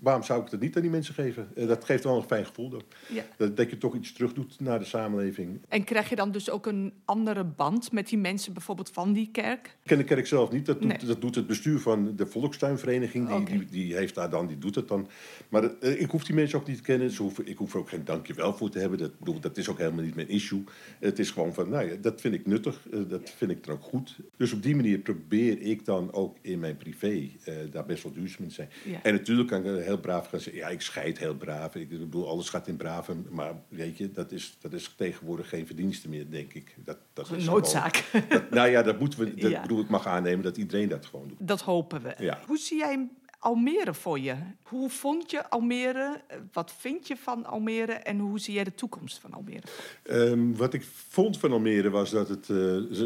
waarom 0.00 0.22
zou 0.22 0.42
ik 0.42 0.50
dat 0.50 0.60
niet 0.60 0.76
aan 0.76 0.82
die 0.82 0.90
mensen 0.90 1.14
geven? 1.14 1.48
Uh, 1.54 1.68
dat 1.68 1.84
geeft 1.84 2.04
wel 2.04 2.16
een 2.16 2.22
fijn 2.22 2.46
gevoel. 2.46 2.68
Dan. 2.68 2.82
Ja. 3.08 3.24
Dat, 3.36 3.56
dat 3.56 3.70
je 3.70 3.78
toch 3.78 3.94
iets 3.94 4.12
terug 4.12 4.32
doet 4.32 4.60
naar 4.60 4.78
de 4.78 4.84
samenleving. 4.84 5.60
En 5.68 5.84
krijg 5.84 6.08
je 6.08 6.16
dan 6.16 6.32
dus 6.32 6.50
ook 6.50 6.66
een 6.66 6.92
andere 7.04 7.44
band 7.44 7.92
met 7.92 8.08
die 8.08 8.18
mensen, 8.18 8.52
bijvoorbeeld 8.52 8.90
van 8.90 9.12
die 9.12 9.28
kerk? 9.32 9.66
Ik 9.66 9.88
ken 9.88 9.98
de 9.98 10.04
kerk 10.04 10.26
zelf 10.26 10.50
niet. 10.50 10.66
Dat 10.66 10.80
doet, 10.80 10.88
nee. 10.88 11.06
dat 11.06 11.20
doet 11.20 11.34
het 11.34 11.46
bestuur 11.46 11.78
van 11.78 12.16
de 12.16 12.26
Volkstuinvereniging. 12.26 13.26
Die, 13.26 13.36
okay. 13.36 13.58
die, 13.58 13.66
die, 13.66 13.94
heeft 13.94 14.14
daar 14.14 14.30
dan, 14.30 14.46
die 14.46 14.58
doet 14.58 14.74
het 14.74 14.88
dan. 14.88 15.08
Maar 15.48 15.64
uh, 15.80 16.00
ik 16.00 16.10
hoef 16.10 16.24
die 16.24 16.34
mensen 16.34 16.58
ook 16.58 16.66
niet 16.66 16.76
te 16.76 16.82
kennen. 16.82 17.10
Ze 17.10 17.22
hoeven, 17.22 17.46
ik 17.46 17.56
hoef 17.56 17.72
er 17.72 17.78
ook 17.78 17.88
geen 17.88 18.04
dankjewel 18.04 18.54
voor 18.56 18.70
te 18.70 18.78
hebben. 18.78 18.98
Dat, 18.98 19.18
bedoel, 19.18 19.40
dat 19.40 19.56
is 19.56 19.68
ook 19.68 19.78
helemaal 19.78 20.04
niet 20.04 20.14
mijn 20.14 20.28
issue. 20.28 20.64
Het 20.98 21.18
is 21.18 21.30
gewoon 21.30 21.54
van, 21.54 21.68
nou 21.68 21.90
ja, 21.90 21.96
dat 22.00 22.20
vind 22.20 22.34
ik 22.34 22.46
nuttig. 22.46 22.86
Uh, 22.90 23.00
dat 23.08 23.30
vind 23.36 23.50
ik 23.50 23.64
dan 23.64 23.74
ook 23.74 23.82
goed. 23.82 24.16
Dus 24.36 24.52
op 24.52 24.62
die 24.62 24.76
manier 24.76 24.98
probeer 24.98 25.60
ik 25.60 25.84
dan 25.84 26.12
ook 26.12 26.36
in 26.40 26.58
mijn 26.58 26.76
privé 26.76 27.30
daar 27.70 27.86
best 27.86 28.02
wel 28.02 28.12
duurzaam 28.12 28.42
in 28.42 28.48
te 28.48 28.54
zijn. 28.54 28.68
Ja. 28.84 29.02
En 29.02 29.12
natuurlijk 29.12 29.48
kan 29.48 29.64
ik 29.66 29.89
heel 29.90 30.00
braaf 30.00 30.28
gaan 30.28 30.40
zeggen... 30.40 30.62
ja, 30.62 30.68
ik 30.68 30.80
scheid 30.80 31.18
heel 31.18 31.34
braaf. 31.34 31.74
Ik 31.74 31.88
bedoel, 31.88 32.28
alles 32.28 32.48
gaat 32.48 32.66
in 32.66 32.76
braaf. 32.76 33.10
Maar 33.30 33.52
weet 33.68 33.98
je, 33.98 34.12
dat 34.12 34.32
is, 34.32 34.56
dat 34.60 34.72
is 34.72 34.94
tegenwoordig 34.96 35.48
geen 35.48 35.66
verdienste 35.66 36.08
meer, 36.08 36.30
denk 36.30 36.52
ik. 36.52 36.74
Dat, 36.84 36.98
dat 37.12 37.30
is 37.30 37.44
noodzaak. 37.44 37.96
Gewoon, 37.96 38.26
dat, 38.28 38.50
nou 38.50 38.68
ja, 38.68 38.82
dat 38.82 38.98
moeten 38.98 39.18
we... 39.18 39.34
Dat 39.40 39.50
ja. 39.50 39.62
bedoel, 39.62 39.80
ik 39.80 39.88
mag 39.88 40.06
aannemen 40.06 40.44
dat 40.44 40.56
iedereen 40.56 40.88
dat 40.88 41.06
gewoon 41.06 41.28
doet. 41.28 41.36
Dat 41.40 41.60
hopen 41.60 42.02
we. 42.02 42.14
Ja. 42.18 42.38
Hoe 42.46 42.58
zie 42.58 42.78
jij 42.78 43.08
Almere 43.40 43.94
voor 43.94 44.18
je? 44.18 44.34
Hoe 44.62 44.90
vond 44.90 45.30
je 45.30 45.50
Almere? 45.50 46.20
Wat 46.52 46.74
vind 46.78 47.06
je 47.06 47.16
van 47.16 47.46
Almere? 47.46 47.92
En 47.92 48.18
hoe 48.18 48.40
zie 48.40 48.54
jij 48.54 48.64
de 48.64 48.74
toekomst 48.74 49.18
van 49.18 49.32
Almere? 49.32 49.62
Um, 50.10 50.56
wat 50.56 50.74
ik 50.74 50.84
vond 51.08 51.38
van 51.38 51.52
Almere 51.52 51.90
was 51.90 52.10
dat 52.10 52.28
het 52.28 52.48
uh, 52.48 52.56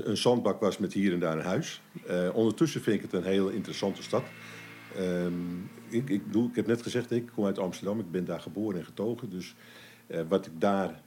een 0.05 0.17
zandbak 0.17 0.61
was 0.61 0.79
met 0.79 0.93
hier 0.93 1.13
en 1.13 1.21
daar 1.21 1.37
een 1.37 1.45
huis. 1.45 1.81
Uh, 2.11 2.37
ondertussen 2.37 2.81
vind 2.81 2.97
ik 2.97 3.03
het 3.03 3.13
een 3.13 3.31
heel 3.31 3.49
interessante 3.49 4.03
stad. 4.03 4.23
Um, 4.99 5.71
ik, 5.89 6.11
ik, 6.11 6.27
bedoel, 6.27 6.49
ik 6.49 6.57
heb 6.57 6.67
net 6.67 6.83
gezegd, 6.83 7.11
ik 7.11 7.31
kom 7.35 7.45
uit 7.45 7.59
Amsterdam. 7.59 8.01
Ik 8.01 8.11
ben 8.11 8.25
daar 8.25 8.41
geboren 8.41 8.79
en 8.79 8.85
getogen. 8.85 9.31
Dus 9.31 9.55
uh, 10.07 10.21
wat 10.29 10.47
ik 10.47 10.53
daar 10.61 11.01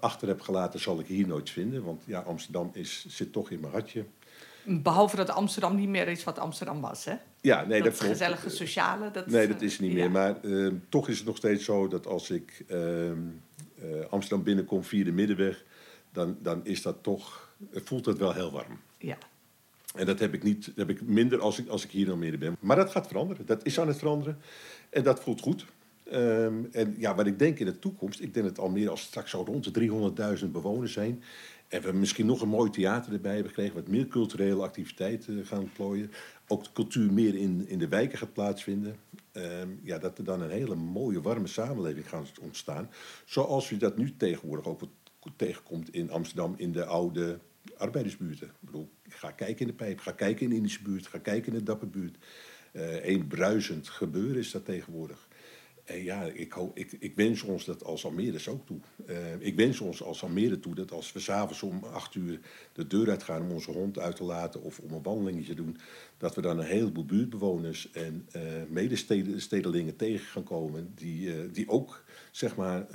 achter 0.00 0.28
heb 0.28 0.40
gelaten, 0.40 0.80
zal 0.80 1.00
ik 1.00 1.06
hier 1.06 1.26
nooit 1.26 1.50
vinden. 1.50 1.84
Want 1.84 2.02
ja, 2.06 2.20
Amsterdam 2.20 2.70
is, 2.72 3.06
zit 3.08 3.32
toch 3.32 3.50
in 3.50 3.60
mijn 3.60 3.72
hartje. 3.72 4.04
Behalve 4.66 5.16
dat 5.16 5.30
Amsterdam 5.30 5.76
niet 5.76 5.88
meer 5.88 6.08
is 6.08 6.24
wat 6.24 6.38
Amsterdam 6.38 6.80
was, 6.80 7.04
hè? 7.04 7.14
Ja, 7.40 7.64
nee, 7.64 7.82
dat, 7.82 7.98
dat 7.98 8.08
gezellige 8.08 8.50
sociale. 8.50 9.10
Dat, 9.10 9.26
nee, 9.26 9.48
dat 9.48 9.62
is 9.62 9.78
niet 9.78 9.92
ja. 9.92 9.96
meer. 9.96 10.10
Maar 10.10 10.36
uh, 10.42 10.72
toch 10.88 11.08
is 11.08 11.16
het 11.16 11.26
nog 11.26 11.36
steeds 11.36 11.64
zo 11.64 11.88
dat 11.88 12.06
als 12.06 12.30
ik 12.30 12.64
uh, 12.68 13.10
Amsterdam 14.10 14.44
binnenkom 14.44 14.84
via 14.84 15.04
de 15.04 15.12
Middenweg, 15.12 15.64
dan, 16.12 16.36
dan 16.42 16.60
is 16.64 16.82
dat 16.82 16.96
toch, 17.02 17.54
voelt 17.72 18.06
het 18.06 18.18
wel 18.18 18.32
heel 18.32 18.50
warm. 18.50 18.78
Ja. 18.98 19.18
En 19.94 20.06
dat 20.06 20.18
heb 20.18 20.34
ik, 20.34 20.42
niet, 20.42 20.72
heb 20.76 20.90
ik 20.90 21.02
minder 21.02 21.40
als 21.40 21.58
ik, 21.58 21.68
als 21.68 21.84
ik 21.84 21.90
hier 21.90 22.06
dan 22.06 22.18
meer 22.18 22.38
ben. 22.38 22.56
Maar 22.60 22.76
dat 22.76 22.90
gaat 22.90 23.06
veranderen. 23.06 23.46
Dat 23.46 23.66
is 23.66 23.80
aan 23.80 23.88
het 23.88 23.96
veranderen. 23.96 24.38
En 24.90 25.02
dat 25.02 25.20
voelt 25.20 25.40
goed. 25.40 25.66
Um, 26.12 26.68
en 26.72 26.94
ja, 26.98 27.14
wat 27.14 27.26
ik 27.26 27.38
denk 27.38 27.58
in 27.58 27.66
de 27.66 27.78
toekomst, 27.78 28.20
ik 28.20 28.34
denk 28.34 28.46
dat 28.46 28.58
Almere 28.58 28.90
als 28.90 29.02
straks 29.02 29.30
zo 29.30 29.42
rond 29.42 29.74
de 29.74 30.38
300.000 30.44 30.50
bewoners 30.50 30.92
zijn. 30.92 31.22
En 31.68 31.82
we 31.82 31.92
misschien 31.92 32.26
nog 32.26 32.40
een 32.40 32.48
mooi 32.48 32.70
theater 32.70 33.12
erbij 33.12 33.32
hebben 33.32 33.48
gekregen, 33.48 33.74
wat 33.74 33.88
meer 33.88 34.06
culturele 34.06 34.62
activiteiten 34.62 35.46
gaan 35.46 35.70
plooien. 35.72 36.10
Ook 36.48 36.64
de 36.64 36.72
cultuur 36.72 37.12
meer 37.12 37.34
in, 37.34 37.68
in 37.68 37.78
de 37.78 37.88
wijken 37.88 38.18
gaat 38.18 38.32
plaatsvinden. 38.32 38.96
Um, 39.32 39.80
ja, 39.82 39.98
dat 39.98 40.18
er 40.18 40.24
dan 40.24 40.40
een 40.40 40.50
hele 40.50 40.74
mooie, 40.74 41.20
warme 41.20 41.46
samenleving 41.46 42.08
gaat 42.08 42.38
ontstaan. 42.40 42.90
Zoals 43.24 43.68
je 43.68 43.76
dat 43.76 43.96
nu 43.96 44.16
tegenwoordig 44.16 44.66
ook 44.66 44.80
tegenkomt 45.36 45.94
in 45.94 46.10
Amsterdam, 46.10 46.54
in 46.56 46.72
de 46.72 46.84
oude 46.84 47.38
arbeidersbuurten. 47.76 48.46
Ik 48.46 48.54
bedoel, 48.60 48.90
ga 49.08 49.30
kijken 49.30 49.60
in 49.60 49.66
de 49.66 49.72
pijp, 49.72 49.98
ga 49.98 50.12
kijken 50.12 50.44
in 50.44 50.50
de 50.50 50.56
Indische 50.56 50.82
buurt, 50.82 51.06
ga 51.06 51.18
kijken 51.18 51.52
in 51.52 51.58
de 51.58 51.64
Dapperbuurt. 51.64 52.16
Uh, 52.72 53.06
een 53.06 53.26
bruisend 53.26 53.88
gebeuren 53.88 54.36
is 54.36 54.50
dat 54.50 54.64
tegenwoordig. 54.64 55.28
En 55.84 56.02
ja, 56.02 56.22
ik, 56.22 56.52
hoop, 56.52 56.76
ik, 56.76 56.92
ik 56.98 57.16
wens 57.16 57.42
ons 57.42 57.64
dat 57.64 57.84
als 57.84 58.04
Almere 58.04 58.50
ook 58.50 58.66
toe. 58.66 58.78
Uh, 59.06 59.40
ik 59.40 59.56
wens 59.56 59.80
ons 59.80 60.02
als 60.02 60.22
Almere 60.22 60.60
toe 60.60 60.74
dat 60.74 60.92
als 60.92 61.12
we 61.12 61.20
s'avonds 61.20 61.62
om 61.62 61.84
acht 61.84 62.14
uur 62.14 62.40
de 62.72 62.86
deur 62.86 63.10
uitgaan 63.10 63.42
om 63.42 63.50
onze 63.50 63.70
hond 63.70 63.98
uit 63.98 64.16
te 64.16 64.24
laten 64.24 64.62
of 64.62 64.78
om 64.78 64.92
een 64.92 65.02
wandelingetje 65.02 65.54
te 65.54 65.62
doen, 65.62 65.76
dat 66.18 66.34
we 66.34 66.40
dan 66.40 66.58
een 66.58 66.66
heleboel 66.66 67.04
buurtbewoners 67.04 67.90
en 67.90 68.28
uh, 68.36 68.42
medestedelingen 68.68 69.96
tegen 69.96 70.26
gaan 70.26 70.44
komen 70.44 70.92
die, 70.94 71.50
die 71.50 71.68
ook 71.68 72.04
zeg 72.30 72.56
maar 72.56 72.86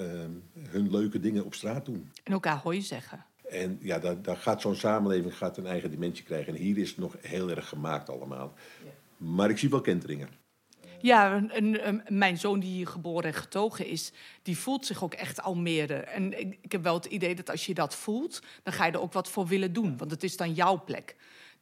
hun 0.60 0.91
leuke 0.91 1.19
dingen 1.19 1.45
op 1.45 1.53
straat 1.53 1.86
doen. 1.86 2.10
En 2.23 2.34
elkaar 2.34 2.58
hooi 2.58 2.82
zeggen. 2.82 3.25
En 3.49 3.77
ja, 3.81 3.99
daar, 3.99 4.21
daar 4.21 4.38
gaat 4.38 4.62
zo'n 4.62 4.75
samenleving 4.75 5.38
gaat 5.38 5.57
een 5.57 5.65
eigen 5.65 5.91
dimensie 5.91 6.25
krijgen. 6.25 6.55
En 6.55 6.62
hier 6.62 6.77
is 6.77 6.89
het 6.89 6.97
nog 6.97 7.15
heel 7.21 7.49
erg 7.49 7.69
gemaakt 7.69 8.09
allemaal. 8.09 8.53
Maar 9.17 9.49
ik 9.49 9.57
zie 9.57 9.69
wel 9.69 9.81
kenteringen. 9.81 10.29
Ja, 11.01 11.35
een, 11.35 11.88
een, 11.88 12.01
mijn 12.07 12.38
zoon 12.38 12.59
die 12.59 12.71
hier 12.71 12.88
geboren 12.88 13.23
en 13.23 13.33
getogen 13.33 13.85
is, 13.85 14.12
die 14.41 14.57
voelt 14.57 14.85
zich 14.85 15.03
ook 15.03 15.13
echt 15.13 15.41
Almere. 15.41 15.93
En 15.93 16.39
ik, 16.39 16.57
ik, 16.62 16.71
heb 16.71 16.83
wel 16.83 16.93
het 16.93 17.05
idee 17.05 17.35
dat 17.35 17.49
als 17.49 17.65
je 17.65 17.73
dat 17.73 17.95
voelt, 17.95 18.41
dan 18.63 18.73
ga 18.73 18.85
je 18.85 18.91
er 18.91 19.01
ook 19.01 19.13
wat 19.13 19.29
voor 19.29 19.47
willen 19.47 19.73
doen. 19.73 19.97
Want 19.97 20.12
het 20.12 20.23
is 20.23 20.38
dan 20.38 20.53
jouw 20.53 20.83
plek. 20.83 21.15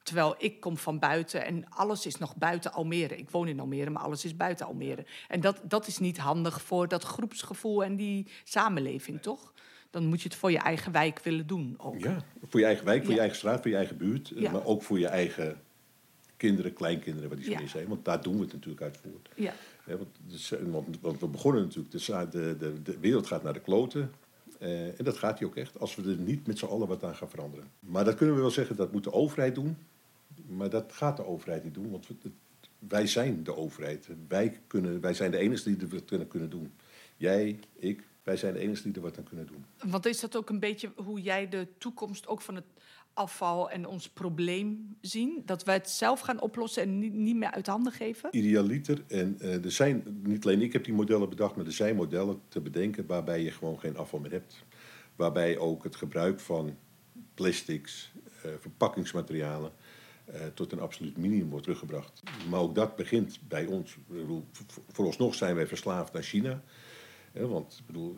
Terwijl 0.04 0.36
ik 0.38 0.60
kom 0.60 0.78
van 0.78 1.00
buiten 1.00 1.46
en 1.46 1.70
alles 1.70 2.06
is 2.06 2.18
nog 2.18 2.36
buiten 2.36 2.74
Almere. 2.74 3.18
Ik 3.18 3.30
woon 3.30 3.48
in 3.48 3.60
Almere, 3.60 3.90
maar 3.90 4.04
alles 4.04 4.26
is 4.26 4.36
buiten 4.36 4.66
Almere. 4.66 5.06
En 5.28 5.42
dat, 5.42 5.62
dat 5.64 5.88
is 5.88 5.98
niet 5.98 6.18
handig 6.18 6.62
voor 6.62 6.88
dat 6.88 7.04
groepsgevoel 7.04 7.84
en 7.84 7.96
die 7.96 8.28
samenleving, 8.44 9.22
toch? 9.22 9.54
Dan 9.90 10.06
moet 10.06 10.22
je 10.22 10.28
het 10.28 10.38
voor 10.38 10.52
je 10.52 10.58
eigen 10.58 10.92
wijk 10.92 11.20
willen 11.20 11.48
doen. 11.48 11.76
Ook. 11.78 12.00
Ja, 12.00 12.24
voor 12.48 12.60
je 12.60 12.66
eigen 12.66 12.86
wijk, 12.86 13.04
voor 13.04 13.14
je 13.14 13.20
eigen 13.20 13.38
straat, 13.38 13.62
voor 13.62 13.70
je 13.70 13.76
eigen 13.76 13.98
buurt. 13.98 14.32
Ja. 14.36 14.52
Maar 14.52 14.66
ook 14.66 14.84
voor 14.84 15.00
je 15.00 15.08
eigen 15.08 15.62
kinderen, 16.38 16.74
kleinkinderen, 16.74 17.30
wat 17.30 17.38
die 17.38 17.58
zo 17.58 17.68
zijn. 17.68 17.88
Want 17.88 18.06
daar 18.06 18.22
doen 18.22 18.36
we 18.36 18.42
het 18.42 18.54
natuurlijk 18.54 18.82
uit 18.82 18.98
voort. 18.98 19.30
Ja. 19.36 19.54
want, 19.86 20.10
dus, 20.28 20.54
want, 21.02 21.20
we 21.20 21.28
begonnen 21.28 21.62
natuurlijk, 21.62 22.32
de, 22.32 22.56
de, 22.60 22.82
de, 22.82 23.00
wereld 23.00 23.28
gaat 23.28 23.44
naar 23.44 23.54
de 23.54 23.60
kloten. 23.60 24.12
Uh, 24.62 25.00
en 25.00 25.04
dat 25.04 25.18
gaat 25.18 25.40
hij 25.40 25.48
ook 25.48 25.56
echt, 25.56 25.80
als 25.80 25.96
we 25.96 26.10
er 26.10 26.18
niet 26.18 26.48
met 26.48 26.58
z'n 26.58 26.66
allen 26.66 26.88
wat 26.88 27.04
aan 27.04 27.16
gaan 27.16 27.30
veranderen. 27.30 27.66
Maar 27.80 28.06
dat 28.06 28.16
kunnen 28.16 28.36
we 28.36 28.42
wel 28.42 28.52
zeggen, 28.52 28.76
dat 28.76 28.92
moet 28.92 29.04
de 29.04 29.14
overheid 29.14 29.56
doen. 29.56 29.78
Maar 30.48 30.70
dat 30.70 30.94
gaat 30.94 31.18
de 31.18 31.26
overheid 31.26 31.64
niet 31.64 31.74
doen, 31.74 31.90
want 31.90 32.08
wij 32.80 33.08
zijn 33.08 33.44
de 33.44 33.56
overheid. 33.56 34.08
Wij, 34.28 34.60
kunnen, 34.68 35.02
wij 35.02 35.14
zijn 35.14 35.32
de 35.32 35.38
enige 35.38 35.76
die 35.76 35.88
het 36.00 36.28
kunnen 36.28 36.50
doen. 36.50 36.72
Jij, 37.18 37.60
ik, 37.76 38.04
wij 38.28 38.38
zijn 38.38 38.54
de 38.54 38.60
enige 38.60 38.84
die 38.84 38.94
er 38.94 39.02
wat 39.02 39.18
aan 39.18 39.24
kunnen 39.24 39.46
doen. 39.46 39.66
Want 39.92 40.06
is 40.06 40.20
dat 40.20 40.36
ook 40.36 40.50
een 40.50 40.60
beetje 40.60 40.92
hoe 40.96 41.22
jij 41.22 41.50
de 41.50 41.68
toekomst 41.78 42.28
ook 42.28 42.42
van 42.42 42.56
het 42.56 42.66
afval 43.14 43.70
en 43.70 43.86
ons 43.86 44.10
probleem 44.10 44.98
zien? 45.02 45.42
Dat 45.46 45.64
wij 45.64 45.76
het 45.76 45.90
zelf 45.90 46.20
gaan 46.20 46.42
oplossen 46.42 46.84
en 46.84 47.00
niet, 47.00 47.14
niet 47.14 47.36
meer 47.36 47.52
uit 47.52 47.68
handen 47.68 47.94
geven? 47.94 48.30
Idealiter. 48.32 49.04
En 49.08 49.38
uh, 49.42 49.66
er 49.66 49.72
zijn, 49.72 50.22
niet 50.24 50.46
alleen 50.46 50.62
ik 50.62 50.74
heb 50.74 50.84
die 50.84 50.94
modellen 50.94 51.30
bedacht, 51.30 51.56
maar 51.56 51.66
er 51.66 51.72
zijn 51.72 51.96
modellen 51.96 52.42
te 52.48 52.62
bedenken 52.62 53.06
waarbij 53.06 53.44
je 53.44 53.52
gewoon 53.52 53.80
geen 53.80 53.98
afval 53.98 54.20
meer 54.20 54.32
hebt. 54.32 54.66
Waarbij 55.16 55.58
ook 55.58 55.84
het 55.84 55.96
gebruik 55.96 56.40
van 56.40 56.78
plastics, 57.34 58.12
uh, 58.46 58.52
verpakkingsmaterialen 58.60 59.72
uh, 60.30 60.36
tot 60.54 60.72
een 60.72 60.80
absoluut 60.80 61.18
minimum 61.18 61.50
wordt 61.50 61.64
teruggebracht. 61.64 62.24
Maar 62.50 62.60
ook 62.60 62.76
dat 62.76 62.96
begint 62.96 63.40
bij 63.48 63.66
ons. 63.66 63.98
Vooralsnog 64.92 65.36
zijn 65.36 65.56
wij 65.56 65.68
verslaafd 65.68 66.16
aan 66.16 66.22
China. 66.22 66.64
Want 67.46 67.78
ik 67.80 67.86
bedoel, 67.86 68.18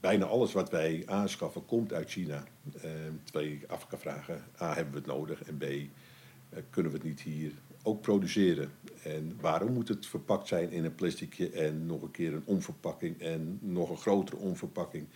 bijna 0.00 0.24
alles 0.24 0.52
wat 0.52 0.70
wij 0.70 1.02
aanschaffen 1.06 1.64
komt 1.64 1.92
uit 1.92 2.10
China. 2.10 2.44
Uh, 2.76 2.82
terwijl 3.24 3.50
je 3.50 3.58
vragen, 3.96 4.44
A, 4.60 4.74
hebben 4.74 4.92
we 4.92 4.98
het 4.98 5.08
nodig? 5.08 5.42
En 5.42 5.56
B, 5.56 5.62
uh, 5.62 5.88
kunnen 6.70 6.92
we 6.92 6.98
het 6.98 7.06
niet 7.06 7.20
hier 7.20 7.52
ook 7.82 8.00
produceren? 8.00 8.70
En 9.02 9.36
waarom 9.40 9.72
moet 9.72 9.88
het 9.88 10.06
verpakt 10.06 10.48
zijn 10.48 10.70
in 10.70 10.84
een 10.84 10.94
plasticje 10.94 11.50
en 11.50 11.86
nog 11.86 12.02
een 12.02 12.10
keer 12.10 12.32
een 12.32 12.42
omverpakking 12.44 13.20
en 13.20 13.58
nog 13.60 13.90
een 13.90 13.96
grotere 13.96 14.36
omverpakking? 14.36 15.06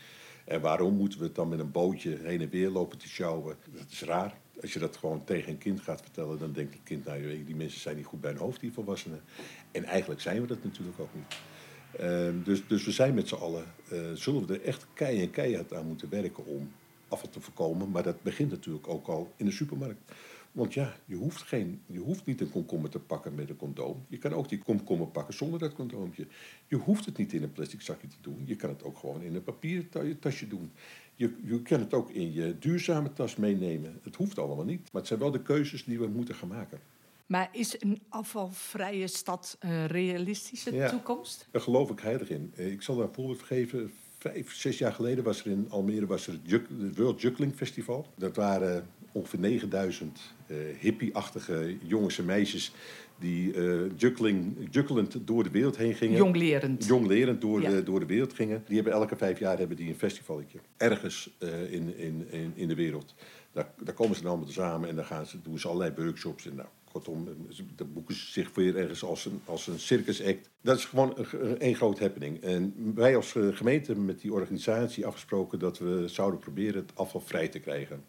En 0.44 0.60
waarom 0.60 0.94
moeten 0.94 1.18
we 1.18 1.24
het 1.24 1.34
dan 1.34 1.48
met 1.48 1.58
een 1.58 1.70
bootje 1.70 2.18
heen 2.22 2.40
en 2.40 2.50
weer 2.50 2.70
lopen 2.70 2.98
te 2.98 3.08
sjouwen? 3.08 3.56
Dat 3.72 3.90
is 3.90 4.02
raar. 4.02 4.38
Als 4.60 4.72
je 4.72 4.78
dat 4.78 4.96
gewoon 4.96 5.24
tegen 5.24 5.50
een 5.50 5.58
kind 5.58 5.80
gaat 5.80 6.00
vertellen, 6.00 6.38
dan 6.38 6.52
denkt 6.52 6.74
het 6.74 6.82
kind, 6.82 7.04
nou 7.04 7.44
die 7.44 7.56
mensen 7.56 7.80
zijn 7.80 7.96
niet 7.96 8.06
goed 8.06 8.20
bij 8.20 8.30
hun 8.30 8.40
hoofd, 8.40 8.60
die 8.60 8.72
volwassenen. 8.72 9.20
En 9.70 9.84
eigenlijk 9.84 10.20
zijn 10.20 10.40
we 10.40 10.46
dat 10.46 10.64
natuurlijk 10.64 11.00
ook 11.00 11.14
niet. 11.14 11.36
Uh, 12.00 12.28
dus, 12.44 12.66
dus 12.66 12.84
we 12.84 12.90
zijn 12.90 13.14
met 13.14 13.28
z'n 13.28 13.34
allen, 13.34 13.64
uh, 13.92 14.12
zullen 14.14 14.46
we 14.46 14.54
er 14.54 14.62
echt 14.62 14.86
kei 14.94 15.20
en 15.20 15.30
keihard 15.30 15.74
aan 15.74 15.86
moeten 15.86 16.10
werken 16.10 16.46
om 16.46 16.70
afval 17.08 17.30
te 17.30 17.40
voorkomen. 17.40 17.90
Maar 17.90 18.02
dat 18.02 18.22
begint 18.22 18.50
natuurlijk 18.50 18.88
ook 18.88 19.06
al 19.06 19.32
in 19.36 19.44
de 19.44 19.52
supermarkt. 19.52 20.00
Want 20.52 20.74
ja, 20.74 20.96
je 21.04 21.14
hoeft, 21.14 21.42
geen, 21.42 21.80
je 21.86 21.98
hoeft 21.98 22.26
niet 22.26 22.40
een 22.40 22.50
komkommer 22.50 22.90
te 22.90 22.98
pakken 22.98 23.34
met 23.34 23.50
een 23.50 23.56
condoom. 23.56 24.04
Je 24.08 24.18
kan 24.18 24.32
ook 24.32 24.48
die 24.48 24.58
komkommer 24.58 25.06
pakken 25.06 25.34
zonder 25.34 25.58
dat 25.58 25.72
condoompje. 25.72 26.26
Je 26.66 26.76
hoeft 26.76 27.04
het 27.04 27.16
niet 27.16 27.32
in 27.32 27.42
een 27.42 27.52
plastic 27.52 27.80
zakje 27.80 28.08
te 28.08 28.16
doen. 28.20 28.42
Je 28.44 28.56
kan 28.56 28.70
het 28.70 28.82
ook 28.82 28.98
gewoon 28.98 29.22
in 29.22 29.34
een 29.34 29.42
papieren 29.42 30.18
tasje 30.18 30.48
doen. 30.48 30.72
Je, 31.14 31.34
je 31.44 31.62
kan 31.62 31.80
het 31.80 31.94
ook 31.94 32.10
in 32.10 32.32
je 32.32 32.58
duurzame 32.58 33.12
tas 33.12 33.36
meenemen. 33.36 34.00
Het 34.02 34.16
hoeft 34.16 34.38
allemaal 34.38 34.64
niet. 34.64 34.80
Maar 34.80 35.00
het 35.00 35.06
zijn 35.06 35.20
wel 35.20 35.30
de 35.30 35.42
keuzes 35.42 35.84
die 35.84 35.98
we 35.98 36.06
moeten 36.06 36.34
gaan 36.34 36.48
maken. 36.48 36.80
Maar 37.26 37.48
is 37.52 37.80
een 37.80 38.02
afvalvrije 38.08 39.06
stad 39.06 39.56
een 39.60 39.86
realistische 39.86 40.74
ja, 40.74 40.88
toekomst? 40.88 41.48
Daar 41.50 41.62
geloof 41.62 41.90
ik 41.90 42.00
heilig 42.00 42.30
in. 42.30 42.52
Eh, 42.56 42.72
ik 42.72 42.82
zal 42.82 42.96
daar 42.96 43.06
een 43.06 43.14
voorbeeld 43.14 43.42
geven. 43.42 43.92
Vijf, 44.18 44.54
zes 44.54 44.78
jaar 44.78 44.92
geleden 44.92 45.24
was 45.24 45.40
er 45.40 45.50
in 45.50 45.66
Almere 45.70 46.06
was 46.06 46.26
er 46.26 46.38
het 46.46 46.96
World 46.96 47.20
Juggling 47.20 47.54
Festival. 47.54 48.06
Dat 48.16 48.36
waren 48.36 48.86
ongeveer 49.12 49.38
9000 49.38 50.20
uh, 50.46 50.56
hippie-achtige 50.78 51.76
jongens 51.82 52.18
en 52.18 52.24
meisjes 52.24 52.72
die 53.18 53.54
uh, 53.54 53.90
juggling, 53.96 54.68
juggelend 54.70 55.26
door 55.26 55.42
de 55.42 55.50
wereld 55.50 55.76
heen 55.76 55.94
gingen. 55.94 56.16
Jonglerend. 56.16 56.86
Jonglerend 56.86 57.40
door, 57.40 57.60
de, 57.60 57.82
door 57.82 58.00
de 58.00 58.06
wereld 58.06 58.32
gingen. 58.32 58.62
Die 58.66 58.74
hebben 58.74 58.92
elke 58.92 59.16
vijf 59.16 59.38
jaar 59.38 59.58
hebben 59.58 59.76
die 59.76 59.88
een 59.88 59.98
festivaletje. 59.98 60.58
Ergens 60.76 61.30
uh, 61.38 61.72
in, 61.72 61.96
in, 61.96 62.26
in, 62.30 62.52
in 62.54 62.68
de 62.68 62.74
wereld. 62.74 63.14
Daar, 63.52 63.70
daar 63.84 63.94
komen 63.94 64.16
ze 64.16 64.28
allemaal 64.28 64.48
samen 64.48 64.88
en 64.88 64.96
dan 64.96 65.04
gaan 65.04 65.26
ze, 65.26 65.42
doen 65.42 65.58
ze 65.58 65.68
allerlei 65.68 66.04
workshops. 66.04 66.46
En 66.46 66.54
nou, 66.54 66.68
kortom, 66.96 67.28
dan 67.74 67.92
boeken 67.92 68.14
zich 68.14 68.54
weer 68.54 68.76
ergens 68.76 69.04
als 69.04 69.24
een, 69.24 69.40
als 69.44 69.66
een 69.66 69.78
circus 69.78 70.24
act. 70.24 70.50
Dat 70.60 70.78
is 70.78 70.84
gewoon 70.84 71.26
een 71.58 71.74
groot 71.74 71.98
happening. 71.98 72.40
En 72.40 72.92
wij 72.94 73.16
als 73.16 73.34
gemeente 73.50 73.98
met 73.98 74.20
die 74.20 74.32
organisatie 74.32 75.06
afgesproken 75.06 75.58
dat 75.58 75.78
we 75.78 76.08
zouden 76.08 76.40
proberen 76.40 76.80
het 76.80 76.92
afval 76.94 77.20
vrij 77.20 77.48
te 77.48 77.58
krijgen 77.58 78.04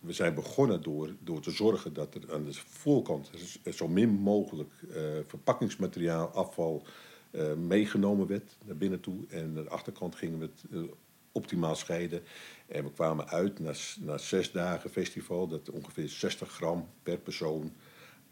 we 0.00 0.12
zijn 0.12 0.34
begonnen 0.34 0.82
door, 0.82 1.14
door 1.20 1.40
te 1.40 1.50
zorgen 1.50 1.92
dat 1.92 2.14
er 2.14 2.32
aan 2.32 2.44
de 2.44 2.52
voorkant 2.52 3.30
zo 3.72 3.88
min 3.88 4.08
mogelijk 4.08 4.70
uh, 4.88 4.96
verpakkingsmateriaal, 5.26 6.28
afval 6.28 6.82
uh, 7.30 7.54
meegenomen 7.54 8.26
werd 8.26 8.56
naar 8.64 8.76
binnen 8.76 9.00
toe. 9.00 9.24
En 9.28 9.44
aan 9.44 9.54
de 9.54 9.68
achterkant 9.68 10.14
gingen 10.14 10.38
we 10.38 10.50
het 10.70 10.90
optimaal 11.32 11.74
scheiden. 11.76 12.22
En 12.66 12.84
we 12.84 12.92
kwamen 12.92 13.28
uit 13.28 13.58
na, 13.58 13.72
na 14.00 14.18
zes 14.18 14.52
dagen 14.52 14.90
festival 14.90 15.48
dat 15.48 15.70
ongeveer 15.70 16.08
60 16.08 16.50
gram 16.50 16.88
per 17.02 17.18
persoon 17.18 17.72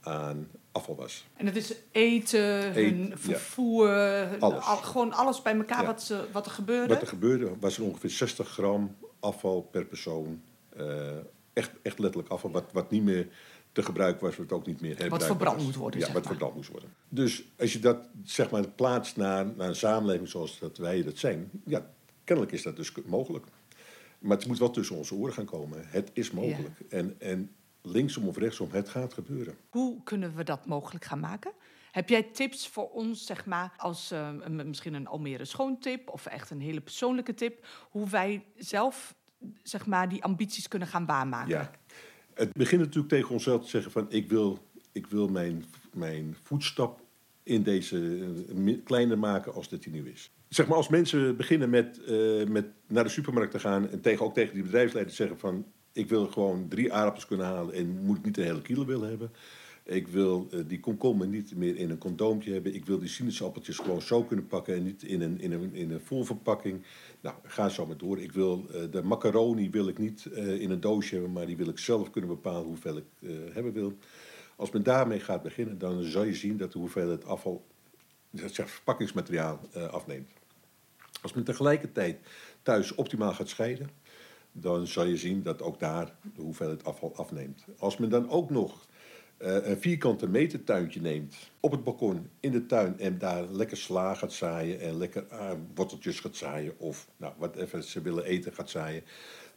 aan 0.08 0.48
afval 0.72 0.96
was. 0.96 1.26
En 1.36 1.44
dat 1.44 1.56
is 1.56 1.74
eten, 1.92 2.78
Eet, 2.78 3.12
vervoer, 3.14 3.90
alles. 4.38 4.64
Al, 4.64 4.76
gewoon 4.76 5.12
alles 5.12 5.42
bij 5.42 5.56
elkaar 5.56 5.80
ja. 5.80 5.86
wat, 5.86 6.14
wat 6.32 6.46
er 6.46 6.52
gebeurde? 6.52 6.94
Wat 6.94 7.02
er 7.02 7.08
gebeurde 7.08 7.50
was 7.60 7.76
er 7.76 7.84
ongeveer 7.84 8.10
60 8.10 8.48
gram 8.48 8.96
afval 9.20 9.62
per 9.62 9.84
persoon 9.84 10.42
echt, 11.52 11.70
echt 11.82 11.98
letterlijk 11.98 12.28
afval, 12.32 12.50
wat, 12.50 12.72
wat 12.72 12.90
niet 12.90 13.02
meer 13.02 13.28
te 13.72 13.82
gebruiken 13.82 14.26
was, 14.26 14.36
wat 14.36 14.52
ook 14.52 14.66
niet 14.66 14.80
meer 14.80 15.08
Wat 15.08 15.24
verbrand 15.24 15.62
moet 15.62 15.74
worden. 15.74 16.00
Ja, 16.00 16.12
wat 16.12 16.26
verbrand 16.26 16.54
moest 16.54 16.70
worden. 16.70 16.94
Dus 17.08 17.44
als 17.58 17.72
je 17.72 17.78
dat 17.78 18.08
zeg 18.24 18.50
maar 18.50 18.68
plaatst 18.68 19.16
naar, 19.16 19.46
naar 19.56 19.68
een 19.68 19.76
samenleving 19.76 20.28
zoals 20.28 20.58
dat 20.58 20.78
wij 20.78 21.02
dat 21.02 21.18
zijn, 21.18 21.50
ja, 21.64 21.90
kennelijk 22.24 22.54
is 22.54 22.62
dat 22.62 22.76
dus 22.76 22.92
mogelijk. 23.06 23.46
Maar 24.18 24.36
het 24.36 24.46
moet 24.46 24.58
wel 24.58 24.70
tussen 24.70 24.96
onze 24.96 25.14
oren 25.14 25.32
gaan 25.32 25.44
komen. 25.44 25.78
Het 25.86 26.10
is 26.12 26.30
mogelijk. 26.30 26.80
En, 26.88 27.14
en 27.18 27.50
linksom 27.82 28.28
of 28.28 28.36
rechtsom, 28.36 28.68
het 28.70 28.88
gaat 28.88 29.14
gebeuren. 29.14 29.56
Hoe 29.68 30.02
kunnen 30.02 30.34
we 30.34 30.44
dat 30.44 30.66
mogelijk 30.66 31.04
gaan 31.04 31.20
maken? 31.20 31.52
Heb 31.90 32.08
jij 32.08 32.22
tips 32.22 32.68
voor 32.68 32.90
ons, 32.90 33.26
zeg 33.26 33.46
maar, 33.46 33.72
als 33.76 34.12
uh, 34.12 34.46
misschien 34.64 34.94
een 34.94 35.06
Almere 35.06 35.44
schoontip 35.44 36.08
of 36.08 36.26
echt 36.26 36.50
een 36.50 36.60
hele 36.60 36.80
persoonlijke 36.80 37.34
tip, 37.34 37.66
hoe 37.90 38.08
wij 38.08 38.44
zelf 38.56 39.14
zeg 39.62 39.86
maar, 39.86 40.08
die 40.08 40.24
ambities 40.24 40.68
kunnen 40.68 40.88
gaan 40.88 41.06
waarmaken. 41.06 41.48
Ja. 41.48 41.70
Het 42.34 42.52
begint 42.52 42.80
natuurlijk 42.80 43.08
tegen 43.08 43.30
onszelf 43.30 43.62
te 43.62 43.68
zeggen 43.68 43.92
van 43.92 44.06
ik 44.08 44.28
wil, 44.28 44.58
ik 44.92 45.06
wil 45.06 45.28
mijn, 45.28 45.64
mijn 45.92 46.36
voetstap 46.42 47.00
in 47.42 47.62
deze 47.62 48.26
eh, 48.66 48.76
kleiner 48.84 49.18
maken 49.18 49.54
als 49.54 49.68
dat 49.68 49.82
die 49.82 49.92
nu 49.92 50.10
is. 50.10 50.30
Zeg 50.48 50.66
maar 50.66 50.76
als 50.76 50.88
mensen 50.88 51.36
beginnen 51.36 51.70
met, 51.70 52.00
uh, 52.08 52.46
met 52.46 52.66
naar 52.86 53.04
de 53.04 53.10
supermarkt 53.10 53.52
te 53.52 53.58
gaan 53.58 53.88
en 53.88 54.00
tegen, 54.00 54.24
ook 54.24 54.34
tegen 54.34 54.54
die 54.54 54.62
bedrijfsleiders 54.62 55.16
zeggen 55.16 55.38
van 55.38 55.66
ik 55.98 56.08
wil 56.08 56.26
gewoon 56.26 56.68
drie 56.68 56.92
aardappels 56.92 57.26
kunnen 57.26 57.46
halen 57.46 57.74
en 57.74 58.04
moet 58.04 58.24
niet 58.24 58.38
een 58.38 58.44
hele 58.44 58.62
kilo 58.62 58.84
willen 58.84 59.08
hebben. 59.08 59.30
Ik 59.84 60.08
wil 60.08 60.48
uh, 60.50 60.60
die 60.66 60.80
komkommer 60.80 61.26
niet 61.26 61.56
meer 61.56 61.76
in 61.76 61.90
een 61.90 61.98
condoompje 61.98 62.52
hebben. 62.52 62.74
Ik 62.74 62.86
wil 62.86 62.98
die 62.98 63.08
sinaasappeltjes 63.08 63.78
gewoon 63.78 64.02
zo 64.02 64.24
kunnen 64.24 64.46
pakken 64.46 64.74
en 64.74 64.82
niet 64.82 65.02
in 65.02 65.20
een, 65.20 65.40
in 65.40 65.52
een, 65.52 65.74
in 65.74 65.90
een 65.90 66.00
volverpakking. 66.00 66.82
Nou, 67.20 67.36
ga 67.42 67.68
zo 67.68 67.86
maar 67.86 67.96
door. 67.96 68.20
Ik 68.20 68.32
wil 68.32 68.66
uh, 68.70 68.82
de 68.90 69.02
macaroni 69.02 69.70
wil 69.70 69.88
ik 69.88 69.98
niet 69.98 70.28
uh, 70.32 70.60
in 70.60 70.70
een 70.70 70.80
doosje 70.80 71.14
hebben, 71.14 71.32
maar 71.32 71.46
die 71.46 71.56
wil 71.56 71.68
ik 71.68 71.78
zelf 71.78 72.10
kunnen 72.10 72.30
bepalen 72.30 72.66
hoeveel 72.66 72.96
ik 72.96 73.04
hebben 73.52 73.72
wil. 73.72 73.92
Als 74.56 74.70
men 74.70 74.82
daarmee 74.82 75.20
gaat 75.20 75.42
beginnen, 75.42 75.78
dan 75.78 76.02
zal 76.02 76.24
je 76.24 76.34
zien 76.34 76.56
dat 76.56 76.72
de 76.72 76.78
hoeveelheid 76.78 77.24
afval, 77.24 77.64
zeg, 78.32 78.70
verpakkingsmateriaal, 78.70 79.60
afneemt. 79.90 80.30
Als 81.22 81.32
men 81.32 81.44
tegelijkertijd 81.44 82.18
thuis 82.62 82.94
optimaal 82.94 83.32
gaat 83.32 83.48
scheiden, 83.48 83.90
dan 84.52 84.86
zal 84.86 85.04
je 85.04 85.16
zien 85.16 85.42
dat 85.42 85.62
ook 85.62 85.80
daar 85.80 86.14
de 86.34 86.42
hoeveelheid 86.42 86.84
afval 86.84 87.16
afneemt. 87.16 87.64
Als 87.78 87.96
men 87.96 88.10
dan 88.10 88.30
ook 88.30 88.50
nog 88.50 88.86
uh, 89.38 89.66
een 89.66 89.80
vierkante 89.80 90.28
meter 90.28 90.64
tuintje 90.64 91.00
neemt 91.00 91.36
op 91.60 91.70
het 91.70 91.84
balkon 91.84 92.28
in 92.40 92.52
de 92.52 92.66
tuin 92.66 92.98
en 92.98 93.18
daar 93.18 93.44
lekker 93.44 93.76
sla 93.76 94.14
gaat 94.14 94.32
zaaien 94.32 94.80
en 94.80 94.96
lekker 94.96 95.26
uh, 95.32 95.50
worteltjes 95.74 96.20
gaat 96.20 96.36
zaaien 96.36 96.78
of 96.78 97.08
nou, 97.16 97.32
wat 97.38 97.56
even 97.56 97.84
ze 97.84 98.02
willen 98.02 98.24
eten 98.24 98.52
gaat 98.52 98.70
zaaien, 98.70 99.02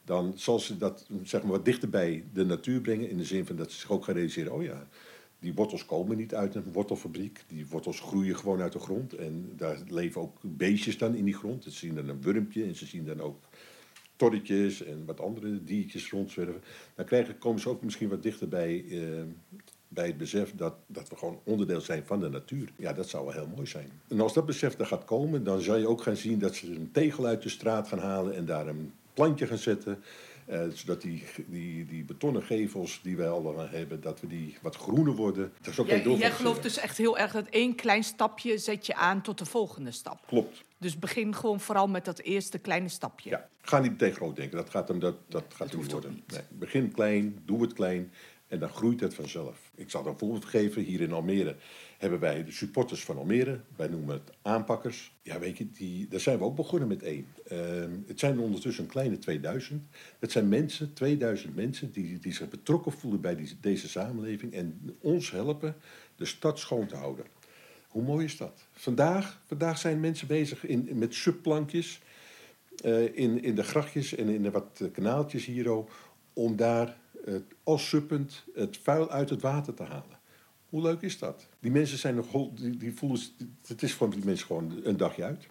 dan 0.06 0.34
zal 0.36 0.60
ze 0.60 0.77
dat 0.77 1.08
zeg 1.23 1.41
maar, 1.41 1.51
wat 1.51 1.65
dichter 1.65 1.89
bij 1.89 2.23
de 2.34 2.45
natuur 2.45 2.82
brengen. 2.82 3.10
In 3.10 3.17
de 3.17 3.25
zin 3.25 3.45
van 3.45 3.56
dat 3.56 3.71
ze 3.71 3.80
zich 3.80 3.91
ook 3.91 4.04
gaan 4.04 4.13
realiseren: 4.13 4.54
oh 4.54 4.63
ja, 4.63 4.88
die 5.39 5.54
wortels 5.54 5.86
komen 5.86 6.17
niet 6.17 6.36
uit 6.36 6.56
een 6.56 6.71
wortelfabriek. 6.71 7.43
Die 7.47 7.67
wortels 7.67 7.99
groeien 7.99 8.38
gewoon 8.38 8.62
uit 8.62 8.71
de 8.71 8.80
grond. 8.80 9.13
En 9.13 9.54
daar 9.56 9.77
leven 9.88 10.21
ook 10.21 10.38
beestjes 10.41 10.97
dan 10.97 11.15
in 11.15 11.25
die 11.25 11.36
grond. 11.36 11.63
Ze 11.63 11.71
zien 11.71 11.95
dan 11.95 12.08
een 12.08 12.21
wurmpje 12.21 12.63
en 12.63 12.75
ze 12.75 12.86
zien 12.86 13.06
dan 13.06 13.21
ook 13.21 13.39
torretjes 14.21 14.84
en 14.84 15.05
wat 15.05 15.19
andere 15.19 15.63
diertjes 15.63 16.10
rondzwerven. 16.10 16.63
Dan 16.95 17.05
krijgen, 17.05 17.38
komen 17.38 17.62
ze 17.62 17.69
ook 17.69 17.81
misschien 17.81 18.10
wat 18.10 18.23
dichter 18.23 18.47
bij, 18.47 18.86
eh, 18.89 18.99
bij 19.88 20.07
het 20.07 20.17
besef 20.17 20.55
dat, 20.55 20.73
dat 20.88 21.10
we 21.10 21.15
gewoon 21.15 21.39
onderdeel 21.43 21.81
zijn 21.81 22.05
van 22.05 22.19
de 22.19 22.29
natuur. 22.29 22.69
Ja, 22.75 22.93
dat 22.93 23.10
zou 23.10 23.25
wel 23.25 23.34
heel 23.34 23.51
mooi 23.55 23.67
zijn. 23.67 23.89
En 24.07 24.21
als 24.21 24.34
dat 24.34 24.45
besef 24.45 24.79
er 24.79 24.86
gaat 24.86 25.05
komen, 25.05 25.43
dan 25.43 25.62
zal 25.62 25.75
je 25.75 25.88
ook 25.88 26.01
gaan 26.01 26.15
zien 26.15 26.39
dat 26.39 26.55
ze 26.55 26.67
een 26.67 26.89
tegel 26.91 27.25
uit 27.25 27.41
de 27.41 27.49
straat 27.49 27.88
gaan 27.88 27.99
halen 27.99 28.36
en 28.36 28.45
daar 28.45 28.67
een 28.67 28.93
plantje 29.13 29.47
gaan 29.47 29.57
zetten. 29.57 30.03
Uh, 30.49 30.62
zodat 30.73 31.01
die, 31.01 31.23
die, 31.47 31.86
die 31.86 32.03
betonnen 32.03 32.43
gevels 32.43 32.99
die 33.03 33.17
wij 33.17 33.29
al 33.29 33.60
hebben, 33.60 34.01
dat 34.01 34.19
we 34.19 34.27
die 34.27 34.57
wat 34.62 34.75
groener 34.75 35.15
worden. 35.15 35.51
Dat 35.62 35.73
is 35.73 35.79
ook 35.79 35.88
jij, 35.88 36.03
jij 36.03 36.31
gelooft 36.31 36.63
dus 36.63 36.77
echt 36.77 36.97
heel 36.97 37.17
erg 37.17 37.31
dat 37.31 37.47
één 37.49 37.75
klein 37.75 38.03
stapje 38.03 38.57
zet 38.57 38.86
je 38.86 38.95
aan 38.95 39.21
tot 39.21 39.38
de 39.38 39.45
volgende 39.45 39.91
stap. 39.91 40.27
Klopt. 40.27 40.63
Dus 40.82 41.00
begin 41.00 41.36
gewoon 41.36 41.60
vooral 41.60 41.88
met 41.88 42.06
dat 42.06 42.20
eerste 42.20 42.60
kleine 42.60 42.89
stapje. 42.89 43.30
Ja, 43.30 43.48
ga 43.62 43.80
niet 43.80 44.00
te 44.00 44.12
groot 44.12 44.36
denken. 44.36 44.58
Dat 44.58 44.70
gaat 44.70 44.88
hem 44.88 45.00
dat, 45.00 45.15
dat 45.28 45.44
gaat 45.54 45.74
niet 45.76 45.91
worden. 45.91 46.24
Nee, 46.28 46.41
begin 46.50 46.91
klein, 46.91 47.41
doe 47.46 47.62
het 47.62 47.74
klein 47.74 48.12
en 48.48 48.60
dan 48.60 48.70
groeit 48.70 49.00
het 49.00 49.13
vanzelf. 49.13 49.72
Ik 49.76 49.89
zal 49.89 50.08
een 50.08 50.17
voorbeeld 50.17 50.46
geven. 50.46 50.84
Hier 50.84 51.02
in 51.02 51.12
Almere 51.12 51.56
hebben 51.98 52.20
wij 52.20 52.44
de 52.44 52.52
supporters 52.52 53.04
van 53.04 53.17
Almere. 53.17 53.60
Wij 53.76 53.88
noemen 53.88 54.13
het 54.13 54.32
aanpakkers. 54.41 55.17
Ja, 55.22 55.39
weet 55.39 55.58
je, 55.58 55.72
die, 55.72 56.08
daar 56.08 56.20
zijn 56.20 56.38
we 56.38 56.44
ook 56.44 56.56
begonnen 56.56 56.88
met 56.88 57.04
één. 57.04 57.28
Ehm, 57.48 57.91
het 58.08 58.20
zijn 58.20 58.39
ondertussen 58.39 58.84
een 58.84 58.89
kleine 58.89 59.17
2000. 59.17 59.84
Dat 60.20 60.32
zijn 60.32 60.50
mensen, 60.50 60.94
2000 60.94 61.56
mensen, 61.56 61.91
die, 61.91 62.20
die 62.20 62.34
zich 62.34 62.50
betrokken 62.50 62.91
voelen 62.91 63.22
bij 63.22 63.36
die, 63.36 63.58
deze 63.62 63.89
samenleving 63.89 64.54
en 64.54 64.98
ons 65.02 65.32
helpen 65.32 65.76
de 66.15 66.26
stad 66.26 66.60
schoon 66.60 66.88
te 66.88 66.96
houden. 66.96 67.26
Hoe 67.91 68.04
mooi 68.04 68.25
is 68.25 68.38
dat? 68.38 68.67
Vandaag, 68.71 69.41
vandaag 69.45 69.77
zijn 69.77 69.99
mensen 69.99 70.27
bezig 70.27 70.65
in, 70.65 70.89
met 70.93 71.13
subplankjes 71.13 72.01
uh, 72.86 73.17
in, 73.17 73.43
in 73.43 73.56
de 73.56 73.63
grachtjes 73.63 74.15
en 74.15 74.27
in 74.27 74.43
de 74.43 74.51
wat 74.51 74.82
kanaaltjes 74.91 75.45
hier 75.45 75.84
om 76.34 76.56
daar 76.56 76.97
uh, 77.25 77.36
als 77.63 77.89
suppend 77.89 78.43
het 78.54 78.80
vuil 78.84 79.12
uit 79.12 79.30
het 79.30 79.41
water 79.41 79.73
te 79.73 79.84
halen. 79.84 80.19
Hoe 80.69 80.82
leuk 80.82 81.01
is 81.01 81.19
dat? 81.19 81.47
Die 81.60 81.71
mensen 81.71 81.97
zijn 81.97 82.15
nog, 82.15 82.49
die, 82.54 82.77
die 82.77 82.93
voelen, 82.93 83.19
het 83.67 83.84
is 83.84 83.93
voor 83.93 84.10
die 84.10 84.25
mensen 84.25 84.45
gewoon 84.45 84.80
een 84.84 84.97
dagje 84.97 85.23
uit. 85.23 85.47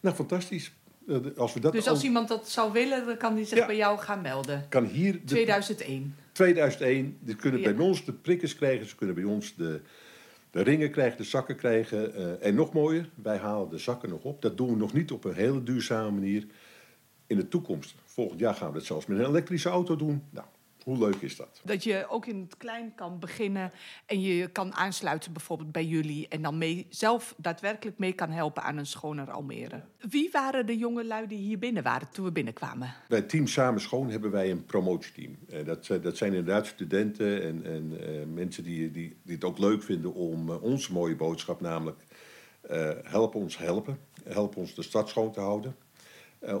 Nou, 0.00 0.14
fantastisch. 0.14 0.72
Eh, 1.08 1.16
als 1.36 1.54
we 1.54 1.60
dat 1.60 1.72
dus 1.72 1.88
als 1.88 2.04
iemand 2.04 2.28
dat 2.28 2.48
zou 2.48 2.72
willen, 2.72 3.06
dan 3.06 3.16
kan 3.16 3.34
hij 3.34 3.44
zich 3.44 3.66
bij 3.66 3.76
jou 3.76 3.98
gaan 3.98 4.20
melden. 4.20 4.66
Kan 4.68 4.84
hier 4.84 5.20
2001. 5.24 6.14
2001. 6.32 7.18
Die 7.20 7.36
kunnen 7.36 7.62
bij 7.62 7.76
ons 7.76 8.04
de 8.04 8.12
prikkers 8.12 8.54
krijgen. 8.54 8.88
Ze 8.88 8.96
kunnen 8.96 9.14
bij 9.14 9.24
ons 9.24 9.54
de, 9.54 9.80
de 10.50 10.62
ringen 10.62 10.90
krijgen, 10.90 11.16
de 11.16 11.24
zakken 11.24 11.56
krijgen. 11.56 12.20
Uh, 12.20 12.46
en 12.46 12.54
nog 12.54 12.72
mooier, 12.72 13.08
wij 13.14 13.36
halen 13.36 13.68
de 13.68 13.78
zakken 13.78 14.08
nog 14.08 14.22
op. 14.22 14.42
Dat 14.42 14.56
doen 14.56 14.68
we 14.68 14.76
nog 14.76 14.92
niet 14.92 15.12
op 15.12 15.24
een 15.24 15.34
hele 15.34 15.62
duurzame 15.62 16.10
manier. 16.10 16.46
In 17.26 17.36
de 17.36 17.48
toekomst, 17.48 17.94
volgend 18.04 18.40
jaar 18.40 18.54
gaan 18.54 18.68
we 18.68 18.74
dat 18.74 18.84
zelfs 18.84 19.06
met 19.06 19.18
een 19.18 19.26
elektrische 19.26 19.68
auto 19.68 19.96
doen. 19.96 20.22
Nou, 20.30 20.46
hoe 20.88 20.98
leuk 20.98 21.22
is 21.22 21.36
dat? 21.36 21.60
Dat 21.64 21.84
je 21.84 22.06
ook 22.08 22.26
in 22.26 22.40
het 22.40 22.56
klein 22.56 22.94
kan 22.94 23.18
beginnen 23.18 23.72
en 24.06 24.20
je 24.20 24.48
kan 24.48 24.74
aansluiten 24.74 25.32
bijvoorbeeld 25.32 25.72
bij 25.72 25.84
jullie 25.84 26.28
en 26.28 26.42
dan 26.42 26.58
mee, 26.58 26.86
zelf 26.88 27.34
daadwerkelijk 27.36 27.98
mee 27.98 28.12
kan 28.12 28.30
helpen 28.30 28.62
aan 28.62 28.76
een 28.76 28.86
schoner 28.86 29.30
Almere. 29.30 29.82
Wie 30.08 30.30
waren 30.32 30.66
de 30.66 30.78
jonge 30.78 31.04
lui 31.04 31.26
die 31.26 31.38
hier 31.38 31.58
binnen 31.58 31.82
waren 31.82 32.10
toen 32.10 32.24
we 32.24 32.32
binnenkwamen? 32.32 32.94
Bij 33.08 33.22
team 33.22 33.46
Samen 33.46 33.80
Schoon 33.80 34.10
hebben 34.10 34.30
wij 34.30 34.50
een 34.50 34.64
promotieteam. 34.64 35.36
Eh, 35.48 35.64
dat, 35.64 35.86
dat 36.02 36.16
zijn 36.16 36.34
inderdaad 36.34 36.66
studenten 36.66 37.42
en, 37.42 37.64
en 37.64 37.92
uh, 37.92 38.24
mensen 38.34 38.64
die, 38.64 38.90
die, 38.90 39.16
die 39.22 39.34
het 39.34 39.44
ook 39.44 39.58
leuk 39.58 39.82
vinden 39.82 40.14
om 40.14 40.48
uh, 40.48 40.62
onze 40.62 40.92
mooie 40.92 41.16
boodschap, 41.16 41.60
namelijk 41.60 42.04
uh, 42.70 42.90
help 43.02 43.34
ons 43.34 43.58
helpen, 43.58 43.98
help 44.24 44.56
ons 44.56 44.74
de 44.74 44.82
stad 44.82 45.08
schoon 45.08 45.32
te 45.32 45.40
houden. 45.40 45.76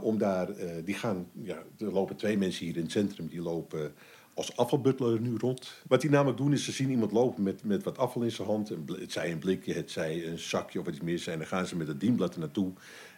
Om 0.00 0.18
daar, 0.18 0.48
die 0.84 0.94
gaan, 0.94 1.28
ja, 1.32 1.62
er 1.78 1.92
lopen 1.92 2.16
twee 2.16 2.38
mensen 2.38 2.66
hier 2.66 2.76
in 2.76 2.82
het 2.82 2.90
centrum, 2.90 3.28
die 3.28 3.42
lopen 3.42 3.94
als 4.38 4.56
afvalbutler 4.56 5.20
nu 5.20 5.36
rond. 5.38 5.82
Wat 5.88 6.00
die 6.00 6.10
namelijk 6.10 6.38
doen 6.38 6.52
is, 6.52 6.64
ze 6.64 6.72
zien 6.72 6.90
iemand 6.90 7.12
lopen 7.12 7.42
met, 7.42 7.64
met 7.64 7.82
wat 7.82 7.98
afval 7.98 8.22
in 8.22 8.30
zijn 8.30 8.48
hand. 8.48 8.68
Het 8.68 9.12
zij 9.12 9.32
een 9.32 9.38
blikje, 9.38 9.74
het 9.74 9.90
zij 9.90 10.26
een 10.26 10.38
zakje 10.38 10.80
of 10.80 10.86
iets 10.86 11.00
meer. 11.00 11.28
En 11.28 11.38
dan 11.38 11.46
gaan 11.46 11.66
ze 11.66 11.76
met 11.76 11.88
het 11.88 12.00
dienblad 12.00 12.34
er 12.34 12.40
naartoe. 12.40 12.72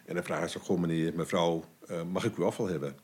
En 0.05 0.13
dan 0.15 0.23
vragen 0.23 0.49
ze, 0.49 0.59
goh 0.59 0.79
meneer, 0.79 1.13
mevrouw, 1.15 1.63
uh, 1.91 2.01
mag 2.11 2.23
ik 2.25 2.37
uw 2.37 2.45
afval 2.45 2.67
hebben? 2.67 2.95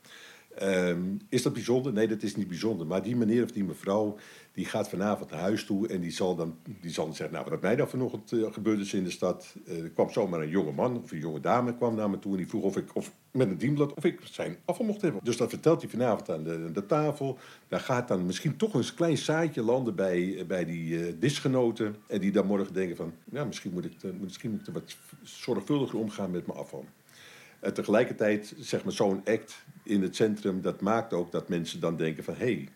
Um, 0.62 1.20
is 1.28 1.42
dat 1.42 1.52
bijzonder? 1.52 1.92
Nee, 1.92 2.08
dat 2.08 2.22
is 2.22 2.36
niet 2.36 2.48
bijzonder. 2.48 2.86
Maar 2.86 3.02
die 3.02 3.16
meneer 3.16 3.42
of 3.42 3.52
die 3.52 3.64
mevrouw, 3.64 4.16
die 4.52 4.64
gaat 4.64 4.88
vanavond 4.88 5.30
naar 5.30 5.40
huis 5.40 5.64
toe 5.64 5.88
en 5.88 6.00
die 6.00 6.10
zal 6.10 6.36
dan, 6.36 6.58
die 6.80 6.90
zal 6.90 7.04
dan 7.04 7.14
zeggen, 7.14 7.36
nou 7.36 7.50
wat 7.50 7.60
mij 7.60 7.76
dan 7.76 7.88
vanochtend 7.88 8.32
uh, 8.32 8.52
gebeurd 8.52 8.80
is 8.80 8.94
in 8.94 9.04
de 9.04 9.10
stad. 9.10 9.54
Uh, 9.66 9.82
er 9.82 9.90
kwam 9.90 10.10
zomaar 10.10 10.40
een 10.40 10.48
jonge 10.48 10.72
man 10.72 11.02
of 11.02 11.12
een 11.12 11.18
jonge 11.18 11.40
dame 11.40 11.76
kwam 11.76 11.94
naar 11.94 12.10
me 12.10 12.18
toe 12.18 12.32
en 12.32 12.38
die 12.38 12.48
vroeg 12.48 12.62
of 12.62 12.76
ik, 12.76 12.94
of 12.94 13.12
met 13.38 13.50
een 13.50 13.58
dienblad, 13.58 13.94
of 13.94 14.04
ik 14.04 14.20
zijn 14.24 14.56
afval 14.64 14.86
mocht 14.86 15.00
hebben. 15.00 15.20
Dus 15.24 15.36
dat 15.36 15.48
vertelt 15.48 15.80
hij 15.80 15.90
vanavond 15.90 16.30
aan 16.30 16.42
de, 16.44 16.70
de 16.72 16.86
tafel. 16.86 17.38
Daar 17.68 17.80
gaat 17.80 18.08
dan 18.08 18.26
misschien 18.26 18.56
toch 18.56 18.74
een 18.74 18.94
klein 18.94 19.18
zaadje 19.18 19.62
landen 19.62 19.94
bij, 19.94 20.44
bij 20.46 20.64
die 20.64 20.88
uh, 20.88 21.12
disgenoten. 21.18 21.96
En 22.06 22.20
die 22.20 22.32
dan 22.32 22.46
morgen 22.46 22.74
denken 22.74 22.96
van, 22.96 23.12
ja, 23.30 23.44
misschien 23.44 23.72
moet 23.72 23.84
ik, 23.84 23.92
misschien 24.20 24.50
moet 24.50 24.60
ik 24.60 24.66
er 24.66 24.72
wat 24.72 24.96
zorgvuldiger 25.22 25.98
omgaan 25.98 26.30
met 26.30 26.46
mijn 26.46 26.58
afval. 26.58 26.84
En 27.60 27.74
tegelijkertijd, 27.74 28.54
zeg 28.58 28.84
maar, 28.84 28.92
zo'n 28.92 29.20
act 29.24 29.64
in 29.82 30.02
het 30.02 30.16
centrum, 30.16 30.60
dat 30.60 30.80
maakt 30.80 31.12
ook 31.12 31.32
dat 31.32 31.48
mensen 31.48 31.80
dan 31.80 31.96
denken 31.96 32.24
van... 32.24 32.34
hé, 32.34 32.44
hey, 32.44 32.68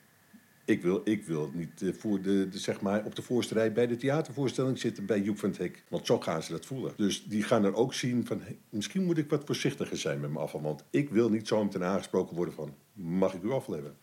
ik 0.65 0.83
wil, 0.83 1.01
ik 1.05 1.25
wil 1.25 1.51
niet 1.55 1.83
eh, 1.83 1.93
voor 1.93 2.23
de, 2.23 2.49
zeg 2.51 2.81
maar 2.81 3.05
op 3.05 3.15
de 3.15 3.23
voorste 3.23 3.55
rij 3.55 3.73
bij 3.73 3.87
de 3.87 3.97
theatervoorstelling 3.97 4.79
zitten 4.79 5.07
bij 5.07 5.21
Joep 5.21 5.39
van 5.39 5.49
het 5.49 5.59
Hek. 5.59 5.85
Want 5.89 6.07
zo 6.07 6.21
gaan 6.21 6.43
ze 6.43 6.53
dat 6.53 6.67
voelen. 6.67 6.93
Dus 6.97 7.25
die 7.25 7.43
gaan 7.43 7.65
er 7.65 7.75
ook 7.75 7.95
zien 7.95 8.27
van, 8.27 8.41
misschien 8.71 9.05
moet 9.05 9.19
ik 9.19 9.31
wat 9.31 9.45
voorzichtiger 9.45 9.97
zijn 9.97 10.21
met 10.21 10.31
mijn 10.31 10.45
afval. 10.45 10.63
Want 10.63 10.85
ik 10.91 11.09
wil 11.11 11.29
niet 11.29 11.49
zo 11.49 11.65
meteen 11.65 11.85
aangesproken 11.85 12.37
worden 12.37 12.55
van, 12.55 12.75
mag 12.93 13.35
ik 13.35 13.43
uw 13.43 13.53
afval 13.53 13.75
hebben? 13.75 13.97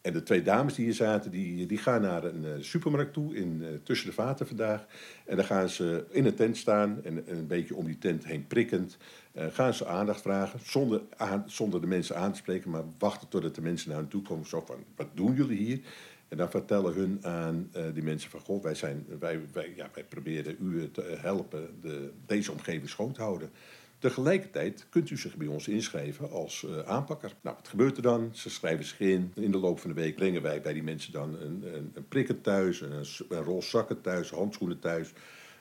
En 0.00 0.12
de 0.12 0.22
twee 0.22 0.42
dames 0.42 0.74
die 0.74 0.84
hier 0.84 0.94
zaten, 0.94 1.30
die, 1.30 1.66
die 1.66 1.78
gaan 1.78 2.00
naar 2.00 2.24
een 2.24 2.44
uh, 2.44 2.50
supermarkt 2.60 3.12
toe 3.12 3.36
in, 3.36 3.58
uh, 3.60 3.68
tussen 3.82 4.06
de 4.06 4.12
vaten 4.12 4.46
vandaag. 4.46 4.86
En 5.26 5.36
dan 5.36 5.44
gaan 5.44 5.68
ze 5.68 6.06
in 6.10 6.26
een 6.26 6.34
tent 6.34 6.56
staan 6.56 7.04
en, 7.04 7.26
en 7.26 7.36
een 7.36 7.46
beetje 7.46 7.74
om 7.74 7.84
die 7.84 7.98
tent 7.98 8.24
heen 8.24 8.46
prikkend. 8.46 8.96
Uh, 9.32 9.44
gaan 9.52 9.74
ze 9.74 9.86
aandacht 9.86 10.20
vragen, 10.20 10.60
zonder, 10.62 11.02
aan, 11.16 11.44
zonder 11.46 11.80
de 11.80 11.86
mensen 11.86 12.16
aan 12.16 12.32
te 12.32 12.38
spreken, 12.38 12.70
maar 12.70 12.84
wachten 12.98 13.28
totdat 13.28 13.54
de 13.54 13.60
mensen 13.60 13.88
naar 13.88 13.98
hen 13.98 14.08
toe 14.08 14.22
komen. 14.22 14.46
Zo 14.46 14.62
van, 14.66 14.76
wat 14.96 15.08
doen 15.14 15.34
jullie 15.34 15.58
hier? 15.58 15.80
En 16.28 16.36
dan 16.36 16.50
vertellen 16.50 16.94
hun 16.94 17.18
aan 17.22 17.70
die 17.94 18.02
mensen 18.02 18.30
van, 18.30 18.40
goh, 18.40 18.62
wij, 18.62 18.74
zijn, 18.74 19.06
wij, 19.18 19.40
wij, 19.52 19.72
ja, 19.76 19.90
wij 19.94 20.04
proberen 20.04 20.56
u 20.60 20.90
te 20.90 21.16
helpen 21.20 21.78
de, 21.80 22.10
deze 22.26 22.52
omgeving 22.52 22.88
schoon 22.88 23.12
te 23.12 23.22
houden. 23.22 23.50
Tegelijkertijd 23.98 24.86
kunt 24.88 25.10
u 25.10 25.16
zich 25.16 25.36
bij 25.36 25.46
ons 25.46 25.68
inschrijven 25.68 26.30
als 26.30 26.66
aanpakker. 26.86 27.32
Nou, 27.40 27.56
wat 27.56 27.68
gebeurt 27.68 27.96
er 27.96 28.02
dan? 28.02 28.30
Ze 28.32 28.50
schrijven 28.50 28.84
zich 28.84 29.00
in. 29.00 29.32
In 29.34 29.50
de 29.50 29.58
loop 29.58 29.80
van 29.80 29.90
de 29.90 30.00
week 30.00 30.16
brengen 30.16 30.42
wij 30.42 30.60
bij 30.60 30.72
die 30.72 30.82
mensen 30.82 31.12
dan 31.12 31.36
een, 31.40 31.74
een, 31.74 31.90
een 31.94 32.08
prikken 32.08 32.40
thuis, 32.40 32.80
een, 32.80 33.04
een 33.28 33.42
rol 33.42 33.62
zakken 33.62 34.00
thuis, 34.00 34.30
handschoenen 34.30 34.78
thuis, 34.78 35.12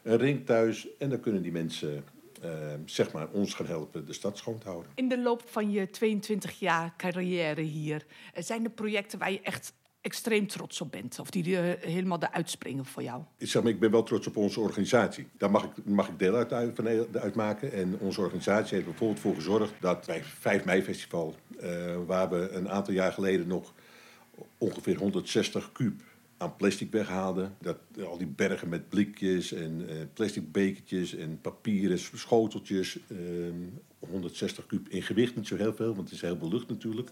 een 0.03 0.17
ring 0.17 0.45
thuis. 0.45 0.87
En 0.97 1.09
dan 1.09 1.19
kunnen 1.19 1.41
die 1.41 1.51
mensen 1.51 2.03
uh, 2.43 2.51
zeg 2.85 3.11
maar 3.11 3.27
ons 3.31 3.53
gaan 3.53 3.65
helpen 3.65 4.05
de 4.05 4.13
stad 4.13 4.37
schoon 4.37 4.57
te 4.57 4.67
houden. 4.67 4.91
In 4.95 5.07
de 5.07 5.19
loop 5.19 5.43
van 5.45 5.71
je 5.71 5.89
22 5.89 6.59
jaar 6.59 6.93
carrière 6.97 7.61
hier, 7.61 8.05
zijn 8.35 8.63
er 8.63 8.69
projecten 8.69 9.19
waar 9.19 9.31
je 9.31 9.41
echt 9.41 9.73
extreem 10.01 10.47
trots 10.47 10.81
op 10.81 10.91
bent? 10.91 11.19
Of 11.19 11.29
die 11.29 11.47
uh, 11.47 11.59
helemaal 11.79 12.19
eruit 12.21 12.49
springen 12.49 12.85
voor 12.85 13.03
jou? 13.03 13.23
Ik, 13.37 13.47
zeg 13.47 13.63
maar, 13.63 13.71
ik 13.71 13.79
ben 13.79 13.91
wel 13.91 14.03
trots 14.03 14.27
op 14.27 14.37
onze 14.37 14.59
organisatie. 14.59 15.27
Daar 15.37 15.51
mag 15.51 15.63
ik, 15.63 15.85
mag 15.85 16.07
ik 16.07 16.19
deel 16.19 16.35
uit, 16.35 16.53
uit, 16.53 16.75
van 16.75 16.87
uitmaken. 17.21 17.71
En 17.71 17.97
onze 17.99 18.21
organisatie 18.21 18.75
heeft 18.75 18.87
bijvoorbeeld 18.87 19.19
voor 19.19 19.35
gezorgd 19.35 19.73
dat 19.79 20.05
wij 20.05 20.23
5 20.23 20.65
mei 20.65 20.83
festival... 20.83 21.35
Uh, 21.63 21.95
waar 22.05 22.29
we 22.29 22.49
een 22.49 22.69
aantal 22.69 22.93
jaar 22.93 23.11
geleden 23.11 23.47
nog 23.47 23.73
ongeveer 24.57 24.97
160 24.97 25.71
kuub 25.71 26.01
aan 26.39 26.55
plastic 26.55 26.91
weghaalden. 26.91 27.55
Dat, 27.61 27.77
al 28.05 28.17
die 28.17 28.27
bergen 28.27 28.69
met 28.69 28.89
blikjes 28.89 29.53
en 29.53 29.81
uh, 29.81 29.95
plastic 30.13 30.51
bekertjes 30.51 31.15
en 31.15 31.41
papieren 31.41 31.99
schoteltjes. 31.99 32.99
160 33.99 34.65
kuub 34.65 34.89
in 34.89 35.01
gewicht, 35.01 35.35
niet 35.35 35.47
zo 35.47 35.55
heel 35.55 35.73
veel, 35.73 35.95
want 35.95 36.07
het 36.09 36.11
is 36.11 36.21
heel 36.21 36.37
veel 36.37 36.49
lucht 36.49 36.69
natuurlijk 36.69 37.11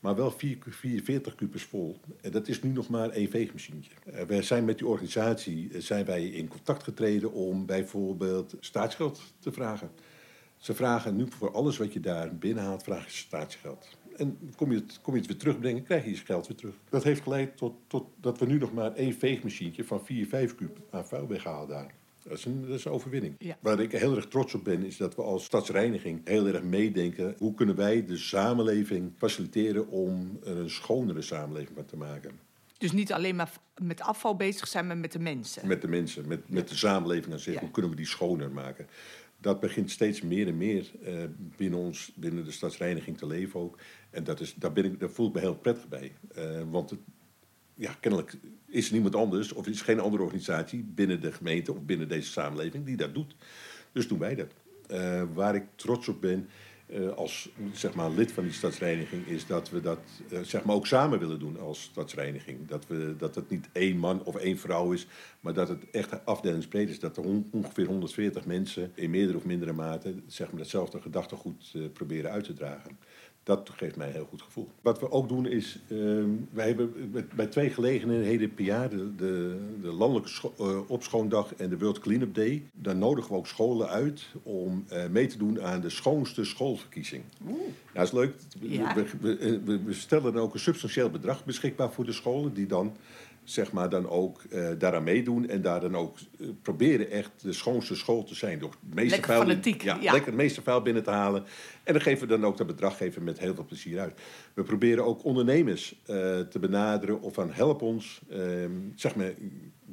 maar 0.00 0.16
wel 0.16 0.30
44 0.30 1.34
kubus 1.34 1.62
vol. 1.62 2.00
En 2.20 2.30
dat 2.30 2.48
is 2.48 2.62
nu 2.62 2.70
nog 2.70 2.88
maar 2.88 3.10
één 3.10 3.30
veegmachientje. 3.30 3.90
Uh, 4.06 4.22
wij 4.22 4.42
zijn 4.42 4.64
met 4.64 4.78
die 4.78 4.86
organisatie 4.86 5.68
uh, 5.70 5.80
zijn 5.80 6.04
wij 6.04 6.26
in 6.26 6.48
contact 6.48 6.82
getreden 6.82 7.32
om 7.32 7.66
bijvoorbeeld 7.66 8.56
staatsgeld 8.60 9.20
te 9.38 9.52
vragen. 9.52 9.90
Ze 10.56 10.74
vragen 10.74 11.16
nu 11.16 11.26
voor 11.28 11.52
alles 11.52 11.76
wat 11.76 11.92
je 11.92 12.00
daar 12.00 12.36
binnenhaalt, 12.36 12.82
vragen 12.82 13.04
je 13.04 13.10
staatsgeld. 13.10 13.97
En 14.18 14.38
kom 14.56 14.72
je, 14.72 14.78
het, 14.78 14.98
kom 15.02 15.14
je 15.14 15.20
het 15.20 15.28
weer 15.28 15.38
terugbrengen, 15.38 15.82
krijg 15.82 16.04
je 16.04 16.10
je 16.10 16.16
geld 16.16 16.46
weer 16.46 16.56
terug. 16.56 16.74
Dat 16.88 17.04
heeft 17.04 17.22
geleid 17.22 17.56
tot, 17.56 17.74
tot 17.86 18.06
dat 18.20 18.38
we 18.38 18.46
nu 18.46 18.58
nog 18.58 18.72
maar 18.72 18.94
één 18.94 19.14
veegmachientje 19.14 19.84
van 19.84 20.04
4, 20.04 20.26
5 20.26 20.54
kub 20.54 20.78
aan 20.90 21.06
vuil 21.06 21.26
weghalen 21.26 21.68
daar. 21.68 21.94
Dat 22.22 22.38
is 22.38 22.44
een, 22.44 22.60
dat 22.60 22.78
is 22.78 22.84
een 22.84 22.92
overwinning. 22.92 23.34
Ja. 23.38 23.56
Waar 23.60 23.80
ik 23.80 23.92
heel 23.92 24.16
erg 24.16 24.28
trots 24.28 24.54
op 24.54 24.64
ben, 24.64 24.84
is 24.84 24.96
dat 24.96 25.14
we 25.14 25.22
als 25.22 25.44
stadsreiniging 25.44 26.20
heel 26.24 26.46
erg 26.46 26.62
meedenken. 26.62 27.34
Hoe 27.38 27.54
kunnen 27.54 27.76
wij 27.76 28.04
de 28.04 28.16
samenleving 28.16 29.12
faciliteren 29.16 29.88
om 29.88 30.38
er 30.44 30.56
een 30.56 30.70
schonere 30.70 31.22
samenleving 31.22 31.74
van 31.74 31.84
te 31.84 31.96
maken? 31.96 32.38
Dus 32.78 32.92
niet 32.92 33.12
alleen 33.12 33.36
maar 33.36 33.52
met 33.82 34.00
afval 34.00 34.36
bezig 34.36 34.68
zijn, 34.68 34.86
maar 34.86 34.96
met 34.96 35.12
de 35.12 35.18
mensen. 35.18 35.66
Met 35.66 35.80
de 35.80 35.88
mensen, 35.88 36.28
met, 36.28 36.48
met 36.48 36.68
de 36.68 36.76
samenleving 36.76 37.32
aan 37.32 37.38
zich. 37.38 37.54
Ja. 37.54 37.60
Hoe 37.60 37.70
kunnen 37.70 37.90
we 37.90 37.96
die 37.96 38.06
schoner 38.06 38.50
maken? 38.50 38.86
Dat 39.40 39.60
begint 39.60 39.90
steeds 39.90 40.22
meer 40.22 40.46
en 40.46 40.56
meer 40.56 40.90
eh, 41.02 41.14
binnen, 41.56 41.78
ons, 41.78 42.12
binnen 42.14 42.44
de 42.44 42.50
stadsreiniging 42.50 43.18
te 43.18 43.26
leven 43.26 43.60
ook. 43.60 43.78
En 44.10 44.24
dat 44.24 44.40
is, 44.40 44.54
daar, 44.54 44.72
ben 44.72 44.84
ik, 44.84 45.00
daar 45.00 45.10
voel 45.10 45.28
ik 45.28 45.34
me 45.34 45.40
heel 45.40 45.56
prettig 45.56 45.88
bij. 45.88 46.12
Eh, 46.34 46.62
want 46.70 46.90
het, 46.90 47.00
ja, 47.74 47.92
kennelijk 48.00 48.36
is 48.66 48.90
niemand 48.90 49.14
anders, 49.14 49.52
of 49.52 49.66
is 49.66 49.82
geen 49.82 50.00
andere 50.00 50.22
organisatie 50.22 50.82
binnen 50.82 51.20
de 51.20 51.32
gemeente 51.32 51.72
of 51.72 51.82
binnen 51.82 52.08
deze 52.08 52.30
samenleving 52.30 52.84
die 52.84 52.96
dat 52.96 53.14
doet. 53.14 53.36
Dus 53.92 54.08
doen 54.08 54.18
wij 54.18 54.34
dat. 54.34 54.52
Eh, 54.86 55.22
waar 55.34 55.54
ik 55.54 55.64
trots 55.74 56.08
op 56.08 56.20
ben 56.20 56.48
eh, 56.88 57.08
als 57.08 57.48
zeg 57.72 57.94
maar, 57.94 58.10
lid 58.10 58.32
van 58.32 58.44
die 58.44 58.52
stadsreiniging, 58.52 59.26
is 59.26 59.46
dat 59.46 59.70
we 59.70 59.80
dat 59.80 59.98
eh, 60.30 60.40
zeg 60.40 60.64
maar 60.64 60.74
ook 60.74 60.86
samen 60.86 61.18
willen 61.18 61.38
doen 61.38 61.60
als 61.60 61.82
stadsreiniging. 61.82 62.68
Dat, 62.68 62.86
we, 62.86 63.14
dat 63.18 63.34
het 63.34 63.50
niet 63.50 63.68
één 63.72 63.96
man 63.98 64.24
of 64.24 64.36
één 64.36 64.58
vrouw 64.58 64.92
is, 64.92 65.06
maar 65.40 65.52
dat 65.54 65.68
het 65.68 65.90
echt 65.90 66.24
afdelingsbreed 66.24 66.88
is. 66.88 67.00
Dat 67.00 67.16
er 67.16 67.24
on- 67.24 67.48
ongeveer 67.52 67.86
140 67.86 68.44
mensen 68.46 68.92
in 68.94 69.10
meerdere 69.10 69.38
of 69.38 69.44
mindere 69.44 69.72
mate 69.72 70.14
zeg 70.26 70.50
maar, 70.50 70.60
hetzelfde 70.60 71.00
gedachtegoed 71.00 71.72
eh, 71.74 71.82
proberen 71.92 72.30
uit 72.30 72.44
te 72.44 72.52
dragen. 72.54 72.98
Dat 73.48 73.70
geeft 73.76 73.96
mij 73.96 74.06
een 74.06 74.12
heel 74.12 74.26
goed 74.30 74.42
gevoel. 74.42 74.68
Wat 74.80 75.00
we 75.00 75.10
ook 75.10 75.28
doen 75.28 75.46
is, 75.46 75.78
ehm, 75.90 76.28
wij 76.50 76.66
hebben 76.66 77.10
bij- 77.34 77.46
twee 77.46 77.70
gelegenheden 77.70 78.54
per 78.54 78.64
jaar, 78.64 78.88
de, 78.90 79.14
de, 79.16 79.56
de 79.80 79.92
Landelijke 79.92 80.28
Scho- 80.28 80.54
eh, 80.58 80.90
Opschoondag 80.90 81.54
en 81.54 81.68
de 81.70 81.78
World 81.78 81.98
Cleanup 81.98 82.34
Day, 82.34 82.62
daar 82.72 82.96
nodigen 82.96 83.30
we 83.30 83.36
ook 83.36 83.46
scholen 83.46 83.88
uit 83.88 84.26
om 84.42 84.84
eh, 84.88 85.06
mee 85.10 85.26
te 85.26 85.38
doen 85.38 85.62
aan 85.62 85.80
de 85.80 85.90
schoonste 85.90 86.44
schoolverkiezing. 86.44 87.22
Nou, 87.38 87.56
dat 87.92 88.04
is 88.04 88.12
leuk. 88.12 88.34
Ja. 88.60 88.94
We, 88.94 89.06
we, 89.20 89.60
we- 89.64 89.82
we 89.82 89.92
stellen 89.92 90.32
dan 90.32 90.42
ook 90.42 90.54
een 90.54 90.60
substantieel 90.60 91.10
bedrag 91.10 91.44
beschikbaar 91.44 91.92
voor 91.92 92.04
de 92.04 92.12
scholen, 92.12 92.54
die 92.54 92.66
dan 92.66 92.92
zeg 93.50 93.72
maar 93.72 93.88
dan 93.88 94.08
ook 94.08 94.42
eh, 94.42 94.68
daaraan 94.78 95.02
meedoen 95.04 95.48
en 95.48 95.62
daar 95.62 95.80
dan 95.80 95.96
ook 95.96 96.16
eh, 96.40 96.46
proberen 96.62 97.10
echt 97.10 97.30
de 97.42 97.52
schoonste 97.52 97.94
school 97.96 98.24
te 98.24 98.34
zijn. 98.34 98.58
Door 98.58 98.70
het 98.70 98.94
meeste 98.94 99.10
Lekker 99.10 99.32
vuil- 99.34 99.40
fanatiek, 99.46 99.82
Ja, 99.82 99.94
ja. 100.00 100.12
lekker 100.12 100.30
het 100.30 100.40
meeste 100.40 100.62
vuil 100.62 100.82
binnen 100.82 101.02
te 101.02 101.10
halen. 101.10 101.44
En 101.84 101.92
dan 101.92 102.02
geven 102.02 102.28
we 102.28 102.34
dan 102.38 102.44
ook 102.46 102.56
dat 102.56 102.66
bedraggever 102.66 103.22
met 103.22 103.38
heel 103.38 103.54
veel 103.54 103.64
plezier 103.64 104.00
uit. 104.00 104.20
We 104.54 104.62
proberen 104.62 105.04
ook 105.04 105.24
ondernemers 105.24 105.94
eh, 106.06 106.16
te 106.40 106.58
benaderen 106.60 107.20
of 107.20 107.34
van 107.34 107.50
help 107.52 107.82
ons, 107.82 108.20
ehm, 108.30 108.70
zeg 108.94 109.14
maar, 109.16 109.32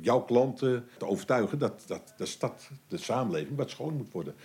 jouw 0.01 0.19
klanten 0.21 0.87
te 0.97 1.05
overtuigen 1.07 1.59
dat, 1.59 1.83
dat 1.87 2.13
de 2.17 2.25
stad, 2.25 2.69
de 2.87 2.97
samenleving 2.97 3.57
wat 3.57 3.69
schoon 3.69 3.93
moet 3.95 4.11
worden. 4.11 4.35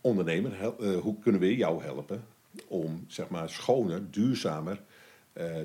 Ondernemer, 0.00 0.58
hel- 0.58 0.84
hoe 1.00 1.18
kunnen 1.18 1.40
we 1.40 1.56
jou 1.56 1.82
helpen 1.82 2.24
om 2.68 3.04
zeg 3.08 3.28
maar, 3.28 3.48
schoner, 3.50 4.10
duurzamer 4.10 4.82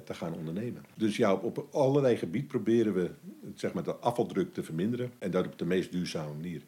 te 0.04 0.14
gaan 0.14 0.34
ondernemen. 0.34 0.86
Dus 0.96 1.18
ja, 1.18 1.34
op, 1.34 1.58
op 1.58 1.68
allerlei 1.72 2.18
gebieden 2.18 2.50
proberen 2.50 2.94
we 2.94 3.12
zeg 3.56 3.74
maar, 3.74 3.84
de 3.84 3.96
afvaldruk 3.96 4.54
te 4.54 4.64
verminderen 4.64 5.12
en 5.20 5.32
dat 5.32 5.46
op 5.46 5.60
de 5.60 5.66
meest 5.66 5.92
duurzame 5.92 6.34
manier. 6.34 6.62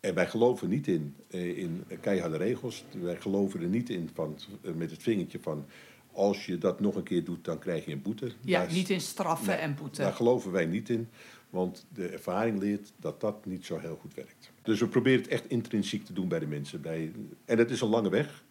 En 0.00 0.14
wij 0.14 0.26
geloven 0.26 0.68
niet 0.68 0.86
in, 0.86 1.14
eh, 1.30 1.58
in 1.58 1.84
keiharde 2.00 2.36
regels. 2.36 2.84
Wij 3.00 3.16
geloven 3.16 3.60
er 3.60 3.68
niet 3.68 3.90
in 3.90 4.10
van, 4.14 4.38
eh, 4.62 4.72
met 4.72 4.90
het 4.90 5.02
vingertje 5.02 5.38
van... 5.40 5.64
als 6.12 6.46
je 6.46 6.58
dat 6.58 6.80
nog 6.80 6.94
een 6.94 7.02
keer 7.02 7.24
doet, 7.24 7.44
dan 7.44 7.58
krijg 7.58 7.84
je 7.84 7.92
een 7.92 8.02
boete. 8.02 8.32
Ja, 8.40 8.60
Daar 8.60 8.72
niet 8.72 8.90
in 8.90 9.00
straffen 9.00 9.46
Nee, 9.46 9.56
en 9.56 9.74
boete. 9.74 10.02
Daar 10.02 10.12
geloven 10.12 10.52
wij 10.52 10.66
niet 10.66 10.88
in. 10.88 11.08
Want 11.50 11.86
de 11.92 12.06
ervaring 12.06 12.58
leert 12.58 12.92
dat 12.96 13.20
dat 13.20 13.46
niet 13.46 13.66
zo 13.66 13.78
heel 13.78 13.98
goed 14.00 14.14
werkt. 14.14 14.52
Dus 14.62 14.80
we 14.80 14.88
proberen 14.88 15.20
het 15.20 15.30
echt 15.30 15.48
intrinsiek 15.48 16.04
te 16.04 16.12
doen 16.12 16.28
bij 16.28 16.38
de 16.38 16.46
mensen. 16.46 16.80
Bij, 16.80 17.12
en 17.44 17.56
dat 17.56 17.70
is 17.70 17.80
een 17.80 17.88
lange 17.88 18.10
weg. 18.10 18.44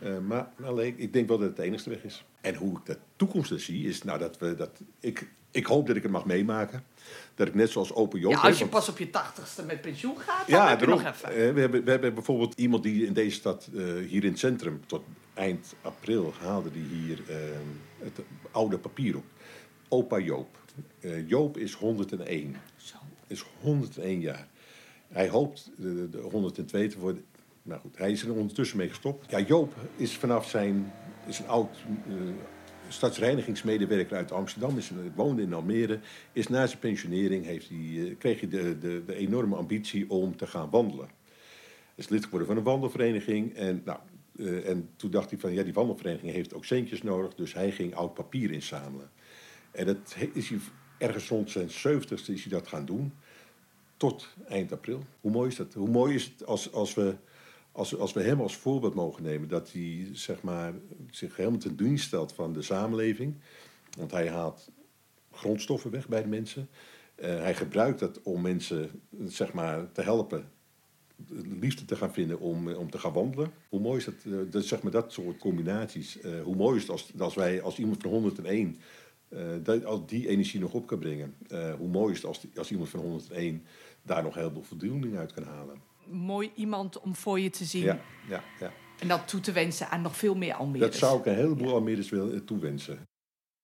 Eh, 0.00 0.18
maar 0.18 0.48
alleen, 0.62 0.94
ik 0.96 1.12
denk 1.12 1.28
wel 1.28 1.38
dat 1.38 1.46
het 1.46 1.56
de 1.56 1.62
enigste 1.62 1.90
weg 1.90 2.02
is. 2.02 2.24
En 2.40 2.54
hoe 2.54 2.78
ik 2.78 2.86
de 2.86 2.98
toekomst 3.16 3.50
er 3.50 3.60
zie, 3.60 3.88
is 3.88 4.02
nou 4.02 4.18
dat 4.18 4.38
we 4.38 4.54
dat. 4.54 4.80
Ik, 5.00 5.28
ik 5.50 5.66
hoop 5.66 5.86
dat 5.86 5.96
ik 5.96 6.02
het 6.02 6.12
mag 6.12 6.24
meemaken. 6.24 6.84
Dat 7.34 7.48
ik 7.48 7.54
net 7.54 7.70
zoals 7.70 7.92
Open 7.94 8.20
Joop. 8.20 8.32
ja, 8.32 8.38
als 8.40 8.52
je 8.52 8.58
want- 8.58 8.70
pas 8.70 8.88
op 8.88 8.98
je 8.98 9.10
tachtigste 9.10 9.64
met 9.64 9.80
pensioen 9.80 10.18
gaat, 10.18 10.48
dan 10.48 10.58
ja, 10.58 10.68
heb 10.68 10.80
je 10.80 10.86
nog 10.86 11.04
even. 11.04 11.28
Eh, 11.28 11.52
we, 11.52 11.60
hebben, 11.60 11.84
we 11.84 11.90
hebben 11.90 12.14
bijvoorbeeld 12.14 12.54
iemand 12.58 12.82
die 12.82 13.06
in 13.06 13.12
deze 13.12 13.36
stad, 13.36 13.68
eh, 13.74 13.82
hier 13.84 14.24
in 14.24 14.30
het 14.30 14.38
centrum, 14.38 14.80
tot 14.86 15.02
eind 15.34 15.74
april 15.82 16.34
haalde 16.40 16.70
die 16.72 16.84
hier 16.84 17.18
het 17.98 18.20
oude 18.50 18.78
papier 18.78 19.16
op. 19.16 19.24
Opa 19.88 20.18
Joop. 20.18 20.56
Joop 21.26 21.56
is 21.56 21.74
101. 21.74 22.56
Zo. 22.76 22.96
Is 23.26 23.44
101 23.60 24.20
jaar. 24.20 24.48
Hij 25.08 25.28
hoopt 25.28 25.70
de, 25.76 26.08
de 26.10 26.18
102 26.18 26.88
te 26.88 26.98
worden. 26.98 27.24
Nou 27.68 27.80
goed, 27.80 27.98
hij 27.98 28.10
is 28.10 28.22
er 28.22 28.32
ondertussen 28.32 28.76
mee 28.76 28.88
gestopt. 28.88 29.30
Ja, 29.30 29.40
Joop 29.40 29.74
is 29.96 30.16
vanaf 30.16 30.48
zijn. 30.48 30.92
is 31.26 31.38
een 31.38 31.48
oud. 31.48 31.84
eh, 32.06 32.14
stadsreinigingsmedewerker 32.88 34.16
uit 34.16 34.32
Amsterdam, 34.32 34.78
woonde 35.14 35.42
in 35.42 35.52
Almere. 35.52 36.00
Is 36.32 36.48
na 36.48 36.66
zijn 36.66 36.78
pensionering 36.78 37.44
heeft 37.44 37.68
hij, 37.68 37.78
eh, 37.78 38.18
kreeg 38.18 38.40
hij 38.40 38.48
de, 38.48 38.78
de, 38.78 39.02
de 39.06 39.14
enorme 39.14 39.56
ambitie 39.56 40.10
om 40.10 40.36
te 40.36 40.46
gaan 40.46 40.70
wandelen. 40.70 41.08
Is 41.94 42.08
lid 42.08 42.24
geworden 42.24 42.48
van 42.48 42.56
een 42.56 42.62
wandelvereniging. 42.62 43.54
En, 43.54 43.82
nou, 43.84 43.98
eh, 44.38 44.68
en 44.68 44.88
toen 44.96 45.10
dacht 45.10 45.30
hij 45.30 45.38
van 45.38 45.52
ja, 45.52 45.62
die 45.62 45.72
wandelvereniging 45.72 46.32
heeft 46.32 46.54
ook 46.54 46.64
centjes 46.64 47.02
nodig. 47.02 47.34
Dus 47.34 47.54
hij 47.54 47.70
ging 47.70 47.94
oud 47.94 48.14
papier 48.14 48.50
inzamelen. 48.50 49.10
En 49.70 49.86
dat 49.86 50.16
is 50.32 50.48
hij 50.48 50.58
ergens 50.98 51.28
rond 51.28 51.50
zijn 51.50 51.68
70ste 51.68 52.32
is 52.32 52.42
hij 52.42 52.52
dat 52.52 52.68
gaan 52.68 52.84
doen. 52.84 53.12
Tot 53.96 54.28
eind 54.48 54.72
april. 54.72 55.04
Hoe 55.20 55.30
mooi 55.30 55.48
is 55.48 55.56
dat? 55.56 55.74
Hoe 55.74 55.88
mooi 55.88 56.14
is 56.14 56.24
het 56.24 56.46
als, 56.46 56.72
als, 56.72 56.94
we, 56.94 57.16
als, 57.78 57.96
als 57.96 58.12
we 58.12 58.22
hem 58.22 58.40
als 58.40 58.56
voorbeeld 58.56 58.94
mogen 58.94 59.22
nemen. 59.22 59.48
Dat 59.48 59.72
hij 59.72 60.08
zeg 60.12 60.42
maar, 60.42 60.74
zich 61.10 61.36
helemaal 61.36 61.58
ten 61.58 61.76
dienst 61.76 62.04
stelt 62.04 62.32
van 62.32 62.52
de 62.52 62.62
samenleving. 62.62 63.34
Want 63.98 64.10
hij 64.10 64.28
haalt 64.28 64.70
grondstoffen 65.32 65.90
weg 65.90 66.08
bij 66.08 66.22
de 66.22 66.28
mensen. 66.28 66.68
Eh, 67.14 67.28
hij 67.28 67.54
gebruikt 67.54 67.98
dat 67.98 68.22
om 68.22 68.40
mensen 68.40 69.02
zeg 69.24 69.52
maar, 69.52 69.92
te 69.92 70.02
helpen 70.02 70.50
de 71.26 71.56
liefde 71.60 71.84
te 71.84 71.96
gaan 71.96 72.12
vinden 72.12 72.40
om, 72.40 72.68
eh, 72.68 72.78
om 72.78 72.90
te 72.90 72.98
gaan 72.98 73.12
wandelen. 73.12 73.52
Hoe 73.68 73.80
mooi 73.80 73.98
is 73.98 74.04
dat, 74.04 74.14
eh, 74.24 74.38
dat, 74.50 74.64
zeg 74.64 74.82
maar 74.82 74.92
dat 74.92 75.12
soort 75.12 75.38
combinaties. 75.38 76.18
Hoe 76.44 76.56
mooi 76.56 76.76
is 76.76 76.82
het 76.82 76.90
als, 76.90 77.12
als 77.18 77.34
wij 77.34 77.62
als 77.62 77.78
iemand 77.78 78.02
van 78.02 78.10
101 78.10 78.80
eh, 79.28 79.46
dat, 79.62 79.84
als 79.84 80.06
die 80.06 80.28
energie 80.28 80.60
nog 80.60 80.72
op 80.72 80.86
kan 80.86 80.98
brengen. 80.98 81.34
Hoe 81.78 81.88
mooi 81.88 82.12
is 82.12 82.18
het 82.18 82.26
als, 82.26 82.46
als 82.56 82.70
iemand 82.70 82.88
van 82.88 83.00
101 83.00 83.64
daar 84.02 84.22
nog 84.22 84.34
heel 84.34 84.50
veel 84.50 84.62
voldoening 84.62 85.16
uit 85.16 85.32
kan 85.32 85.44
halen. 85.44 85.76
Mooi 86.10 86.52
iemand 86.54 86.98
om 87.00 87.14
voor 87.14 87.40
je 87.40 87.50
te 87.50 87.64
zien. 87.64 87.84
Ja, 87.84 88.00
ja, 88.28 88.44
ja. 88.60 88.72
En 88.98 89.08
dat 89.08 89.28
toe 89.28 89.40
te 89.40 89.52
wensen 89.52 89.88
aan 89.90 90.02
nog 90.02 90.16
veel 90.16 90.34
meer 90.34 90.54
Almere's. 90.54 90.90
Dat 90.90 90.94
zou 90.94 91.18
ik 91.18 91.26
een 91.26 91.34
heleboel 91.34 91.72
Almeres 91.72 92.08
willen 92.08 92.44
toewensen. 92.44 93.08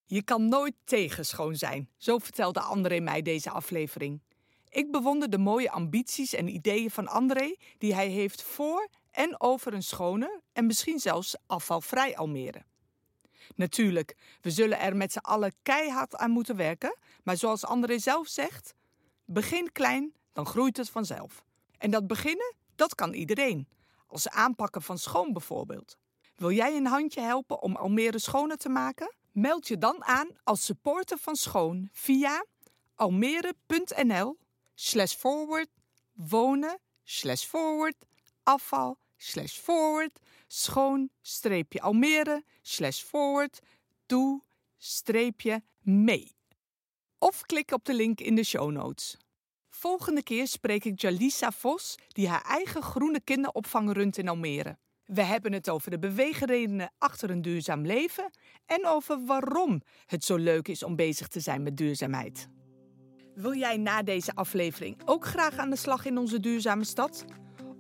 Je 0.07 0.22
kan 0.22 0.48
nooit 0.48 0.74
tegen 0.85 1.26
schoon 1.26 1.57
zijn, 1.57 1.88
zo 1.96 2.18
vertelde 2.18 2.61
André 2.61 3.00
mij 3.00 3.22
deze 3.22 3.50
aflevering. 3.50 4.22
Ik 4.68 4.90
bewonder 4.90 5.30
de 5.30 5.38
mooie 5.38 5.70
ambities 5.70 6.35
en 6.35 6.48
ideeën 6.48 6.90
van 6.90 7.09
André 7.09 7.57
die 7.78 7.94
hij 7.94 8.09
heeft 8.09 8.42
voor 8.42 8.88
en 9.11 9.40
over 9.40 9.74
een 9.74 9.83
schone 9.83 10.40
en 10.52 10.66
misschien 10.66 10.98
zelfs 10.98 11.37
afvalvrij 11.46 12.16
Almere. 12.16 12.62
Natuurlijk, 13.54 14.16
we 14.40 14.50
zullen 14.50 14.80
er 14.80 14.96
met 14.96 15.12
z'n 15.12 15.18
allen 15.18 15.54
keihard 15.62 16.16
aan 16.16 16.30
moeten 16.30 16.57
werken, 16.57 16.96
maar 17.22 17.37
zoals 17.37 17.64
André 17.64 17.98
zelf 17.98 18.28
zegt, 18.28 18.74
begin 19.24 19.72
klein, 19.72 20.12
dan 20.33 20.46
groeit 20.46 20.76
het 20.76 20.90
vanzelf. 20.90 21.44
En 21.78 21.90
dat 21.90 22.06
beginnen, 22.06 22.54
dat 22.74 22.94
kan 22.94 23.12
iedereen. 23.12 23.68
Als 24.06 24.28
aanpakken 24.28 24.82
van 24.82 24.98
schoon 24.98 25.32
bijvoorbeeld. 25.32 25.96
Wil 26.37 26.50
jij 26.50 26.76
een 26.76 26.87
handje 26.87 27.20
helpen 27.20 27.62
om 27.62 27.76
Almere 27.76 28.18
schoner 28.18 28.56
te 28.56 28.68
maken? 28.68 29.14
Meld 29.32 29.68
je 29.68 29.78
dan 29.78 30.04
aan 30.04 30.28
als 30.44 30.64
supporter 30.64 31.18
van 31.18 31.37
Schoon 31.37 31.88
via 31.92 32.44
almere.nl 32.94 34.38
slash 34.74 35.14
forward 35.14 35.68
wonen 36.12 36.78
slash 37.02 37.44
forward 37.44 38.06
afval 38.42 38.98
slash 39.16 39.58
forward 39.58 40.18
schoon 40.46 41.10
streepje 41.20 41.80
Almere 41.80 42.44
slash 42.62 43.02
forward 43.02 43.60
doe 44.06 44.42
streepje 44.76 45.62
mee. 45.80 46.37
Of 47.18 47.42
klik 47.42 47.70
op 47.70 47.84
de 47.84 47.94
link 47.94 48.20
in 48.20 48.34
de 48.34 48.44
show 48.44 48.70
notes. 48.70 49.16
Volgende 49.85 50.23
keer 50.23 50.47
spreek 50.47 50.85
ik 50.85 51.01
Jalisa 51.01 51.53
Vos, 51.53 51.99
die 52.09 52.29
haar 52.29 52.42
eigen 52.42 52.83
groene 52.83 53.20
kinderopvang 53.20 53.92
runt 53.92 54.18
in 54.18 54.29
Almere. 54.29 54.77
We 55.05 55.23
hebben 55.23 55.53
het 55.53 55.68
over 55.68 55.90
de 55.90 55.99
beweegredenen 55.99 56.92
achter 56.99 57.31
een 57.31 57.42
duurzaam 57.42 57.87
leven 57.87 58.31
en 58.66 58.87
over 58.87 59.25
waarom 59.25 59.83
het 60.07 60.25
zo 60.25 60.37
leuk 60.37 60.68
is 60.68 60.83
om 60.83 60.97
bezig 60.97 61.29
te 61.29 61.40
zijn 61.40 61.62
met 61.62 61.77
duurzaamheid. 61.77 62.49
Wil 63.35 63.55
jij 63.55 63.77
na 63.77 64.03
deze 64.03 64.35
aflevering 64.35 65.01
ook 65.05 65.25
graag 65.25 65.57
aan 65.57 65.70
de 65.70 65.77
slag 65.77 66.05
in 66.05 66.18
onze 66.18 66.40
duurzame 66.40 66.85
stad? 66.85 67.25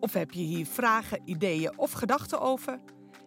Of 0.00 0.12
heb 0.12 0.30
je 0.30 0.42
hier 0.42 0.66
vragen, 0.66 1.22
ideeën 1.24 1.78
of 1.78 1.92
gedachten 1.92 2.40
over? 2.40 2.80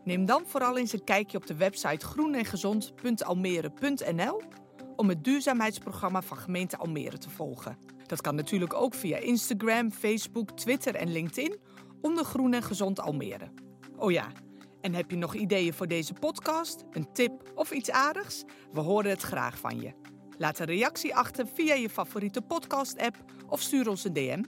Neem 0.04 0.26
dan 0.26 0.44
vooral 0.46 0.78
eens 0.78 0.94
een 0.94 1.04
kijkje 1.04 1.38
op 1.38 1.48
de 1.48 1.56
website 1.56 2.06
groenengezond.almere.nl 2.06 4.42
om 4.96 5.10
het 5.10 5.24
duurzaamheidsprogramma 5.24 6.22
van 6.22 6.38
gemeente 6.38 6.78
Almere 6.78 7.18
te 7.18 7.30
volgen. 7.30 7.97
Dat 8.08 8.22
kan 8.22 8.36
natuurlijk 8.36 8.74
ook 8.74 8.94
via 8.94 9.18
Instagram, 9.18 9.92
Facebook, 9.92 10.52
Twitter 10.52 10.96
en 10.96 11.12
LinkedIn 11.12 11.58
onder 12.02 12.26
Groen 12.26 12.54
en 12.54 12.64
Gezond 12.64 13.00
Almere. 13.00 13.52
Oh 13.98 14.12
ja, 14.12 14.28
en 14.82 14.94
heb 14.94 15.12
je 15.12 15.18
nog 15.18 15.36
ideeën 15.36 15.74
voor 15.74 15.88
deze 15.88 16.14
podcast, 16.14 16.86
een 16.92 17.12
tip 17.14 17.52
of 17.56 17.72
iets 17.72 17.92
aardigs? 17.92 18.44
We 18.74 18.80
horen 18.80 19.10
het 19.10 19.22
graag 19.22 19.60
van 19.60 19.82
je. 19.82 19.94
Laat 20.38 20.60
een 20.60 20.66
reactie 20.66 21.16
achter 21.16 21.48
via 21.54 21.74
je 21.74 21.90
favoriete 21.90 22.42
podcast-app 22.42 23.16
of 23.48 23.62
stuur 23.62 23.90
ons 23.90 24.04
een 24.04 24.14
DM. 24.14 24.44